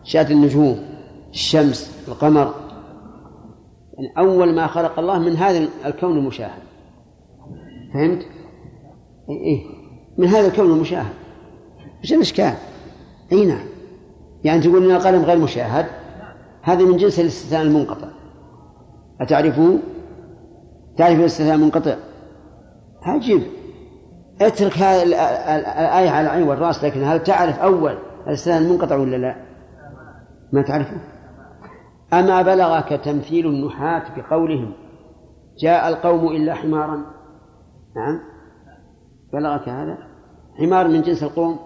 شاهد 0.03 0.31
النجوم 0.31 0.85
الشمس 1.29 2.05
القمر. 2.07 2.53
يعني 3.93 4.13
أول 4.17 4.55
ما 4.55 4.67
خلق 4.67 4.99
الله 4.99 5.19
من 5.19 5.35
هذا 5.35 5.67
الكون 5.85 6.17
المشاهد. 6.17 6.61
فهمت؟ 7.93 8.25
إيه. 9.29 9.80
من 10.17 10.27
هذا 10.27 10.47
الكون 10.47 10.65
المشاهد 10.65 11.13
إيش 12.03 12.13
الإشكال؟ 12.13 12.53
أي 13.31 13.45
نعم 13.45 13.65
يعني 14.43 14.61
تقول 14.61 14.85
أن 14.85 14.95
القلم 14.95 15.23
غير 15.23 15.37
مشاهد 15.37 15.85
هذا 16.61 16.85
من 16.85 16.97
جنس 16.97 17.19
الاستثناء 17.19 17.61
المنقطع 17.61 18.07
أتعرفه؟ 19.21 19.79
تعرف 20.97 21.19
الاستثناء 21.19 21.55
المنقطع 21.55 21.95
عجيب 23.01 23.41
اترك 24.41 24.77
هذه 24.77 25.03
الآية 25.03 26.09
على 26.09 26.21
العين 26.21 26.47
والرأس 26.47 26.83
لكن 26.83 27.03
هل 27.03 27.23
تعرف 27.23 27.59
أول 27.59 27.97
الاستثناء 28.27 28.61
المنقطع 28.61 28.95
ولا 28.95 29.17
لا؟ 29.17 29.35
ما 30.53 30.61
تعرفه؟ 30.61 30.97
أما 32.13 32.41
بلغك 32.41 32.89
تمثيل 32.89 33.47
النحاة 33.47 34.03
بقولهم 34.17 34.73
جاء 35.59 35.89
القوم 35.89 36.27
إلا 36.27 36.53
حمارا 36.53 37.05
نعم 37.95 38.30
بلغك 39.33 39.69
هذا؟ 39.69 39.97
حمار 40.57 40.87
من 40.87 41.01
جنس 41.01 41.23
القوم؟ 41.23 41.59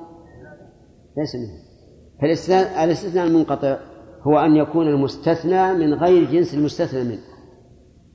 ليس 1.17 1.35
منه. 1.35 1.65
فالاستثناء 2.21 2.83
الاستثناء 2.83 3.27
المنقطع 3.27 3.77
هو 4.21 4.39
أن 4.39 4.55
يكون 4.55 4.87
المستثنى 4.87 5.73
من 5.73 5.93
غير 5.93 6.31
جنس 6.31 6.53
المستثنى 6.53 7.03
منه. 7.03 7.21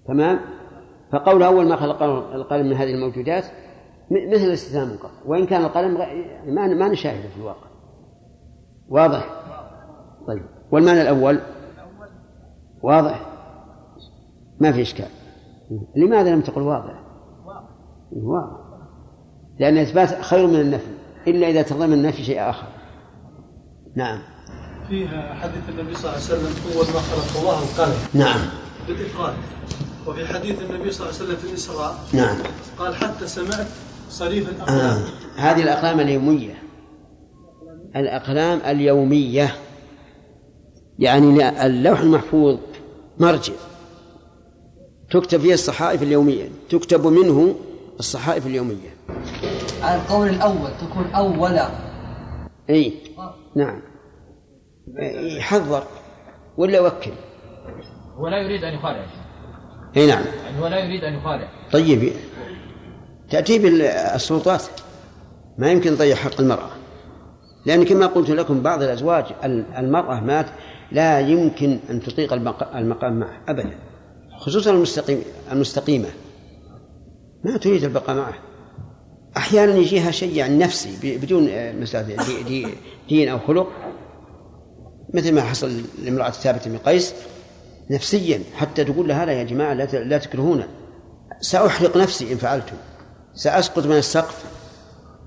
تمام؟ 0.06 0.40
فقول 1.12 1.43
أول 1.43 1.68
ما 1.68 1.77
خلق 1.77 2.02
القلم 2.35 2.66
من 2.66 2.72
هذه 2.72 2.94
الموجودات 2.94 3.44
مثل 4.10 4.44
الاستثناء 4.44 4.85
المنقطع. 4.85 5.10
وإن 5.27 5.47
كان 5.47 5.64
القلم 5.64 5.94
ما 6.47 6.66
ما 6.66 6.89
نشاهده 6.89 7.28
في 7.28 7.36
الواقع. 7.36 7.70
واضح؟ 8.89 9.40
طيب. 10.27 10.43
والمعنى 10.72 11.02
الأول؟ 11.02 11.40
واضح. 12.82 13.27
ما 14.60 14.72
في 14.72 14.82
إشكال. 14.82 15.09
لماذا 15.97 16.35
لم 16.35 16.40
تقل 16.40 16.62
واضح؟ 16.62 17.02
واضح. 18.12 18.59
لأن 19.60 19.78
الإثبات 19.78 20.22
خير 20.22 20.46
من 20.46 20.60
النفي 20.60 20.86
إلا 21.26 21.48
إذا 21.48 21.62
تضمن 21.62 21.92
النفي 21.92 22.24
شيء 22.24 22.50
آخر. 22.50 22.66
نعم. 23.96 24.22
فيها 24.88 25.34
حديث 25.34 25.62
النبي 25.68 25.94
صلى 25.94 26.04
الله 26.04 26.14
عليه 26.14 26.24
وسلم 26.24 26.54
أول 26.74 26.86
ما 26.86 27.00
خلق 27.00 27.40
الله 27.40 27.58
القلم 27.62 27.98
نعم. 28.14 28.40
بالإفراد. 28.88 29.34
وفي 30.06 30.26
حديث 30.26 30.62
النبي 30.70 30.90
صلى 30.90 31.06
الله 31.06 31.20
عليه 31.20 31.24
وسلم 31.24 31.36
في 31.36 31.48
الإسراء 31.48 31.98
نعم. 32.12 32.36
قال 32.78 32.96
حتى 32.96 33.26
سمعت 33.26 33.66
صريف 34.10 34.48
الأقلام. 34.48 34.80
آه. 34.80 35.06
هذه 35.36 35.62
الأقلام 35.62 36.00
اليومية. 36.00 36.62
الأقلام 37.96 38.60
اليومية. 38.66 39.54
يعني 40.98 41.48
اللوح 41.66 42.00
المحفوظ 42.00 42.58
مرجع. 43.18 43.54
تكتب 45.10 45.40
فيه 45.40 45.54
الصحائف 45.54 46.02
اليومية. 46.02 46.48
تكتب 46.70 47.06
منه 47.06 47.54
الصحائف 47.98 48.46
اليومية. 48.46 48.96
القول 49.85 50.28
الأول 50.28 50.70
تكون 50.81 51.07
أولا 51.15 51.69
أي 52.70 52.94
نعم. 53.57 53.82
يحذر 55.39 55.82
ولا 56.57 56.77
يوكل 56.77 57.12
هو 58.16 58.28
لا 58.28 58.39
يريد 58.39 58.65
أن 58.65 58.74
يخالع. 58.74 59.07
إي 59.97 60.07
نعم. 60.07 60.24
يعني 60.44 60.61
هو 60.61 60.66
لا 60.66 60.78
يريد 60.78 61.05
أن 61.05 61.15
يخالع. 61.15 61.48
طيب. 61.73 62.12
تأتي 63.31 63.59
بالسلطات. 63.59 64.62
ما 65.59 65.70
يمكن 65.70 65.90
تضيع 65.90 66.16
حق 66.16 66.40
المرأة. 66.40 66.70
لأن 67.66 67.85
كما 67.85 68.07
قلت 68.07 68.31
لكم 68.31 68.62
بعض 68.62 68.82
الأزواج 68.82 69.24
المرأة 69.78 70.20
مات 70.20 70.47
لا 70.93 71.20
يمكن 71.20 71.78
أن 71.90 72.01
تطيق 72.01 72.32
المقام 72.74 73.19
معه 73.19 73.40
أبدا 73.48 73.78
خصوصا 74.39 74.70
المستقيم 74.70 75.23
المستقيمة. 75.52 76.09
ما 77.44 77.57
تريد 77.57 77.85
البقاء 77.85 78.16
معه. 78.16 78.49
أحيانا 79.36 79.74
يجيها 79.74 80.11
شيء 80.11 80.36
يعني 80.36 80.59
نفسي 80.59 81.19
بدون 81.19 81.48
مثلا 81.81 82.16
دين 83.09 83.28
أو 83.28 83.39
خلق 83.39 83.69
مثل 85.15 85.35
ما 85.35 85.43
حصل 85.43 85.82
لامرأة 86.02 86.31
ثابت 86.31 86.69
بن 86.69 86.78
قيس 86.78 87.15
نفسيا 87.90 88.43
حتى 88.55 88.85
تقول 88.85 89.09
لها 89.09 89.27
لا 89.27 89.32
يا 89.32 89.44
جماعة 89.44 89.74
لا 89.74 89.85
لا 89.85 90.19
تكرهونا 90.19 90.69
سأحرق 91.40 91.97
نفسي 91.97 92.32
إن 92.32 92.36
فعلت 92.36 92.73
سأسقط 93.35 93.86
من 93.86 93.97
السقف 93.97 94.44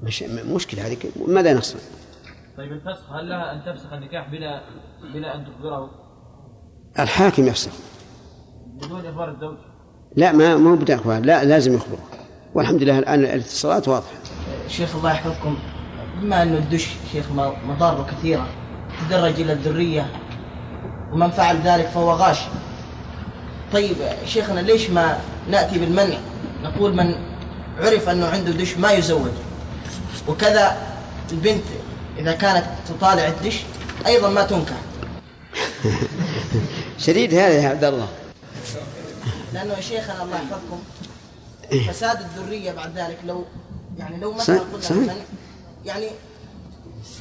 مش 0.03 0.23
مشكلة 0.23 0.87
هذه 0.87 0.97
ماذا 1.27 1.53
نصنع؟ 1.53 1.81
طيب 2.57 2.71
الفسخ 2.71 3.11
هل 3.11 3.29
لها 3.29 3.51
أن 3.51 3.61
تفسخ 3.65 3.93
النكاح 3.93 4.31
بلا 4.31 4.61
بلا 5.13 5.35
أن 5.35 5.45
تخبره؟ 5.45 5.89
الحاكم 6.99 7.47
يفسخ 7.47 7.71
بدون 8.65 9.05
إخبار 9.05 9.31
الزوج؟ 9.31 9.57
لا 10.15 10.31
ما 10.31 10.57
مو 10.57 10.75
بدون 10.75 10.95
إخبار 10.95 11.21
لا 11.21 11.43
لازم 11.43 11.75
يخبره 11.75 12.22
والحمد 12.55 12.83
لله 12.83 12.99
الآن 12.99 13.19
الاتصالات 13.19 13.87
واضحة. 13.87 14.11
شيخ 14.67 14.95
الله 14.95 15.11
يحفظكم 15.11 15.57
بما 16.21 16.43
أنه 16.43 16.57
الدش 16.57 16.87
شيخ 17.11 17.25
مضاره 17.67 18.07
كثيرة 18.11 18.47
تدرج 19.01 19.41
إلى 19.41 19.53
الذرية 19.53 20.11
ومن 21.11 21.31
فعل 21.31 21.61
ذلك 21.63 21.87
فهو 21.87 22.11
غاش. 22.11 22.37
طيب 23.73 23.95
شيخنا 24.25 24.59
ليش 24.59 24.89
ما 24.89 25.19
نأتي 25.49 25.79
بالمنع؟ 25.79 26.17
نقول 26.63 26.95
من 26.95 27.15
عرف 27.79 28.09
أنه 28.09 28.25
عنده 28.27 28.51
دش 28.51 28.77
ما 28.77 28.91
يزوج 28.91 29.31
وكذا 30.27 30.77
البنت 31.31 31.63
إذا 32.17 32.31
كانت 32.31 32.65
تطالع 32.87 33.27
الدش 33.27 33.61
أيضا 34.05 34.29
ما 34.29 34.43
تنكح 34.43 34.75
شديد 37.05 37.33
هذا 37.33 37.53
يا 37.53 37.69
عبد 37.69 37.83
الله. 37.83 38.07
لأنه 39.53 39.79
شيخنا 39.79 40.23
الله 40.23 40.35
يحفظكم. 40.35 40.79
فساد 41.71 42.17
الذرية 42.19 42.71
بعد 42.71 42.97
ذلك 42.97 43.17
لو 43.27 43.45
يعني 43.97 44.17
لو 44.17 44.33
مثلا. 44.33 44.59
قلنا. 44.59 44.89
المنع 44.91 45.13
يعني 45.85 46.07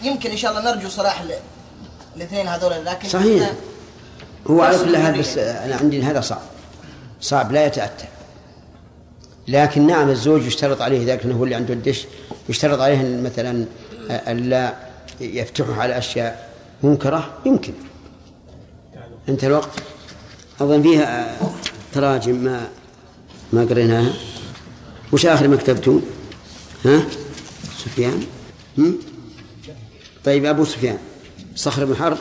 يمكن 0.03 0.31
إن 0.31 0.37
شاء 0.37 0.51
الله 0.59 0.75
نرجو 0.75 0.89
صلاح 0.89 1.21
ال- 1.21 1.35
الاثنين 2.17 2.49
هذول 2.49 2.85
لكن 2.85 3.09
صحيح. 3.09 3.53
هو 4.51 4.63
على 4.63 4.79
كل 4.79 4.97
حال. 4.97 5.19
بس 5.19 5.39
أنا 5.39 5.77
عندي 5.77 6.03
هذا 6.03 6.21
صعب. 6.21 6.41
صعب 7.21 7.53
لا 7.53 7.67
يتأتى. 7.67 8.05
لكن 9.49 9.87
نعم 9.87 10.09
الزوج 10.09 10.43
يشترط 10.47 10.83
عليه 10.83 11.03
إذا 11.03 11.17
كان 11.17 11.33
هو 11.33 11.45
اللي 11.45 11.55
عنده 11.55 11.75
الدش 11.75 12.07
يشترط 12.49 12.81
عليه 12.81 13.21
مثلا 13.21 13.65
ألا 14.11 14.75
يفتحه 15.21 15.75
على 15.83 15.99
أشياء 15.99 16.49
منكرة. 16.83 17.31
يمكن. 17.47 17.73
انتهى 19.29 19.49
الوقت. 19.49 19.71
أظن 20.61 20.83
فيها 20.83 21.37
تراجم 21.93 22.35
ما 22.37 22.69
ما 23.53 23.65
قريناها. 23.65 24.13
وش 25.13 25.27
آخر 25.27 25.49
ما 25.49 25.57
كتبتوا 25.57 26.01
ها؟ 26.85 27.03
سفيان؟ 27.85 28.27
هم؟ 28.79 28.99
طيب 30.25 30.45
أبو 30.45 30.65
سفيان. 30.65 30.99
صخر 31.57 31.85
بن 31.85 31.97
حرب؟ 31.97 32.19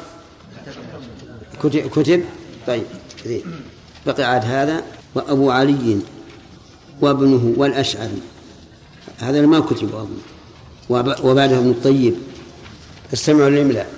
كتب, 1.63 1.89
كتب؟ 1.89 2.23
طيب 2.67 2.83
زين 3.25 3.43
بقي 4.05 4.23
عاد 4.23 4.45
هذا 4.45 4.83
وأبو 5.15 5.51
علي 5.51 5.99
وابنه 7.01 7.53
والأشعري. 7.57 8.21
هذا 9.19 9.41
ما 9.41 9.59
كتب 9.59 9.95
أظن 9.95 10.17
وبعده 11.23 11.57
ابن 11.57 11.69
الطيب. 11.69 12.15
استمعوا 13.13 13.49
للإملاء. 13.49 13.93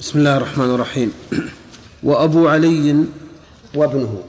بسم 0.00 0.18
الله 0.18 0.36
الرحمن 0.36 0.70
الرحيم. 0.70 1.12
وأبو 2.02 2.48
علي 2.48 3.04
وابنه 3.74 4.22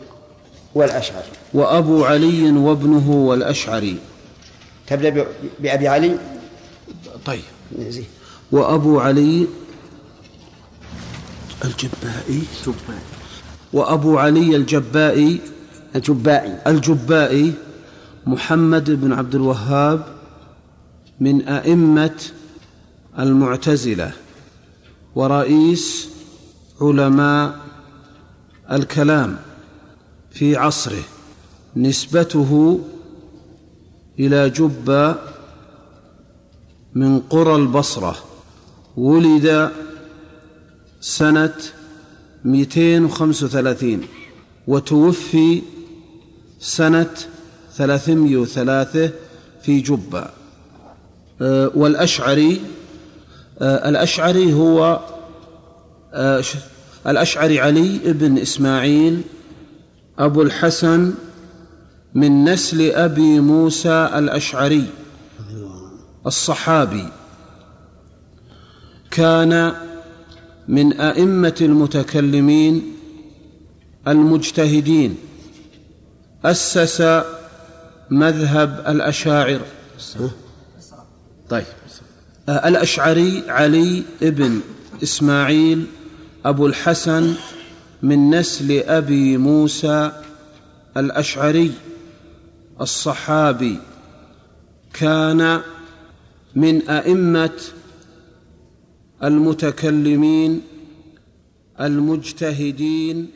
والأشعري. 0.75 1.40
وأبو 1.53 2.05
علي 2.05 2.51
وابنه 2.51 3.11
والأشعري. 3.11 3.97
تبدأ 4.87 5.25
بأبي 5.59 5.87
علي؟ 5.87 6.17
طيب. 7.25 7.43
وأبو 8.51 8.99
علي 8.99 9.47
الجبائي. 11.65 12.43
وأبو 13.73 14.17
علي 14.17 14.55
الجبائي. 14.55 15.39
الجبائي. 15.95 16.57
الجبائي 16.67 17.53
محمد 18.25 18.91
بن 18.91 19.13
عبد 19.13 19.35
الوهاب 19.35 20.05
من 21.19 21.47
أئمة 21.47 22.21
المعتزلة 23.19 24.11
ورئيس 25.15 26.09
علماء 26.81 27.59
الكلام 28.71 29.37
في 30.31 30.55
عصره. 30.55 31.03
نسبته 31.75 32.79
إلى 34.19 34.49
جبة 34.49 35.15
من 36.95 37.19
قرى 37.19 37.55
البصرة. 37.55 38.15
ولد 38.97 39.71
سنة 41.01 41.53
235 42.45 44.01
وتوفي 44.67 45.61
سنة 46.59 47.15
303 47.75 49.11
في 49.63 49.79
جبة 49.79 50.25
أه، 51.41 51.71
والأشعري 51.75 52.61
أه، 53.61 53.89
الأشعري 53.89 54.53
هو 54.53 54.99
أه، 56.13 56.43
الأشعري 57.07 57.59
علي 57.59 57.99
بن 58.05 58.37
إسماعيل 58.37 59.21
أبو 60.19 60.41
الحسن 60.41 61.13
من 62.13 62.43
نسل 62.43 62.91
أبي 62.91 63.39
موسى 63.39 64.09
الأشعري 64.15 64.87
الصحابي. 66.25 67.07
كان 69.11 69.73
من 70.67 70.93
أئمة 70.93 71.55
المتكلمين 71.61 72.95
المجتهدين. 74.07 75.15
أسس 76.45 77.23
مذهب 78.09 78.83
الأشاعر. 78.87 79.61
طيب. 81.49 81.65
الأشعري 82.49 83.43
علي 83.47 84.03
ابن 84.21 84.59
إسماعيل 85.03 85.85
أبو 86.45 86.67
الحسن 86.67 87.33
من 88.03 88.29
نسل 88.29 88.71
أبي 88.79 89.37
موسى 89.37 90.11
الأشعري. 90.97 91.71
الصحابي 92.81 93.77
كان 94.93 95.61
من 96.55 96.89
أئمة 96.89 97.59
المتكلمين 99.23 100.61
المجتهدين 101.79 103.31